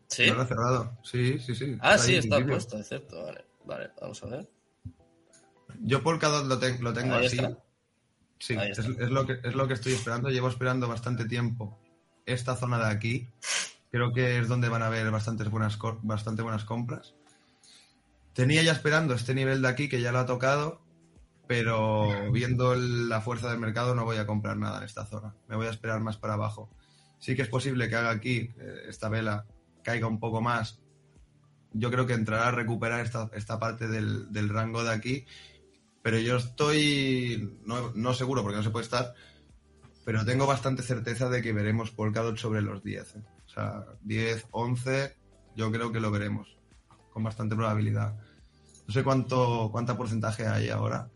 [0.08, 0.28] ¿Sí?
[0.28, 0.98] No la he cerrado.
[1.04, 1.78] Sí, sí, sí.
[1.82, 3.24] Ah, ahí sí, está puesto, es cierto.
[3.24, 4.50] Vale, vale, vamos a ver.
[5.82, 7.38] Yo Polkadot lo, ten- lo tengo Ahí así.
[7.38, 7.58] está.
[8.40, 9.04] Sí, es, está.
[9.04, 10.30] es lo que, es lo que estoy esperando.
[10.30, 11.80] Llevo esperando bastante tiempo
[12.26, 13.30] esta zona de aquí.
[13.92, 17.16] Creo que es donde van a haber bastantes buenas, bastante buenas compras.
[18.38, 20.80] Tenía ya esperando este nivel de aquí que ya lo ha tocado,
[21.48, 25.34] pero viendo la fuerza del mercado no voy a comprar nada en esta zona.
[25.48, 26.70] Me voy a esperar más para abajo.
[27.18, 29.48] Sí que es posible que haga aquí eh, esta vela
[29.84, 30.80] caiga un poco más.
[31.74, 35.26] Yo creo que entrará a recuperar esta, esta parte del, del rango de aquí
[36.04, 39.14] pero yo estoy no, no seguro porque no se puede estar,
[40.06, 43.16] pero tengo bastante certeza de que veremos Polkadot sobre los 10.
[43.18, 43.24] ¿eh?
[43.46, 45.18] O sea, 10, 11,
[45.58, 46.58] yo creo que lo veremos
[47.10, 48.16] con bastante probabilidad.
[48.88, 51.10] No sé cuánto cuánta porcentaje hay ahora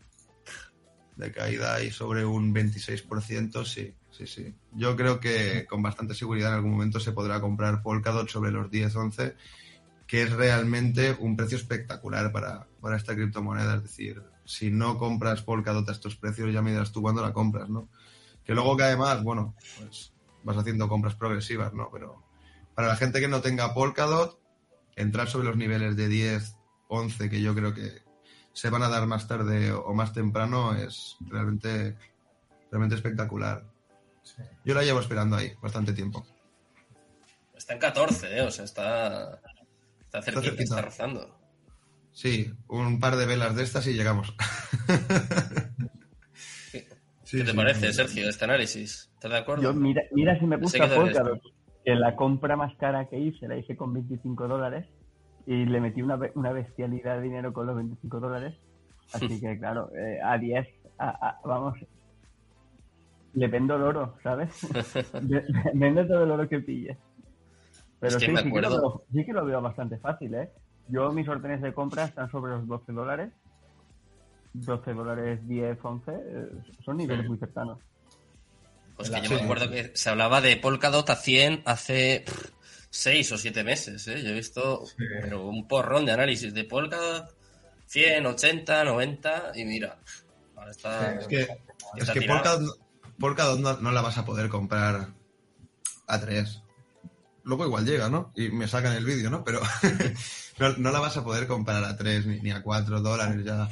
[1.16, 4.54] de caída hay sobre un 26%, sí, sí, sí.
[4.72, 8.70] Yo creo que con bastante seguridad en algún momento se podrá comprar Polkadot sobre los
[8.70, 9.36] 10, 11,
[10.06, 13.76] que es realmente un precio espectacular para, para esta criptomoneda.
[13.76, 17.32] Es decir, si no compras Polkadot a estos precios, ya me dirás tú cuándo la
[17.32, 17.88] compras, ¿no?
[18.44, 20.12] Que luego cae más, bueno, pues
[20.42, 21.88] vas haciendo compras progresivas, ¿no?
[21.92, 22.22] Pero
[22.74, 24.40] para la gente que no tenga Polkadot,
[24.96, 26.56] entrar sobre los niveles de 10,
[26.92, 28.02] 11, que yo creo que
[28.52, 31.96] se van a dar más tarde o más temprano, es realmente,
[32.70, 33.64] realmente espectacular.
[34.22, 34.42] Sí.
[34.64, 36.24] Yo la llevo esperando ahí bastante tiempo.
[37.56, 38.42] Está en 14, ¿eh?
[38.42, 39.40] O sea, está,
[40.00, 40.62] está cerquita, cerquita.
[40.64, 41.38] está rozando.
[42.12, 44.34] Sí, un par de velas de estas y llegamos.
[46.70, 46.88] ¿Qué,
[47.24, 47.92] Sí, qué te sí, parece, sí.
[47.94, 49.10] Sergio, este análisis?
[49.14, 49.62] ¿Estás de acuerdo?
[49.62, 51.14] Yo, mira, mira si me gusta que te ves.
[51.14, 51.40] Polkadot,
[51.82, 54.86] que la compra más cara que hice la hice con 25 dólares
[55.46, 58.54] y le metí una, una bestialidad de dinero con los 25 dólares.
[59.12, 60.66] Así que, claro, eh, a 10,
[60.98, 61.76] a- a- vamos,
[63.34, 64.50] le vendo el oro, ¿sabes?
[65.22, 65.44] Ve-
[65.74, 66.96] Vendo todo el oro que pille.
[68.00, 68.80] Pero Es que sí, me sí, que lo acuerdo.
[68.80, 70.50] veo, sí que lo veo bastante fácil, ¿eh?
[70.88, 73.32] Yo mis órdenes de compra están sobre los 12 dólares.
[74.54, 76.46] 12 dólares, 10, 11, eh,
[76.84, 77.78] son niveles muy cercanos.
[78.96, 79.34] Pues que yo Sí.
[79.36, 82.24] me acuerdo que se hablaba de Polkadot a 100 hace
[82.92, 84.22] 6 o 7 meses, ¿eh?
[84.22, 84.94] Yo he visto Sí.
[85.22, 87.34] pero un porrón de análisis de Polkadot,
[87.86, 89.98] 100, 80, 90 y mira,
[90.54, 91.18] ahora está...
[91.18, 91.48] Es que,
[91.96, 92.22] es que.
[92.22, 92.78] Polkadot,
[93.18, 95.08] Polkadot no, no la vas a poder comprar
[96.06, 96.62] a 3.
[97.44, 98.30] luego igual llega, ¿no?
[98.36, 99.42] Y me sacan el vídeo, ¿no?
[99.42, 99.62] Pero
[100.58, 103.70] no, no la vas a poder comprar a 3 ni, ni a 4 dólares ya.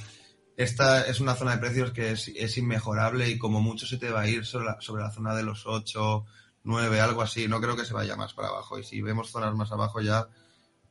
[0.56, 4.10] Esta es una zona de precios que es, es inmejorable y como mucho se te
[4.10, 6.24] va a ir sobre la, sobre la zona de los 8,
[6.64, 7.48] 9, algo así.
[7.48, 8.78] No creo que se vaya más para abajo.
[8.78, 10.28] Y si vemos zonas más abajo ya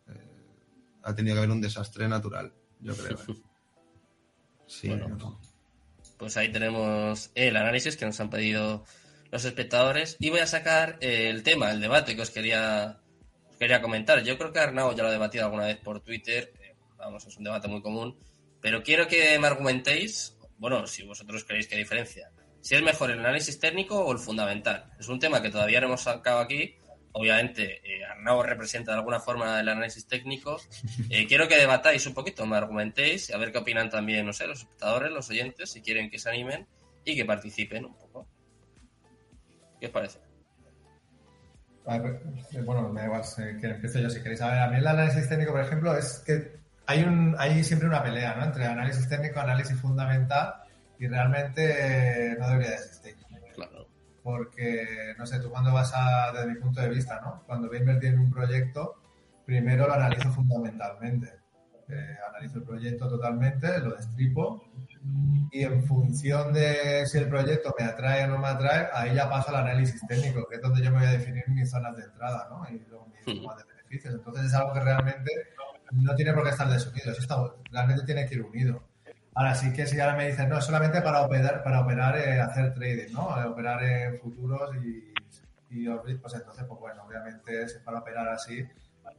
[0.07, 0.13] eh,
[1.03, 3.17] ha tenido que haber un desastre natural, yo creo.
[3.19, 3.35] ¿eh?
[4.67, 5.07] Sí, Bueno.
[5.09, 5.41] no.
[6.17, 8.85] Pues ahí tenemos el análisis que nos han pedido
[9.31, 10.15] los espectadores.
[10.19, 13.01] Y voy a sacar el tema, el debate que os quería,
[13.49, 14.21] os quería comentar.
[14.23, 16.53] Yo creo que Arnau ya lo ha debatido alguna vez por Twitter.
[16.61, 18.15] eh, Vamos, es un debate muy común.
[18.61, 22.29] Pero quiero que me argumentéis, bueno, si vosotros creéis que hay diferencia,
[22.61, 24.85] si es mejor el análisis técnico o el fundamental.
[24.99, 26.75] Es un tema que todavía no hemos sacado aquí.
[27.11, 30.57] Obviamente, eh, Arnau representa de alguna forma el análisis técnico.
[31.09, 34.45] Eh, quiero que debatáis un poquito, me argumentéis, a ver qué opinan también, no sé,
[34.45, 36.67] los espectadores, los oyentes, si quieren que se animen
[37.03, 38.27] y que participen un poco.
[39.79, 40.19] ¿Qué os parece?
[41.87, 44.41] Eh, Bueno, me da igual si que empiezo yo si queréis.
[44.41, 47.87] A ver, a mí el análisis técnico, por ejemplo, es que hay, un, hay siempre
[47.87, 48.45] una pelea ¿no?
[48.45, 50.53] entre análisis técnico, análisis fundamental
[50.99, 53.15] y realmente eh, no debería de existir.
[53.55, 53.87] Claro.
[54.21, 57.43] Porque, no sé, tú cuando vas a, desde mi punto de vista, ¿no?
[57.47, 58.95] Cuando voy a invertir en un proyecto,
[59.45, 61.39] primero lo analizo fundamentalmente.
[61.87, 64.63] Eh, analizo el proyecto totalmente, lo destripo
[65.51, 69.27] y en función de si el proyecto me atrae o no me atrae, ahí ya
[69.27, 72.03] paso al análisis técnico, que es donde yo me voy a definir mis zonas de
[72.03, 72.63] entrada, ¿no?
[72.69, 74.13] Y luego mis zonas de beneficios.
[74.13, 75.31] Entonces es algo que realmente
[75.93, 77.37] no tiene por qué estar desunido, eso está,
[77.71, 78.83] realmente tiene que ir unido.
[79.35, 82.39] Ahora sí que si ahora me dicen, no, es solamente para operar, para operar, eh,
[82.41, 83.39] hacer trading, ¿no?
[83.41, 85.13] Eh, operar en futuros y,
[85.69, 88.65] y pues entonces, pues bueno, obviamente es para operar así,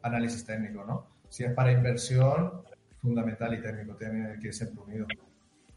[0.03, 1.07] análisis técnico, ¿no?
[1.29, 2.63] Si es para inversión,
[3.01, 5.07] fundamental y técnico, tiene que ir siempre unido.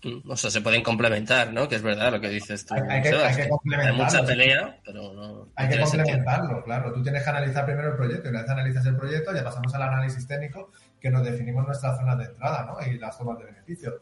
[0.04, 1.70] Mm, O sea, se pueden complementar, ¿no?
[1.70, 2.74] Que es verdad lo que dices tú.
[2.74, 4.04] Hay- hay que- Sebas, hay que Hay complementarlo.
[4.04, 5.48] mucha pelea, pero no.
[5.56, 5.92] Hay que sentido.
[6.04, 6.92] complementarlo, claro.
[6.92, 9.74] Tú tienes que analizar primero el proyecto y una vez analizas el proyecto ya pasamos
[9.76, 12.86] al análisis técnico que nos definimos nuestras zonas de entrada ¿no?
[12.86, 13.94] y las zonas de beneficio.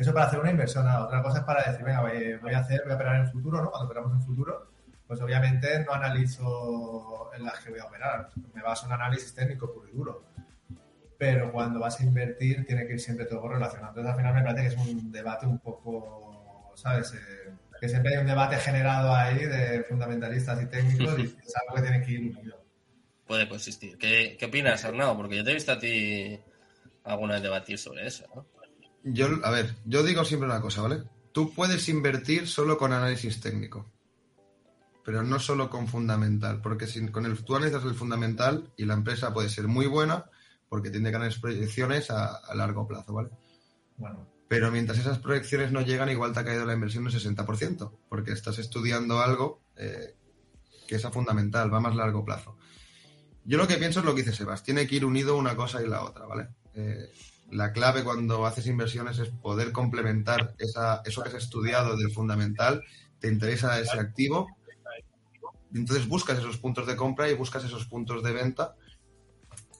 [0.00, 0.88] Eso para hacer una inversión.
[0.88, 3.62] Ahora, Otra cosa es para decir, venga, voy a hacer, voy a operar en futuro,
[3.62, 3.70] ¿no?
[3.70, 4.70] Cuando operamos en futuro,
[5.06, 8.30] pues obviamente no analizo en las que voy a operar.
[8.54, 10.24] Me baso en análisis técnico puro y duro.
[11.18, 13.90] Pero cuando vas a invertir tiene que ir siempre todo relacionado.
[13.90, 17.12] Entonces al final me parece que es un debate un poco, ¿sabes?
[17.12, 21.74] Eh, que siempre hay un debate generado ahí de fundamentalistas y técnicos y es algo
[21.74, 22.64] que tiene que ir unido.
[23.26, 23.98] Puede coexistir.
[23.98, 25.14] ¿Qué, qué opinas, Arnau?
[25.14, 26.40] Porque yo te he visto a ti
[27.04, 28.59] alguna vez debatir sobre eso, ¿no?
[29.04, 31.02] Yo, a ver, yo digo siempre una cosa, ¿vale?
[31.32, 33.90] Tú puedes invertir solo con análisis técnico,
[35.04, 38.94] pero no solo con fundamental, porque si con el, tú analizas el fundamental y la
[38.94, 40.26] empresa puede ser muy buena
[40.68, 43.30] porque tiene grandes proyecciones a, a largo plazo, ¿vale?
[43.96, 47.92] Bueno, Pero mientras esas proyecciones no llegan, igual te ha caído la inversión un 60%,
[48.08, 50.14] porque estás estudiando algo eh,
[50.86, 52.56] que es a fundamental, va a más largo plazo.
[53.44, 55.82] Yo lo que pienso es lo que dice Sebas, tiene que ir unido una cosa
[55.82, 56.48] y la otra, ¿vale?
[56.74, 57.12] Eh,
[57.50, 62.82] la clave cuando haces inversiones es poder complementar esa, eso que has estudiado del fundamental,
[63.18, 64.48] te interesa ese activo,
[65.74, 68.74] entonces buscas esos puntos de compra y buscas esos puntos de venta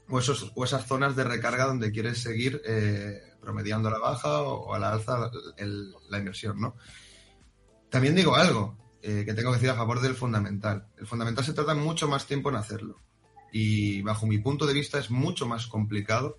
[0.08, 4.42] o, esos, o esas zonas de recarga donde quieres seguir eh, promediando a la baja
[4.42, 5.30] o, a la alza
[6.08, 6.76] la inversión, ¿no?
[7.88, 10.86] También digo algo eh, que tengo que decir a favor del fundamental.
[10.96, 12.96] El fundamental se tarda mucho más tiempo en hacerlo
[13.52, 16.38] y bajo mi punto de vista es mucho más complicado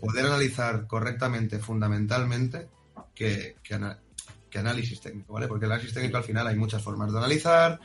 [0.00, 2.68] poder analizar correctamente, fundamentalmente,
[3.14, 5.48] que, que, análisis técnico, ¿vale?
[5.48, 7.80] Porque el análisis técnico al final hay muchas formas de analizar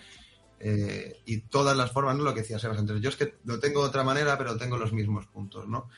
[0.59, 2.23] eh, y todas las formas, ¿no?
[2.23, 3.01] Lo que decía Sebas antes.
[3.01, 5.89] Yo es que lo tengo de otra manera, pero tengo los mismos puntos, ¿no?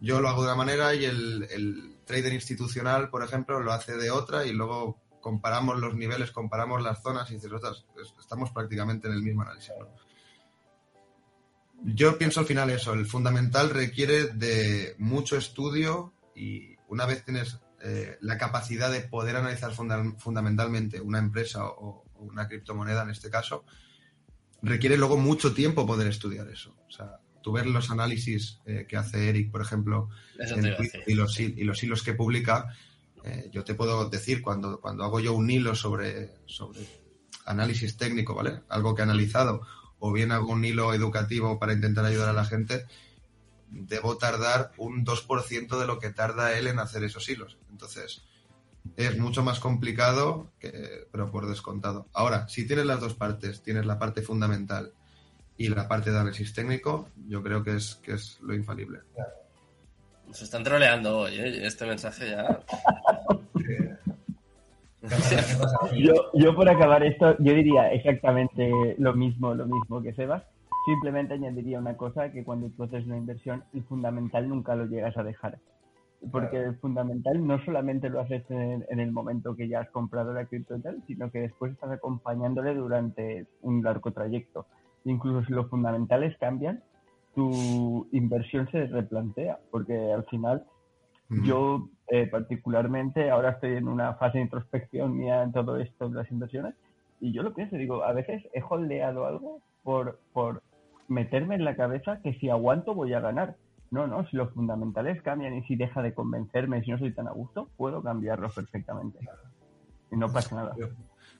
[0.00, 4.10] Yo lo hago de una manera y el, trader institucional, por ejemplo, lo hace de
[4.10, 9.08] otra y luego comparamos los niveles, comparamos las zonas y dices, "Ostras, es- estamos prácticamente
[9.08, 9.88] en el mismo análisis, ¿no?
[11.84, 17.58] Yo pienso al final eso, el fundamental requiere de mucho estudio y una vez tienes
[17.82, 23.10] eh, la capacidad de poder analizar funda- fundamentalmente una empresa o, o una criptomoneda en
[23.10, 23.64] este caso,
[24.62, 26.74] requiere luego mucho tiempo poder estudiar eso.
[26.88, 30.08] O sea, tú ver los análisis eh, que hace Eric, por ejemplo,
[30.56, 32.74] en Twitter los, y los hilos que publica,
[33.24, 36.80] eh, yo te puedo decir cuando, cuando hago yo un hilo sobre, sobre
[37.44, 38.62] análisis técnico, ¿vale?
[38.70, 39.60] Algo que he analizado,
[40.06, 42.84] o bien un hilo educativo para intentar ayudar a la gente,
[43.70, 47.56] debo tardar un 2% de lo que tarda él en hacer esos hilos.
[47.70, 48.22] Entonces,
[48.98, 52.06] es mucho más complicado, que, pero por descontado.
[52.12, 54.92] Ahora, si tienes las dos partes, tienes la parte fundamental
[55.56, 59.00] y la parte de análisis técnico, yo creo que es, que es lo infalible.
[60.26, 61.66] Nos están troleando hoy, ¿eh?
[61.66, 62.60] Este mensaje ya.
[65.96, 70.42] Yo, yo por acabar esto, yo diría exactamente lo mismo, lo mismo que Sebas.
[70.86, 75.16] simplemente añadiría una cosa, que cuando tú haces una inversión, el fundamental nunca lo llegas
[75.16, 75.58] a dejar.
[76.32, 80.32] Porque el fundamental no solamente lo haces en, en, el momento que ya has comprado
[80.32, 84.66] la cripto y tal, sino que después estás acompañándole durante un largo trayecto.
[85.04, 86.82] Incluso si los fundamentales cambian,
[87.34, 90.64] tu inversión se replantea, porque al final
[91.28, 96.16] yo eh, particularmente ahora estoy en una fase de introspección mía en todo esto de
[96.16, 96.74] las inversiones
[97.20, 100.62] y yo lo pienso, digo, a veces he holdeado algo por, por
[101.08, 103.56] meterme en la cabeza que si aguanto voy a ganar.
[103.90, 107.28] No, no, si los fundamentales cambian y si deja de convencerme, si no soy tan
[107.28, 109.18] a gusto, puedo cambiarlos perfectamente.
[110.10, 110.74] Y no pasa nada.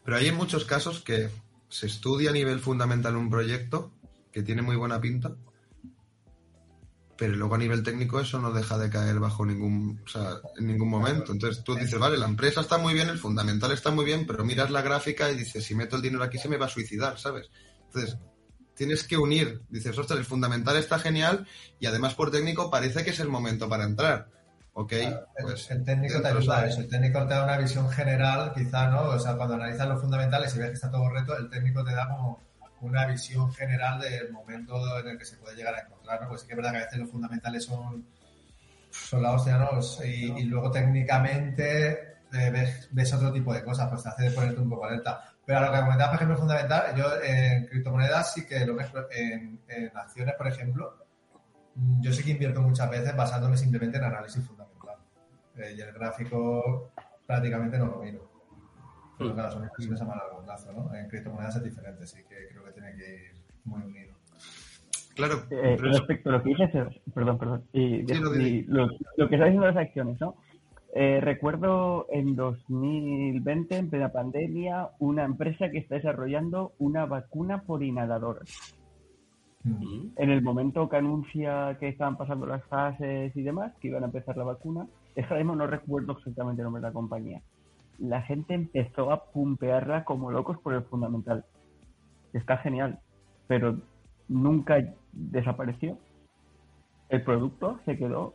[0.04, 1.28] Pero hay en muchos casos que
[1.68, 3.90] se estudia a nivel fundamental un proyecto
[4.30, 5.34] que tiene muy buena pinta
[7.16, 10.66] pero luego a nivel técnico eso no deja de caer bajo ningún, o sea, en
[10.66, 11.32] ningún momento.
[11.32, 14.44] Entonces tú dices, vale, la empresa está muy bien, el fundamental está muy bien, pero
[14.44, 17.18] miras la gráfica y dices, si meto el dinero aquí se me va a suicidar,
[17.18, 17.50] ¿sabes?
[17.86, 18.18] Entonces,
[18.74, 21.46] tienes que unir, dices, ostras, el fundamental está genial
[21.78, 24.28] y además por técnico parece que es el momento para entrar.
[24.76, 24.92] Ok,
[25.40, 29.02] pues el técnico te ayuda eso, el técnico te da una visión general, quizá, ¿no?
[29.02, 31.94] O sea, cuando analizas los fundamentales y ves que está todo correcto, el técnico te
[31.94, 32.42] da como
[32.86, 36.28] una visión general del momento en el que se puede llegar a encontrar, ¿no?
[36.28, 38.06] Pues sí que es verdad que a veces los fundamentales son,
[38.90, 39.80] son la hostia, ¿no?
[40.04, 44.68] Y, y luego técnicamente eh, ves, otro tipo de cosas, pues te hace ponerte un
[44.68, 45.22] poco alerta.
[45.46, 48.76] Pero a lo que comentabas, por ejemplo, fundamental, yo en criptomonedas sí que lo
[49.10, 51.06] en, en acciones, por ejemplo,
[52.00, 54.96] yo sí que invierto muchas veces basándome simplemente en análisis fundamental.
[55.56, 56.90] Eh, y el gráfico
[57.26, 58.33] prácticamente no lo miro.
[59.18, 60.94] Pero claro, son inversiones a más largo plazo, ¿no?
[60.94, 63.32] En criptomonedas es diferente, así que creo que tiene que ir
[63.64, 64.14] muy unido.
[65.14, 65.34] Claro.
[65.50, 66.70] Eh, respecto a lo que dices,
[67.14, 70.34] perdón, perdón, y, Sí, lo y di- lo, lo que está diciendo las acciones, ¿no?
[70.96, 77.82] Eh, recuerdo en 2020, en plena pandemia, una empresa que está desarrollando una vacuna por
[77.82, 78.42] inhalador.
[79.64, 80.08] Mm.
[80.16, 84.06] En el momento que anuncia que estaban pasando las fases y demás, que iban a
[84.06, 84.86] empezar la vacuna,
[85.16, 87.40] es que ahora mismo no recuerdo exactamente el nombre de la compañía.
[87.98, 91.44] La gente empezó a pumpearla como locos por el fundamental.
[92.32, 92.98] Está genial,
[93.46, 93.78] pero
[94.28, 94.76] nunca
[95.12, 95.98] desapareció.
[97.08, 98.34] El producto se quedó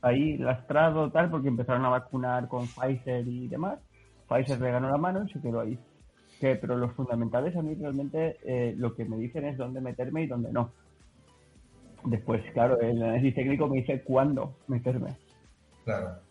[0.00, 3.80] ahí lastrado tal porque empezaron a vacunar con Pfizer y demás.
[4.28, 5.78] Pfizer le ganó la mano y se quedó ahí.
[6.40, 10.22] Que, pero los fundamentales a mí realmente eh, lo que me dicen es dónde meterme
[10.22, 10.70] y dónde no.
[12.04, 15.16] Después, claro, el análisis técnico me dice cuándo meterme.
[15.84, 16.27] Claro.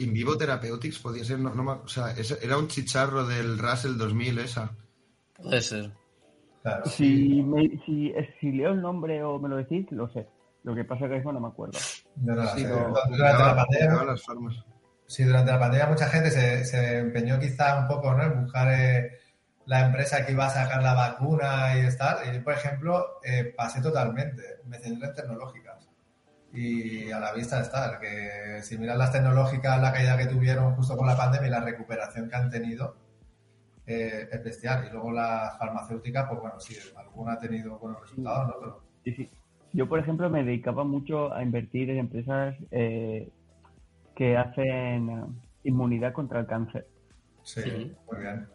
[0.00, 3.58] In vivo therapeutics podía ser, no, no me- o sea, ese- era un chicharro del
[3.58, 4.70] Russell 2000 esa.
[5.36, 5.90] Puede ser.
[6.62, 6.84] Claro.
[6.86, 10.26] Si, me, si, si leo el nombre o me lo decís, lo sé.
[10.62, 11.78] Lo que pasa es que mismo no me acuerdo.
[12.16, 14.54] No Sí, Durante la pandemia, publicaba las formas.
[15.06, 18.22] Sí, durante la pandemia mucha gente se, se empeñó quizá un poco ¿no?
[18.24, 19.10] en buscar eh,
[19.66, 22.18] la empresa que iba a sacar la vacuna y tal.
[22.30, 24.42] Y yo, por ejemplo, eh, pasé totalmente.
[24.66, 25.79] Me centré en tecnológicas.
[26.52, 30.96] Y a la vista está que si miras las tecnológicas, la caída que tuvieron justo
[30.96, 32.96] con la pandemia y la recuperación que han tenido,
[33.86, 34.86] eh, es bestial.
[34.86, 38.54] Y luego la farmacéutica, pues bueno, sí, alguna ha tenido buenos resultados, ¿no?
[38.60, 39.30] Pero, Sí, sí.
[39.72, 43.30] Yo, por ejemplo, me dedicaba mucho a invertir en empresas eh,
[44.16, 45.24] que hacen eh,
[45.64, 46.86] inmunidad contra el cáncer.
[47.42, 47.96] sí, Sí.
[48.10, 48.46] muy bien.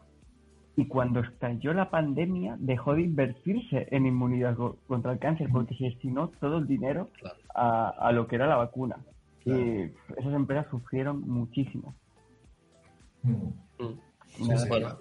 [0.78, 5.76] Y cuando estalló la pandemia, dejó de invertirse en inmunidad co- contra el cáncer porque
[5.76, 7.38] se destinó todo el dinero Claro.
[7.54, 8.98] a, a lo que era la vacuna.
[9.44, 9.60] Claro.
[9.62, 11.96] Y esas empresas sufrieron muchísimo.
[13.24, 13.48] Mm.
[14.38, 14.98] Sí, Bueno,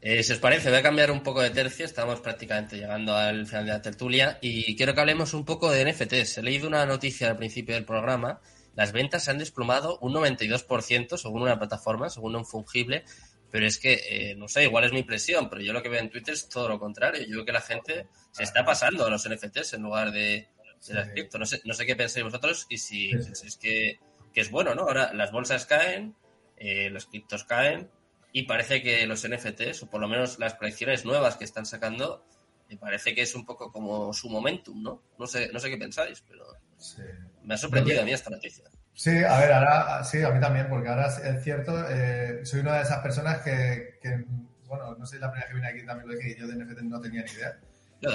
[0.00, 1.84] eh, si os parece, voy a cambiar un poco de tercio.
[1.84, 5.84] Estamos prácticamente llegando al final de la tertulia y quiero que hablemos un poco de
[5.90, 6.38] NFTs.
[6.38, 8.40] He leído una noticia al principio del programa.
[8.74, 13.04] Las ventas se han desplomado un 92% según una plataforma, según un fungible.
[13.52, 16.00] Pero es que, eh, no sé, igual es mi impresión, pero yo lo que veo
[16.00, 17.22] en Twitter es todo lo contrario.
[17.22, 20.48] Yo veo que la gente se está pasando a los NFTs en lugar de,
[20.88, 21.38] de las cripto.
[21.38, 24.00] No sé, no sé qué pensáis vosotros y si pensáis que,
[24.32, 24.82] que es bueno, ¿no?
[24.82, 26.16] Ahora las bolsas caen,
[26.56, 27.90] eh, los criptos caen
[28.32, 32.24] y parece que los NFTs, o por lo menos las colecciones nuevas que están sacando,
[32.70, 35.02] me parece que es un poco como su momentum, ¿no?
[35.18, 36.46] No sé, no sé qué pensáis, pero
[36.78, 37.02] Sí.
[37.44, 38.64] me ha sorprendido a mí esta noticia.
[38.94, 42.74] Sí, a ver, ahora sí, a mí también, porque ahora es- cierto, eh, soy una
[42.76, 44.24] de esas personas que, que,
[44.66, 47.00] bueno, no sé, la primera que vine aquí también lo y yo de NFT no
[47.00, 47.58] tenía ni idea.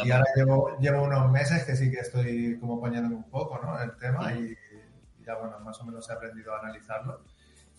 [0.05, 3.81] Y ahora llevo, llevo unos meses que sí que estoy como poniéndome un poco, ¿no?
[3.81, 7.23] El tema y, y ya, bueno, más o menos he aprendido a analizarlo.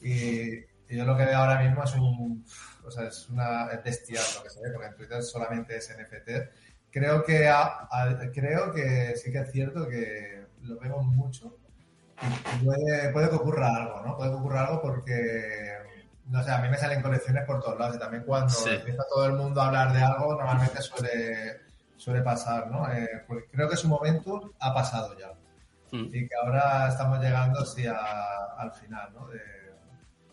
[0.00, 0.54] Y,
[0.88, 2.44] y yo lo que veo ahora mismo es un,
[2.84, 5.90] o sea, es una es bestial lo que se ve, porque en Twitter solamente es
[5.96, 6.50] NFT.
[6.90, 11.58] Creo que, a- a- creo que sí que es cierto que lo vemos mucho
[12.64, 14.16] puede, puede que ocurra algo, ¿no?
[14.16, 15.74] Puede que ocurra algo porque,
[16.26, 18.70] no sé, a mí me salen colecciones por todos lados y también cuando Sí.
[18.70, 21.60] empieza todo el mundo a hablar de algo, normalmente suele,
[21.96, 22.90] suele pasar, ¿no?
[22.92, 25.32] Eh, porque creo que su momento ha pasado ya.
[25.90, 26.04] Mm.
[26.14, 29.26] Y que ahora estamos llegando sí a- al final, ¿no?
[29.28, 29.58] De-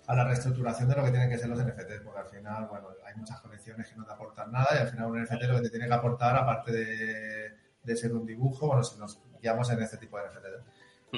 [0.07, 2.89] a la reestructuración de lo que tienen que ser los NFTs, porque al final, bueno,
[3.07, 5.61] hay muchas colecciones que no te aportan nada y al final un NFT lo que
[5.63, 9.81] te tiene que aportar, aparte de, de ser un dibujo, bueno, si nos guiamos en
[9.81, 10.63] este tipo de NFTs,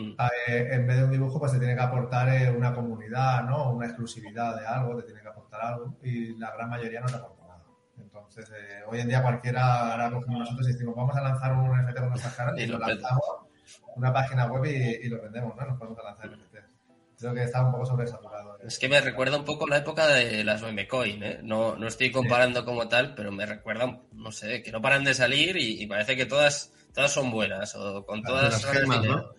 [0.02, 0.15] Mm.
[0.48, 3.72] eh, en vez de un dibujo, pues te tiene que aportar eh, una comunidad, ¿no?
[3.72, 7.15] Una exclusividad de algo, te tiene que aportar algo y la gran mayoría no te
[7.15, 7.64] aporta nada.
[7.98, 11.69] Entonces, eh, hoy en día cualquiera hará como nosotros y decimos, vamos a lanzar un
[11.69, 13.26] NFT con nuestras caras y, Y lo lanzamos
[13.95, 15.65] una página web y, y lo vendemos, ¿no?
[15.65, 16.56] Nos podemos lanzar NFT.
[17.19, 18.60] Creo que está un poco sobresaturado.
[18.60, 21.40] Es que me recuerda un poco la época de las memecoin, ¿eh?
[21.41, 25.15] No, no estoy comparando como tal, pero me recuerda, no sé, que no paran de
[25.15, 29.34] salir y, y parece que todas, todas son buenas o con todas las gemas, dinero.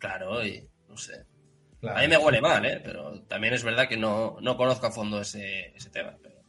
[0.00, 1.24] Claro, y no sé.
[1.80, 1.98] Claro.
[1.98, 2.80] A mí me huele mal, ¿eh?
[2.84, 6.14] Pero también es verdad que no, no conozco a fondo ese, ese tema.
[6.20, 6.40] pero-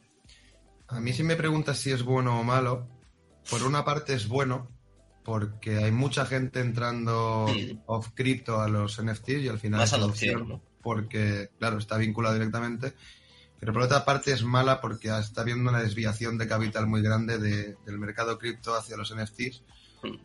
[0.88, 2.88] A mí si me preguntas si es bueno o malo,
[3.48, 4.68] por una parte es bueno,
[5.24, 7.78] porque hay mucha gente entrando Sí.
[7.86, 12.34] off crypto a los NFTs y al final Más es adopción, porque, claro, está vinculado
[12.34, 12.92] directamente.
[13.60, 17.38] Pero por otra parte es mala porque está habiendo una desviación de capital muy grande
[17.38, 19.62] de- del mercado cripto hacia los NFTs,
[20.02, 20.16] Mm.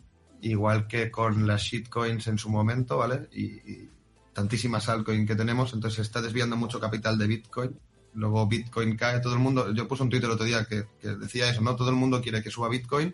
[0.42, 3.28] Igual que con las shitcoins en su momento, ¿vale?
[3.32, 3.90] Y, y
[4.34, 7.80] tantísimas altcoins que tenemos, entonces se está desviando mucho capital de Bitcoin.
[8.14, 11.10] Luego Bitcoin cae, todo el mundo, yo puse un Twitter el otro día que, que
[11.10, 11.76] decía eso, ¿no?
[11.76, 13.14] Todo el mundo quiere que suba Bitcoin,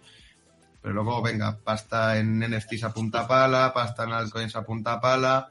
[0.82, 5.50] pero luego, venga, pasta en NFTs a punta pala, pasta en altcoins a punta pala,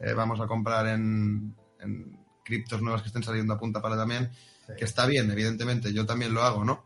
[0.00, 4.30] eh, vamos a comprar en, en criptos nuevas que estén saliendo a punta pala también,
[4.66, 4.74] Sí.
[4.78, 6.84] que está bien, evidentemente, yo también lo hago, ¿no?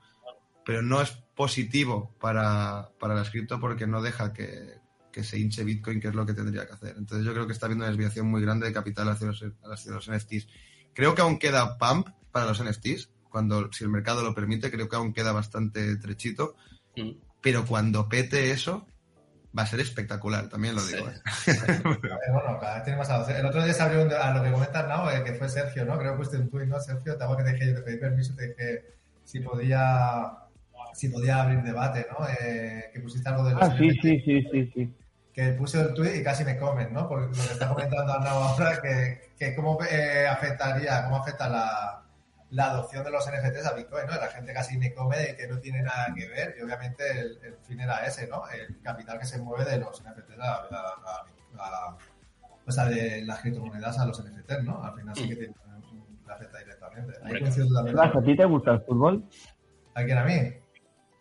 [0.65, 4.79] Pero no es positivo para, para las cripto porque no deja que,
[5.13, 6.95] que se hinche Bitcoin, que es lo que tendría que hacer.
[6.99, 9.93] Entonces yo creo que está habiendo una desviación muy grande de capital hacia los, hacia
[9.93, 10.49] los NFTs.
[10.95, 14.89] Creo que aún queda pump para los NFTs, cuando si el mercado lo permite, creo
[14.89, 16.57] que aún queda bastante trechito,
[16.97, 17.11] Mm.
[17.43, 18.87] pero cuando pete eso,
[19.57, 20.95] va a ser espectacular, también lo Sí.
[20.97, 21.09] digo.
[21.11, 21.21] ¿eh?
[21.47, 23.37] Eh, bueno, cada vez tiene más adopción.
[23.39, 25.11] El otro día se abrió un- a lo que comentas, ¿no?
[25.11, 25.99] Eh, que fue Sergio, ¿no?
[25.99, 26.81] Creo que pusiste un tuit, ¿no?
[26.81, 28.85] Sergio, te hago que te dije, yo te pedí permiso, te dije
[29.25, 30.33] si podía,
[30.97, 32.27] si podía abrir debate, ¿no?
[32.41, 34.95] Eh, que pusiste algo de los Ah, sí, sí, sí, sí, sí.
[35.33, 37.07] que puse el tuit y casi me comen, ¿no?
[37.09, 42.03] Porque lo que está comentando Arnau ahora, que, que cómo eh, afectaría, cómo afecta la,
[42.51, 44.15] la adopción de los NFTs a Bitcoin, ¿no?
[44.17, 47.39] La gente casi me come de que no tiene nada que ver y obviamente el,
[47.45, 48.45] el fin era ese, ¿no?
[48.49, 51.27] El capital que se mueve de los NFTs a, a- a-
[51.59, 51.97] a-
[52.67, 54.83] o sea, de las criptomonedas a los NFTs, ¿no?
[54.83, 55.55] Al final sí que tiene,
[56.27, 57.13] le afecta directamente.
[57.23, 59.25] Ahí coincido ¿A ti te gusta el fútbol?
[59.95, 60.33] ¿A quién a mí?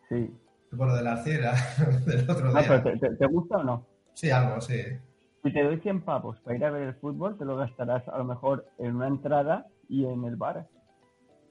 [0.09, 0.29] Sí.
[0.75, 1.53] Por lo de la arcilla
[2.05, 2.83] del otro pero día.
[2.83, 3.85] ¿te, te, te gusta o no?
[4.13, 4.81] Sí, algo, sí.
[5.43, 8.17] Si te doy 100 pavos para ir a ver el fútbol, te lo gastarás a
[8.17, 10.67] lo mejor en una entrada y en el bar.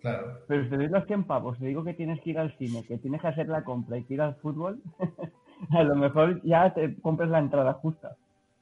[0.01, 0.41] Claro.
[0.49, 2.85] Pero si te doy los 100 pavos, te digo que tienes que ir al cine,
[2.87, 4.83] que tienes que hacer la compra y que ir al fútbol,
[5.71, 8.17] a lo mejor ya te compras la entrada justa.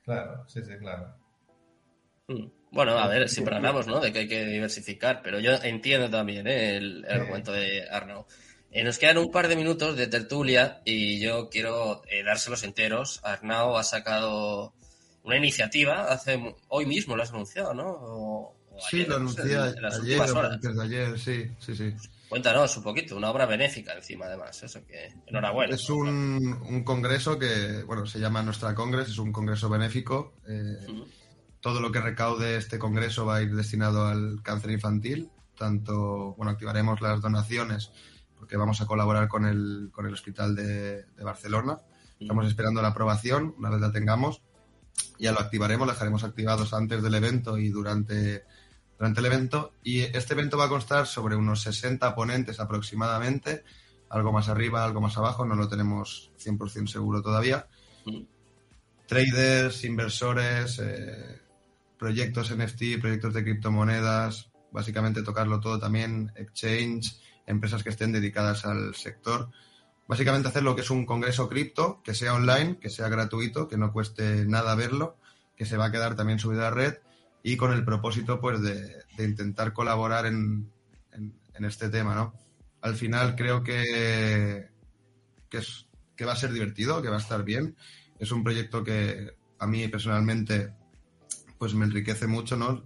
[0.05, 1.15] Claro, sí, sí, claro.
[2.29, 2.47] Mm.
[2.71, 4.01] Bueno, a ver, siempre hablamos, ¿no?
[4.01, 6.77] De que hay que diversificar, pero yo entiendo también ¿eh?
[6.77, 7.21] el, el Sí.
[7.21, 8.25] argumento de Arnaud.
[8.73, 13.21] Eh, nos quedan un par de minutos de tertulia y yo quiero eh, dárselos enteros.
[13.23, 14.73] Arnaud ha sacado
[15.25, 17.87] una iniciativa hace hoy mismo, lo has anunciado, ¿no?
[17.91, 20.61] O- o Sí, ayer, lo no sé, anuncié en ayer horas.
[20.63, 21.93] de ayer, sí, sí, sí.
[22.31, 24.63] Cuéntanos un poquito, una obra benéfica encima, además.
[24.63, 25.75] Eso que enhorabuena.
[25.75, 30.33] Es un, un congreso que, bueno, se llama Nuestra Congres, es un congreso benéfico.
[30.49, 30.79] eh,
[31.61, 35.29] todo lo que recaude este congreso va a ir destinado al cáncer infantil.
[35.59, 37.91] Tanto, bueno, activaremos las donaciones
[38.43, 41.79] porque vamos a colaborar con el, con el Hospital de, de Barcelona.
[42.19, 44.43] Estamos esperando la aprobación, una vez la tengamos,
[45.17, 48.43] ya lo activaremos, lo dejaremos activados antes del evento y durante,
[48.99, 49.75] durante el evento.
[49.85, 53.63] Y este evento va a constar sobre unos 60 ponentes aproximadamente,
[54.11, 57.69] algo más arriba, algo más abajo, no lo tenemos 100% seguro todavía.
[59.07, 61.41] Traders, inversores, eh,
[61.97, 68.95] proyectos NFT, proyectos de criptomonedas, básicamente tocarlo todo también, exchange, empresas que estén dedicadas al
[68.95, 69.51] sector.
[70.09, 73.77] Básicamente hacer lo que es un congreso cripto, que sea online, que sea gratuito, que
[73.79, 75.17] no cueste nada verlo,
[75.57, 76.95] que se va a quedar también subido a red
[77.43, 80.71] y con el propósito pues de, de intentar colaborar en,
[81.13, 82.35] en- en este tema, ¿no?
[82.81, 84.69] Al final creo que,
[85.49, 85.87] que, es,
[86.17, 87.77] que va a ser divertido, que va a estar bien.
[88.19, 90.73] Es un proyecto que a mí personalmente
[91.59, 92.83] pues me enriquece mucho, ¿no?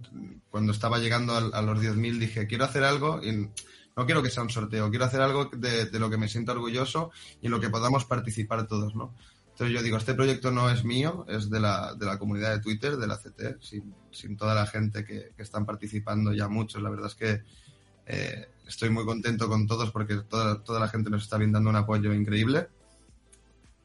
[0.51, 3.49] Cuando estaba llegando al- a, los 10.000 dije, quiero hacer algo y
[3.97, 6.53] no quiero que sea un sorteo, quiero hacer algo de, de lo que me siento
[6.53, 7.11] orgulloso
[7.41, 9.13] y en lo que podamos participar todos, ¿no?
[9.49, 12.59] Entonces yo digo, este proyecto no es mío, es de la, de la comunidad de
[12.61, 16.79] Twitter, de la CT, sin, sin toda la gente que, que están participando ya muchos.
[16.83, 17.41] La verdad es que
[18.05, 21.75] eh, estoy muy contento con todos porque toda, toda la gente nos está brindando un
[21.75, 22.67] apoyo increíble.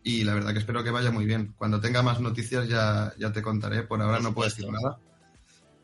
[0.05, 1.55] y la verdad que espero que vaya muy bien.
[1.57, 4.99] Cuando tenga más noticias ya, ya te contaré, por ahora Por no puedo decir nada.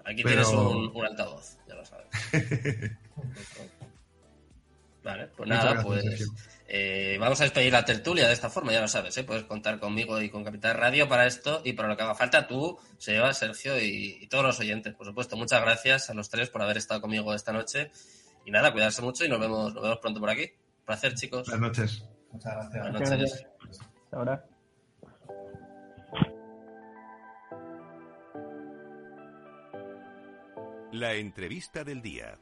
[0.04, 2.08] Aquí Pero- tienes un, un altavoz, ya lo sabes.
[5.08, 6.32] vale, pues Muchas nada, gracias, pues
[6.68, 9.24] eh, vamos a despedir la tertulia de esta forma, ya lo sabes, ¿eh?
[9.24, 12.46] puedes contar conmigo y con Capital Radio para esto y para lo que haga falta
[12.46, 15.36] tú, Seba, Sergio y, y todos los oyentes, por supuesto.
[15.36, 17.90] Muchas gracias a los tres por haber estado conmigo esta noche
[18.44, 20.42] y nada, cuidarse mucho y nos vemos, nos vemos pronto por aquí.
[20.42, 21.48] Un placer, chicos.
[21.48, 22.04] Buenas noches.
[22.32, 22.82] Muchas gracias.
[22.82, 23.46] Buenas noches.
[24.04, 24.44] Hasta ahora.
[30.92, 32.38] La entrevista del día.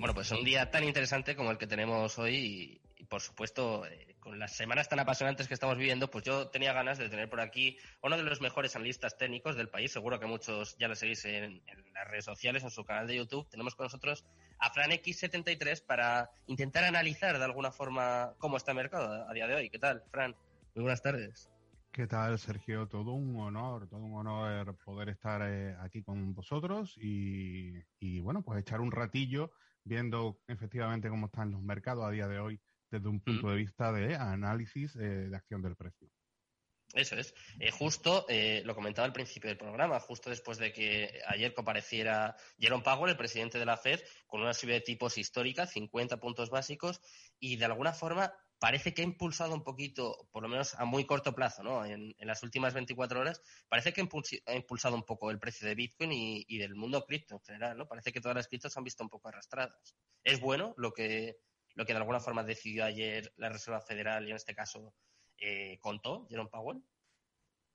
[0.00, 4.16] Bueno, pues un día tan interesante como el que tenemos hoy y, por supuesto, eh,
[4.18, 7.38] con las semanas tan apasionantes que estamos viviendo, pues yo tenía ganas de tener por
[7.42, 9.92] aquí uno de los mejores analistas técnicos del país.
[9.92, 11.62] Seguro que muchos ya lo seguís en,
[11.92, 13.46] las redes sociales, en su canal de YouTube.
[13.50, 14.24] Tenemos con nosotros
[14.58, 19.46] a Fran X73 para intentar analizar de alguna forma cómo está el mercado a, día
[19.46, 19.68] de hoy.
[19.68, 20.34] ¿Qué tal, Fran?
[20.74, 21.50] Muy buenas tardes.
[21.92, 22.86] ¿Qué tal, Sergio?
[22.86, 28.60] Todo un honor, todo un honor poder estar eh, aquí con vosotros y, bueno, pues
[28.60, 29.50] echar un ratillo
[29.84, 33.92] viendo efectivamente cómo están los mercados a día de hoy desde un punto de vista
[33.92, 36.08] de análisis eh, de acción del precio.
[36.92, 37.34] Eso es.
[37.60, 42.36] Eh, justo, eh, lo comentaba al principio del programa, justo después de que ayer compareciera
[42.58, 46.50] Jerome Powell, el presidente de la Fed, con una subida de tipos histórica, 50 puntos
[46.50, 47.00] básicos,
[47.38, 51.06] y de alguna forma parece que ha impulsado un poquito, por lo menos a muy
[51.06, 51.84] corto plazo, ¿no?
[51.84, 55.74] En, en las últimas 24 horas, parece que ha impulsado un poco el precio de
[55.74, 57.88] Bitcoin y, del mundo cripto en general, ¿no?
[57.88, 59.96] Parece que todas las criptos se han visto un poco arrastradas.
[60.22, 61.38] ¿Es bueno lo que,
[61.74, 64.94] lo que de alguna forma decidió ayer la Reserva Federal y en este caso
[65.38, 66.84] eh, contó Jerome Powell?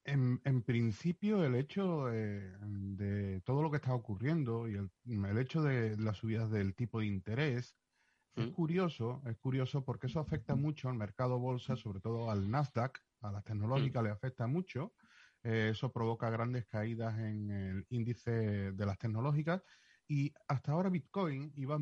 [0.04, 4.92] En, principio, el hecho eh, de todo lo que está ocurriendo y el,
[5.26, 7.76] el hecho de las subidas del tipo de interés
[8.36, 8.52] es Mm.
[8.52, 13.32] curioso, es curioso porque eso afecta mucho al mercado bolsa, sobre todo al Nasdaq, a
[13.32, 14.94] las tecnológicas le afecta mucho.
[15.44, 18.32] Eh, eso provoca grandes caídas en el índice
[18.74, 19.64] de las tecnológicas
[20.08, 21.78] y hasta ahora Bitcoin iba,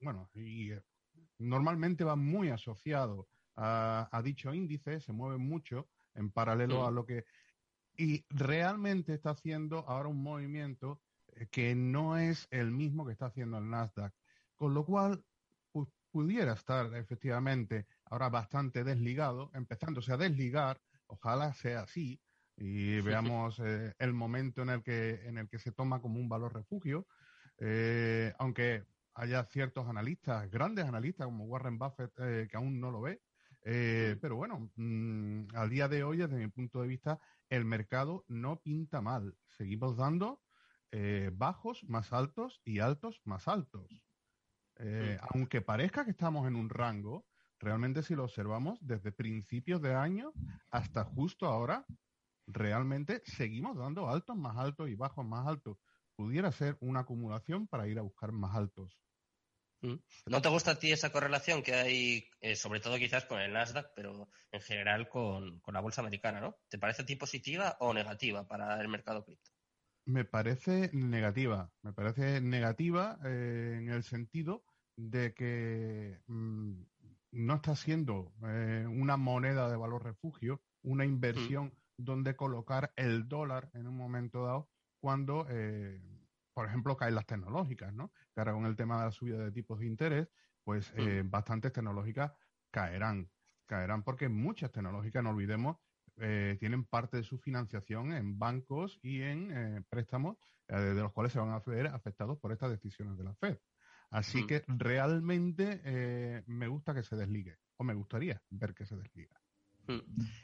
[0.00, 0.82] bueno, y eh,
[1.38, 6.86] normalmente va muy asociado a, a dicho índice, se mueve mucho en paralelo Mm.
[6.86, 7.24] a lo que
[7.96, 13.26] y realmente está haciendo ahora un movimiento eh, que no es el mismo que está
[13.26, 14.14] haciendo el Nasdaq,
[14.56, 15.24] con lo cual
[16.12, 22.20] pudiera estar efectivamente ahora bastante desligado, empezándose a desligar, ojalá sea así
[22.56, 26.28] y veamos eh, el momento en el que en el que se toma como un
[26.28, 27.06] valor refugio,
[27.58, 28.84] eh, aunque
[29.14, 33.22] haya ciertos analistas, grandes analistas como Warren Buffett eh, que aún no lo ve,
[33.64, 38.24] eh, pero bueno, mm, al día de hoy, desde mi punto de vista, el mercado
[38.28, 39.36] no pinta mal.
[39.48, 40.40] Seguimos dando
[41.32, 43.88] bajos más altos y altos más altos.
[44.78, 47.26] Eh, Aunque parezca que estamos en un rango,
[47.58, 50.32] realmente si lo observamos desde principios de año
[50.70, 51.86] hasta justo ahora,
[52.46, 55.78] realmente seguimos dando altos más altos y bajos más altos.
[56.16, 58.98] Pudiera ser una acumulación para ir a buscar más altos.
[59.80, 59.96] Mm.
[60.26, 63.52] ¿No te gusta a ti esa correlación que hay, eh, sobre todo quizás con el
[63.52, 66.56] Nasdaq, pero en general con, con la bolsa americana, ¿no?
[66.68, 69.51] ¿Te parece a ti positiva o negativa para el mercado cripto?
[70.04, 74.64] Me parece negativa, me parece negativa eh, en el sentido
[74.96, 76.82] de que mm,
[77.32, 83.70] no está siendo eh, una moneda de valor refugio, una inversión donde colocar el dólar
[83.74, 84.70] en un momento dado
[85.00, 86.00] cuando, eh,
[86.54, 88.12] por ejemplo, caen las tecnológicas, ¿no?
[88.34, 90.28] Que ahora con el tema de la subida de tipos de interés,
[90.64, 92.32] pues eh, bastantes tecnológicas
[92.70, 93.30] caerán,
[93.66, 95.78] caerán porque muchas tecnológicas, no olvidemos,
[96.24, 100.36] eh, tienen parte de su financiación en bancos y en eh, préstamos
[100.68, 103.58] eh, de los cuales se van a ver afectados por estas decisiones de la Fed.
[104.08, 104.46] Así Mm.
[104.46, 109.40] que realmente me gusta que se desligue, o me gustaría ver que se desliga.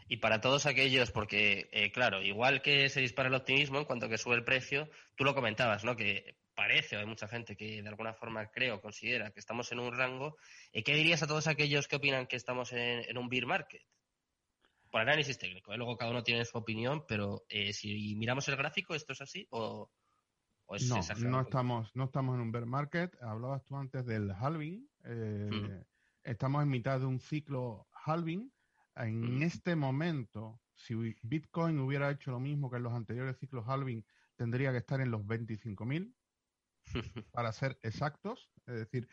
[0.08, 4.16] Y para todos aquellos, porque, claro, igual que se dispara el optimismo en cuanto que
[4.18, 5.96] sube el precio, tú lo comentabas, ¿no?
[5.96, 9.80] Que parece, o hay mucha gente que de alguna forma creo, considera que estamos en
[9.80, 10.38] un rango.
[10.72, 13.82] ¿Qué dirías a todos aquellos que opinan que estamos en, en un bear market?
[14.90, 15.76] Por análisis técnico, ¿eh?
[15.76, 19.46] luego cada uno tiene su opinión, pero eh, si miramos el gráfico, ¿esto es así
[19.50, 19.90] o,
[20.66, 23.14] o es No, no estamos, no estamos en un bear market.
[23.22, 24.88] Hablabas tú antes del halving.
[25.04, 25.84] eh.
[26.24, 28.52] Estamos en mitad de un ciclo halving.
[28.96, 34.04] En este momento, si Bitcoin hubiera hecho lo mismo que en los anteriores ciclos halving,
[34.36, 36.14] tendría que estar en los 25.000
[37.32, 38.52] para ser exactos.
[38.66, 39.08] Es decir,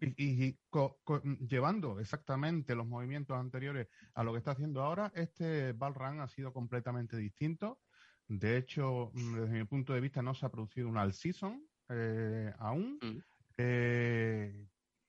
[0.00, 5.12] y, y co- co- llevando exactamente los movimientos anteriores a lo que está haciendo ahora,
[5.14, 7.80] este bull run ha sido completamente distinto.
[8.26, 11.66] De hecho, mm, desde mi punto de vista, no se ha producido una all season
[11.88, 12.98] eh, aún.
[13.02, 13.18] Mm.
[13.58, 14.66] Eh,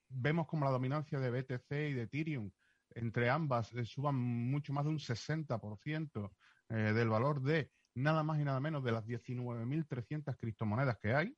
[0.09, 2.51] vemos como la dominancia de BTC y de Ethereum
[2.95, 6.33] entre ambas eh, suban mucho más de un 60%
[6.69, 11.37] eh, del valor de nada más y nada menos de las 19.300 criptomonedas que hay.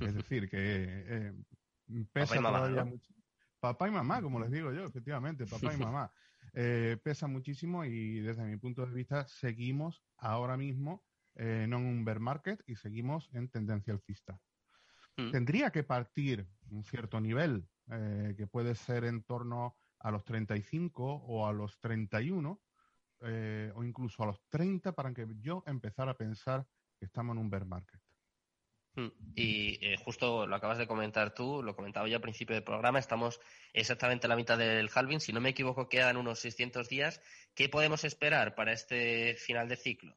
[0.00, 1.32] Es decir, que eh,
[2.12, 3.12] pesa todavía mucho.
[3.60, 6.12] Papá y mamá, como les digo yo, efectivamente, papá y mamá.
[6.52, 11.04] Eh, pesa muchísimo y desde mi punto de vista seguimos ahora mismo
[11.34, 14.40] eh, no en un bear market y seguimos en tendencia alcista.
[15.18, 15.30] Mm.
[15.32, 21.04] Tendría que partir un cierto nivel, eh, que puede ser en torno a los 35
[21.04, 22.62] o a los 31,
[23.74, 26.66] o incluso a los 30, para que yo empezara a pensar
[26.98, 28.00] que estamos en un bear market.
[28.96, 29.08] Mm.
[29.34, 32.98] Y eh, justo lo acabas de comentar tú, lo comentaba yo al principio del programa,
[32.98, 33.40] estamos
[33.74, 37.20] exactamente a la mitad del halving, si no me equivoco quedan unos 600 días.
[37.54, 40.16] ¿Qué podemos esperar para este final de ciclo?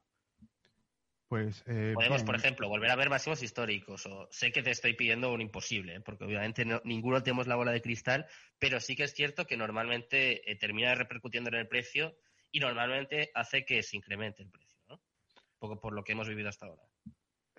[1.28, 4.06] Pues eh, podemos, por ejemplo, volver a ver máximos históricos.
[4.08, 6.02] O sé que te estoy pidiendo un imposible, ¿eh?
[6.02, 8.26] porque obviamente ninguno tenemos la bola de cristal,
[8.58, 12.16] pero sí que es cierto que normalmente termina repercutiendo en el precio
[12.50, 14.96] y normalmente hace que se incremente el precio, ¿no?
[14.96, 16.82] Un poco por lo que hemos vivido hasta ahora.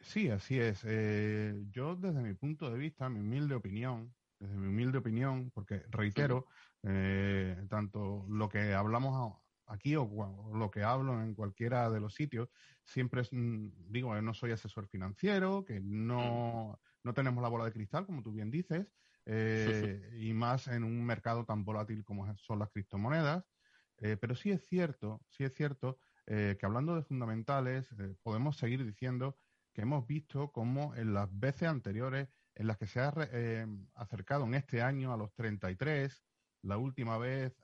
[0.03, 0.83] Sí, así es.
[0.85, 5.83] Eh, yo desde mi punto de vista, mi humilde opinión, desde mi humilde opinión, porque
[5.91, 6.47] reitero,
[6.83, 12.49] eh, tanto lo que hablamos aquí o, lo que hablo en cualquiera de los sitios,
[12.85, 17.73] siempre es, mm, digo, no soy asesor financiero, que no, no tenemos la bola de
[17.73, 18.87] cristal, como tú bien dices,
[19.27, 23.45] eh, y más en un mercado tan volátil como son las criptomonedas.
[23.99, 27.89] pero sí es cierto, sí es cierto que hablando de fundamentales,
[28.23, 29.37] podemos seguir diciendo
[29.73, 34.45] que hemos visto como en las veces anteriores en las que se ha eh, acercado
[34.45, 36.23] en este año a los 33,
[36.63, 37.55] la última vez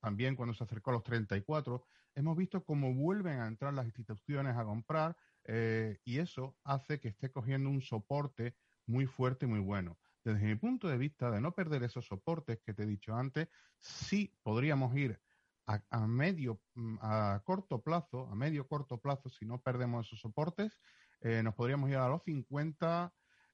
[0.00, 1.84] también cuando se acercó a los 34,
[2.16, 7.08] hemos visto cómo vuelven a entrar las instituciones a comprar eh, y eso hace que
[7.08, 8.56] esté cogiendo un soporte
[8.86, 9.98] muy fuerte y muy bueno.
[10.24, 13.48] Desde mi punto de vista, de no perder esos soportes que te he dicho antes,
[13.78, 15.20] sí podríamos ir
[15.66, 20.80] a, medio, mm, a corto plazo, a medio corto plazo, si no perdemos esos soportes,
[21.20, 23.12] eh, nos podríamos ir a los 50,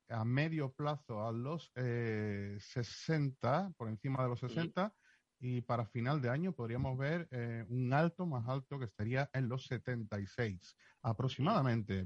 [0.09, 4.93] a medio plazo a los 60, eh, por encima de los 60,
[5.39, 9.49] y para final de año podríamos ver eh, un alto más alto que estaría en
[9.49, 12.05] los 76 aproximadamente.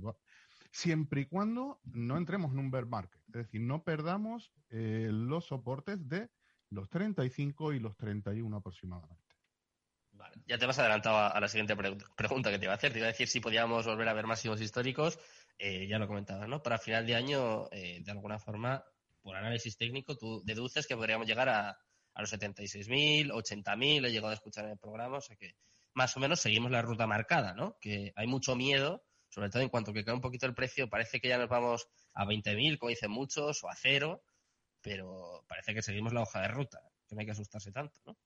[0.70, 6.08] Siempre y cuando no entremos en un bear market, es decir, no perdamos los soportes
[6.08, 6.30] de
[6.70, 9.23] los 35 y los 31 aproximadamente.
[10.46, 11.74] Ya te vas adelantado a, la siguiente
[12.16, 12.92] pregunta que te iba a hacer.
[12.92, 15.18] Te iba a decir si podíamos volver a ver máximos históricos.
[15.58, 16.62] Eh, ya lo comentabas, ¿no?
[16.62, 18.84] Para final de año, eh, de alguna forma,
[19.22, 24.06] por análisis técnico, tú deduces que podríamos llegar a, a los 76.000, 80.000.
[24.06, 25.56] He llegado a escuchar en el programa, o sea que
[25.94, 27.78] más o menos seguimos la ruta marcada, ¿no?
[27.80, 31.20] Que hay mucho miedo, sobre todo en cuanto que cae un poquito el precio, parece
[31.20, 34.22] que ya nos vamos a 20.000, como dicen muchos, o a cero,
[34.80, 38.16] pero parece que seguimos la hoja de ruta, que no hay que asustarse tanto, ¿no?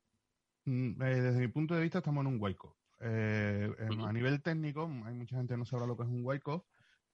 [0.69, 2.69] Mm, eh, desde mi punto de vista estamos en un wake
[3.01, 3.73] eh,
[4.07, 6.63] A nivel técnico, hay mucha gente que no sabrá lo que es un wake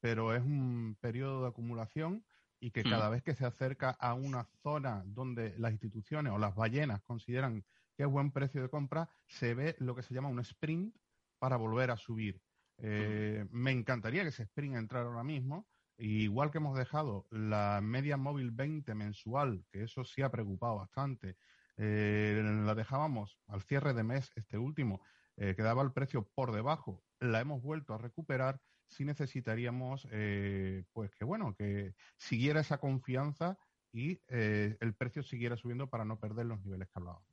[0.00, 2.24] pero es un periodo de acumulación
[2.58, 6.56] y que cada vez que se acerca a una zona donde las instituciones o las
[6.56, 7.64] ballenas consideran
[7.96, 10.96] que es buen precio de compra, se ve lo que se llama un sprint
[11.38, 12.42] para volver a subir.
[12.78, 18.16] Eh, me encantaría que ese sprint entrara ahora mismo, igual que hemos dejado la media
[18.16, 21.36] móvil 20 mensual, que eso sí ha preocupado bastante,
[21.76, 25.00] eh, la dejábamos al cierre de mes, este último,
[25.36, 31.10] eh, quedaba el precio por debajo, la hemos vuelto a recuperar, si necesitaríamos, eh, pues
[31.14, 33.58] que bueno, que siguiera esa confianza
[33.92, 37.28] y el precio siguiera subiendo para no perder los niveles que hablábamos.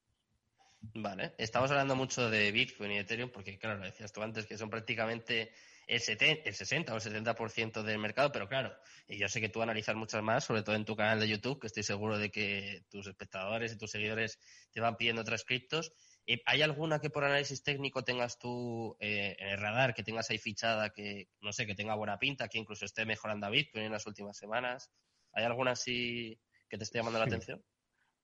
[0.81, 4.57] Vale, estamos hablando mucho de Bitcoin y Ethereum porque, claro, lo decías tú antes, que
[4.57, 5.51] son prácticamente
[5.91, 8.73] el, 70, el 60 o el 70% del mercado, pero claro,
[9.07, 11.59] y yo sé que tú analizas muchas más, sobre todo en tu canal de YouTube,
[11.59, 14.39] que estoy seguro de que tus espectadores y tus seguidores
[14.71, 15.91] te van pidiendo otras criptos.
[16.45, 20.37] ¿Hay alguna que por análisis técnico tengas tú eh, en el radar, que tengas ahí
[20.37, 23.91] fichada, que no sé, que tenga buena pinta, que incluso esté mejorando a Bitcoin en
[23.91, 24.89] las últimas semanas?
[25.33, 26.39] ¿Hay alguna así
[26.69, 27.61] que te esté llamando la atención?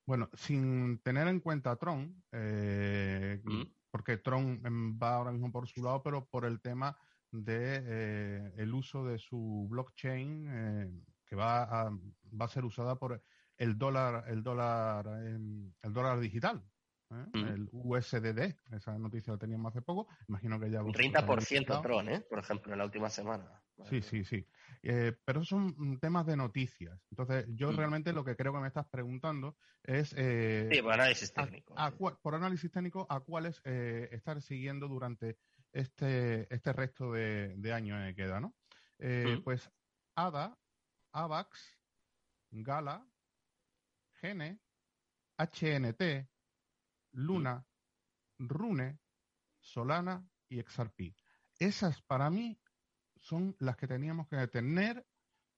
[0.05, 3.63] Bueno, sin tener en cuenta a Tron, eh, mm.
[3.91, 4.61] porque Tron
[5.03, 6.97] va ahora mismo por su lado, pero por el tema
[7.31, 12.95] de eh, el uso de su blockchain eh, que va a, va a ser usada
[12.95, 13.21] por
[13.57, 16.63] el dólar el dólar em, el dólar digital
[17.11, 17.25] ¿eh?
[17.33, 22.21] el USDD esa noticia la teníamos hace poco imagino que ya un 30% Tron ¿eh?
[22.21, 23.61] por ejemplo en la última semana.
[23.89, 24.43] Sí sí sí.
[24.81, 26.99] Pero son temas de noticias.
[27.11, 31.75] Entonces yo realmente lo que creo que me estás preguntando es sí, por análisis técnico
[32.23, 35.37] por análisis técnico a cuáles estar siguiendo durante
[35.71, 38.55] este, este resto de, de año que queda, ¿no?
[38.99, 39.69] Eh, pues
[40.15, 40.57] ADA,
[41.11, 41.79] AVAX,
[42.51, 43.07] Gala,
[44.19, 44.59] Gene,
[45.37, 46.27] HNT,
[47.11, 47.65] Luna,
[48.39, 48.99] Rune,
[49.59, 51.15] Solana y XRP.
[51.59, 52.59] Esas para mí
[53.19, 55.05] son las que teníamos que tener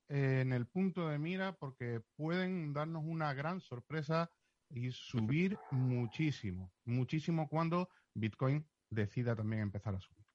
[0.10, 4.32] eh, en el punto de mira porque pueden darnos una gran sorpresa
[4.70, 10.26] y subir muchísimo, muchísimo cuando Bitcoin decida también empezar a subir.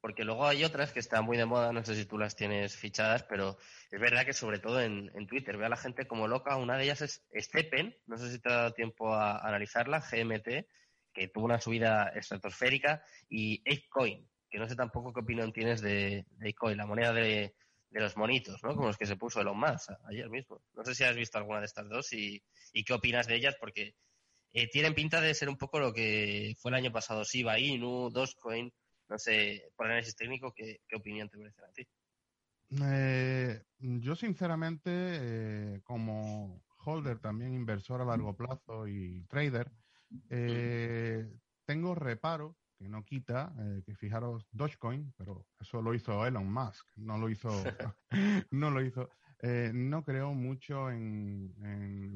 [0.00, 2.74] Porque luego hay otras que están muy de moda, no sé si tú las tienes
[2.74, 3.58] fichadas, pero
[3.90, 6.56] es verdad que sobre todo en, Twitter veo a la gente como loca.
[6.56, 10.66] Una de ellas es Stepen, no sé si te ha dado tiempo a, analizarla, GMT,
[11.12, 16.26] que tuvo una subida estratosférica, y Apecoin, que no sé tampoco qué opinión tienes de,
[16.30, 17.54] de la moneda de,
[17.90, 18.74] los monitos, ¿no?
[18.74, 20.62] Como los que se puso Elon Musk ayer mismo.
[20.74, 22.42] No sé si has visto alguna de estas dos y,
[22.86, 23.96] qué opinas de ellas, porque
[24.52, 28.10] eh, tienen pinta de ser un poco lo que fue el año pasado Shiba Inu,
[28.10, 28.72] Dogecoin,
[29.08, 31.86] no sé, por análisis técnico, ¿qué, opinión te merecen a ti?
[32.82, 39.70] Eh, yo sinceramente, eh, como holder también, inversor a largo plazo y trader,
[41.64, 46.86] tengo reparo que no quita, eh, que fijaros Dogecoin, pero eso lo hizo Elon Musk,
[46.96, 47.50] no lo hizo,
[48.50, 49.10] no lo hizo.
[49.42, 51.54] Eh, no creo mucho en,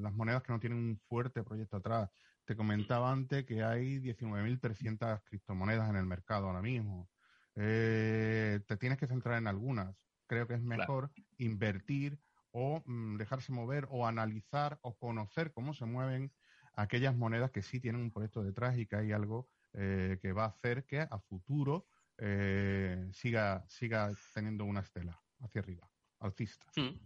[0.02, 2.10] las monedas que no tienen un fuerte proyecto atrás.
[2.44, 7.08] Te comentaba antes que hay 19.300 criptomonedas en el mercado ahora mismo.
[7.56, 9.96] Eh, te tienes que centrar en algunas.
[10.26, 12.18] Creo que es mejor invertir
[12.50, 16.32] o mm, dejarse mover o analizar o conocer cómo se mueven
[16.76, 20.44] aquellas monedas que sí tienen un proyecto detrás y que hay algo eh, que va
[20.44, 21.86] a hacer que a futuro
[22.18, 25.90] eh, siga, siga teniendo una estela hacia arriba,
[26.20, 26.66] alcista.
[26.76, 26.96] Hmm,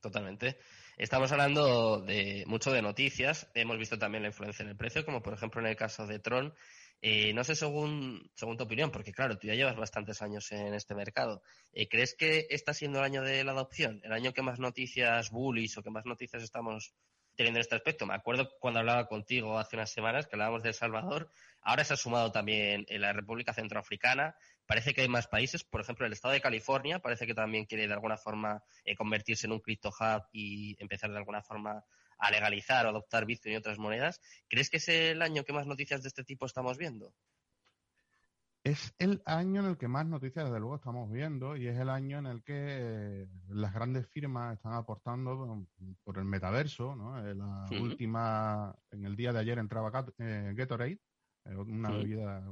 [0.00, 0.58] totalmente.
[0.96, 3.48] Estamos hablando de mucho de noticias.
[3.54, 6.18] Hemos visto también la influencia en el precio, como por ejemplo en el caso de
[6.18, 6.54] Tron.
[7.02, 10.74] Eh, no sé según, según tu opinión, porque claro, tú ya llevas bastantes años en
[10.74, 11.42] este mercado.
[11.88, 14.00] ¿Crees que está siendo el año de la adopción?
[14.04, 16.92] ¿El año que más noticias bullish o que más noticias estamos
[17.36, 18.06] teniendo en este aspecto?
[18.06, 21.30] Me acuerdo cuando hablaba contigo hace unas semanas que hablábamos de El Salvador
[21.62, 24.34] Ahora se ha sumado también en la República Centroafricana.
[24.66, 27.86] Parece que hay más países, por ejemplo, el estado de California parece que también quiere
[27.86, 31.84] de alguna forma eh, convertirse en un crypto hub y empezar de alguna forma
[32.18, 34.20] a legalizar o adoptar Bitcoin y otras monedas.
[34.48, 37.12] ¿Crees que es el año que más noticias de este tipo estamos viendo?
[38.62, 41.88] Es el año en el que más noticias, desde luego, estamos viendo y es el
[41.88, 45.66] año en el que eh, las grandes firmas están aportando
[46.04, 46.94] por el metaverso.
[46.94, 47.26] ¿no?
[47.26, 51.00] Eh, la última, en el día de ayer entraba Gatorade
[51.46, 52.44] eh, una bebida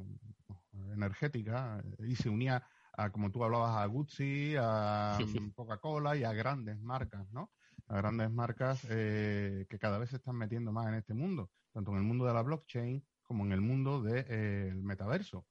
[0.95, 2.63] energética, y se unía
[2.97, 5.19] a, como tú hablabas, a Gucci, a
[5.55, 7.51] Coca-Cola y a grandes marcas, ¿no?
[7.87, 11.93] A grandes marcas eh, que cada vez se están metiendo más en este mundo, tanto
[11.93, 15.47] en el mundo de la blockchain como en el mundo del de, eh, metaverso.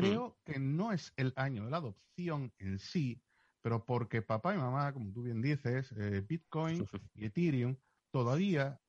[0.00, 3.22] Creo que no es el año de la adopción en sí,
[3.62, 5.94] pero porque papá y mamá, como tú bien dices,
[6.26, 7.76] Bitcoin y Ethereum
[8.10, 8.80] todavía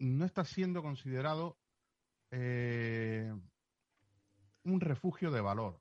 [0.00, 1.58] no está siendo considerado
[2.30, 3.32] eh,
[4.64, 5.80] un refugio de valor.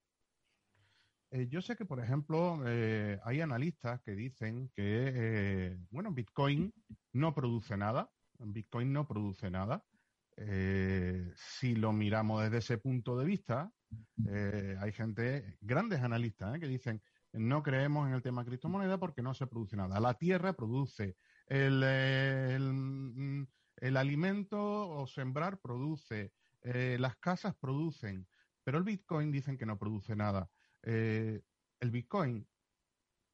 [1.31, 6.73] Eh, yo sé que, por ejemplo, eh, hay analistas que dicen que, bueno, Bitcoin
[7.13, 8.11] no produce nada.
[8.39, 9.85] Bitcoin no produce nada.
[11.35, 13.71] si lo miramos desde ese punto de vista,
[14.79, 17.01] hay gente, grandes analistas, que dicen
[17.33, 19.99] no creemos en el tema criptomoneda porque no se produce nada.
[19.99, 21.15] La tierra produce
[21.47, 21.83] el,
[23.77, 28.27] el alimento o sembrar produce, eh, las casas producen,
[28.63, 30.49] pero el Bitcoin dicen que no produce nada.
[30.83, 31.41] Eh,
[31.79, 32.47] el Bitcoin,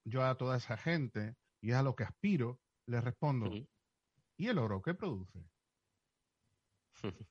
[0.04, 3.50] yo a toda esa gente, y es a lo que aspiro, les respondo,
[4.38, 5.50] ¿y el oro qué produce?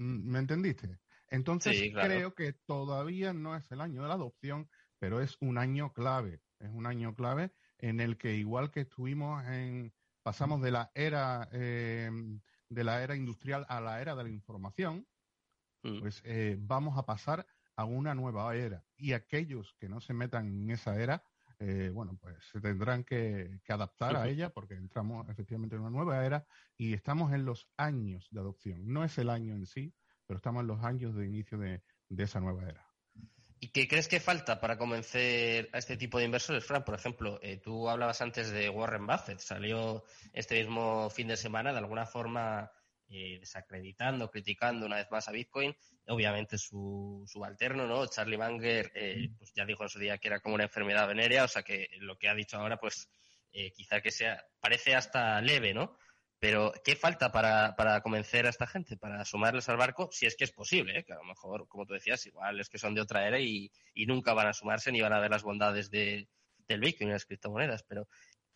[0.00, 1.00] Mm, ¿Me entendiste?
[1.30, 4.68] Entonces creo que todavía no es el año de la adopción,
[4.98, 6.40] pero es un año clave.
[6.58, 9.92] Es un año clave en el que igual que estuvimos en,
[10.22, 12.10] pasamos de la era eh,
[12.68, 15.06] de la era industrial a la era de la información,
[15.82, 16.00] mm.
[16.00, 17.46] pues eh, vamos a pasar
[17.76, 18.84] a una nueva era.
[18.96, 21.22] Y aquellos que no se metan en esa era,
[21.60, 26.24] eh, bueno, pues se tendrán que, adaptar a ella porque entramos efectivamente en una nueva
[26.24, 26.46] era
[26.76, 28.82] y estamos en los años de adopción.
[28.84, 29.94] No es el año en sí,
[30.28, 31.82] pero estamos en los años de inicio de
[32.22, 32.88] esa nueva era.
[33.60, 36.84] ¿Y qué crees que falta para convencer a este tipo de inversores, Fran?
[36.84, 41.72] Por ejemplo, eh, tú hablabas antes de Warren Buffett, salió este mismo fin de semana
[41.72, 42.70] de alguna forma
[43.08, 45.74] eh, desacreditando, criticando una vez más a Bitcoin.
[46.06, 48.06] Obviamente su subalterno, ¿no?
[48.06, 51.42] Charlie Munger, eh, pues ya dijo en su día que era como una enfermedad venérea,
[51.42, 53.08] o sea que lo que ha dicho ahora, pues
[53.74, 55.96] quizá que sea, parece hasta leve, ¿no?
[56.40, 60.08] Pero, ¿qué falta para, para, convencer a esta gente, para sumarles al barco?
[60.12, 61.04] Si es que es posible, ¿eh?
[61.04, 63.72] que a lo mejor, como tú decías, igual es que son de otra era y,
[64.06, 66.28] nunca van a sumarse ni van a ver las bondades de,
[66.68, 67.82] del Bitcoin y las criptomonedas.
[67.82, 68.06] Pero,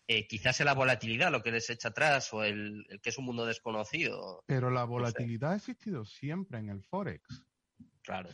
[0.07, 3.25] eh, quizás es la volatilidad lo que les echa atrás o el, que es un
[3.25, 4.43] mundo desconocido.
[4.47, 7.43] Pero la volatilidad ha existido siempre en el Forex.
[8.01, 8.29] Claro.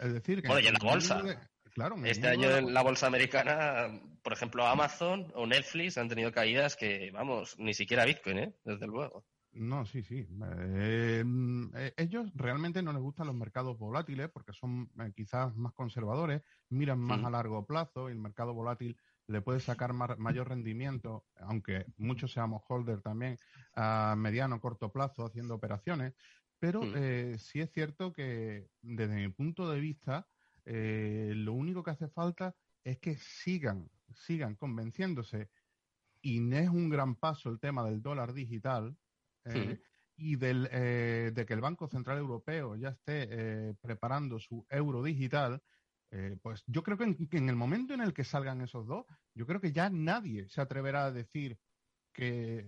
[0.00, 1.50] es decir, que bueno, y en la bolsa.
[1.74, 6.76] Claro, este año en la bolsa americana, por ejemplo, Amazon o Netflix han tenido caídas
[6.76, 8.54] que, vamos, ni siquiera Bitcoin, ¿eh?
[8.64, 9.26] desde luego.
[9.52, 10.26] No, sí, sí.
[10.66, 11.24] Eh,
[11.76, 16.98] eh, ellos realmente no les gustan los mercados volátiles porque son quizás más conservadores, miran
[16.98, 18.96] más a largo plazo y el mercado volátil
[19.26, 23.38] le puede sacar mayor rendimiento, aunque muchos seamos holder también,
[23.74, 26.14] a mediano o corto plazo haciendo operaciones.
[26.58, 26.92] Pero mm.
[26.96, 30.26] eh, sí es cierto que desde mi punto de vista,
[30.64, 35.50] eh, lo único que hace falta es que sigan, sigan convenciéndose,
[36.20, 38.96] y es un gran paso el tema del dólar digital,
[39.44, 39.80] eh,
[40.16, 45.60] y del, de que el Banco Central Europeo ya esté preparando su euro digital,
[46.16, 49.04] eh, pues yo creo que en, el momento en el que salgan esos dos,
[49.34, 51.58] yo creo que ya nadie se atreverá a decir
[52.12, 52.64] que,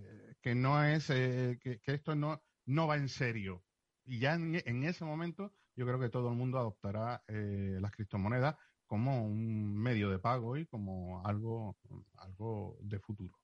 [0.53, 3.63] no es, eh, que, esto no, no va en serio.
[4.03, 8.55] Y ya en, ese momento yo creo que todo el mundo adoptará eh, las criptomonedas
[8.85, 11.77] como un medio de pago y como algo,
[12.15, 13.37] algo de futuro.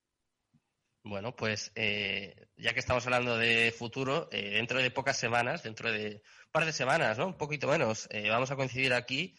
[1.05, 6.51] Bueno, pues ya que estamos hablando de futuro, dentro de pocas semanas, dentro de un
[6.53, 7.27] par de semanas, ¿no?
[7.27, 9.35] Un poquito menos, vamos a coincidir aquí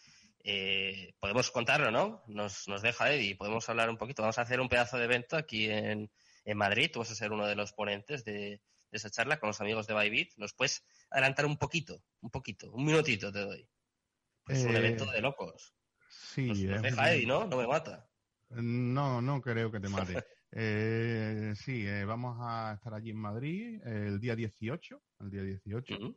[0.47, 2.23] eh, podemos contarlo, ¿no?
[2.27, 4.23] Nos, nos deja Eddie, podemos hablar un poquito.
[4.23, 6.11] Vamos a hacer un pedazo de evento aquí en,
[6.45, 6.91] en Madrid.
[6.93, 8.61] Tú vas a ser uno de los ponentes de,
[8.97, 10.33] esa charla con los amigos de Bybit.
[10.37, 12.03] ¿Nos puedes adelantar un poquito?
[12.21, 13.69] Un poquito, un minutito te doy.
[14.49, 15.75] Es un eh, evento de locos.
[16.09, 17.47] Sí, nos, deja Eddie, ¿no?
[17.47, 18.09] No me mata.
[18.51, 20.25] No, no creo que te mate.
[20.53, 26.15] eh, sí, eh, vamos a estar allí en Madrid el día 18, el día 18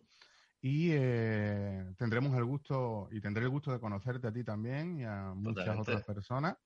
[0.61, 5.05] y eh, tendremos el gusto y tendré el gusto de conocerte a ti también y
[5.05, 6.57] a muchas otras personas.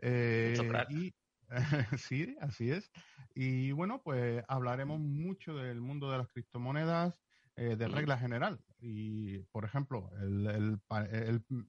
[0.00, 1.14] Y
[1.98, 2.90] sí, así es.
[3.34, 7.20] Y bueno, pues hablaremos mucho del mundo de las criptomonedas
[7.56, 8.60] eh, de regla general.
[8.78, 10.78] Y, por ejemplo, el,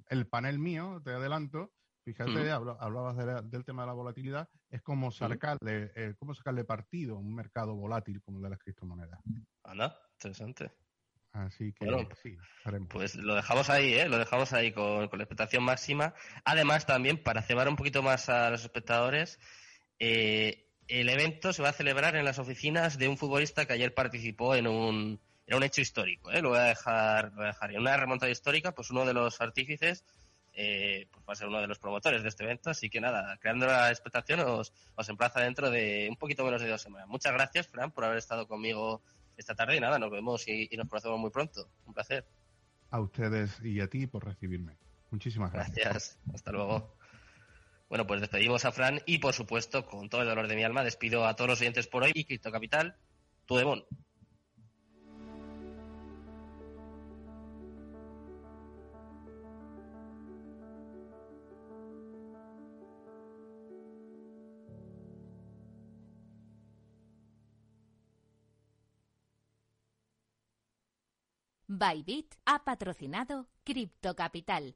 [0.10, 1.72] el, panel mío, te adelanto,
[2.04, 3.18] fíjate, hablabas
[3.50, 8.22] del tema de la volatilidad, es como sacarle, cómo sacarle partido a un mercado volátil
[8.22, 9.20] como el de las criptomonedas.
[9.64, 10.72] Anda, interesante.
[11.46, 11.86] Así que
[12.22, 12.38] sí,
[12.90, 14.10] Pues lo dejamos ahí, ¿eh?
[14.10, 16.14] Lo dejamos ahí con, la expectación máxima.
[16.46, 19.40] Además, también, para cebar un poquito más a los espectadores,
[20.00, 23.94] eh, el evento se va a celebrar en las oficinas de un futbolista que ayer
[23.94, 26.42] participó en un, en un hecho histórico, ¿eh?
[26.42, 27.72] Lo voy a dejar, lo voy a dejar.
[27.72, 30.04] En una remontada histórica, pues uno de los artífices
[30.60, 32.72] eh, pues va a ser uno de los promotores de este evento.
[32.72, 36.70] Así que nada, creando la expectación, os, os emplaza dentro de un poquito menos de
[36.70, 37.08] dos semanas.
[37.08, 39.04] Muchas gracias, Fran, por haber estado conmigo
[39.38, 41.70] esta tarde y nada, nos vemos y, nos conocemos muy pronto.
[41.86, 42.26] Un placer.
[42.90, 44.76] A ustedes y a ti por recibirme.
[45.12, 45.78] Muchísimas gracias.
[45.78, 46.20] Gracias.
[46.34, 46.97] Hasta luego.
[47.90, 50.84] Bueno, pues despedimos a Fran y, por supuesto, con todo el dolor de mi alma,
[50.84, 52.98] despido a todos los oyentes por hoy y Cripto Capital,
[53.46, 53.86] tu demon.
[71.70, 74.76] Bybit ha patrocinado Crypto Capital.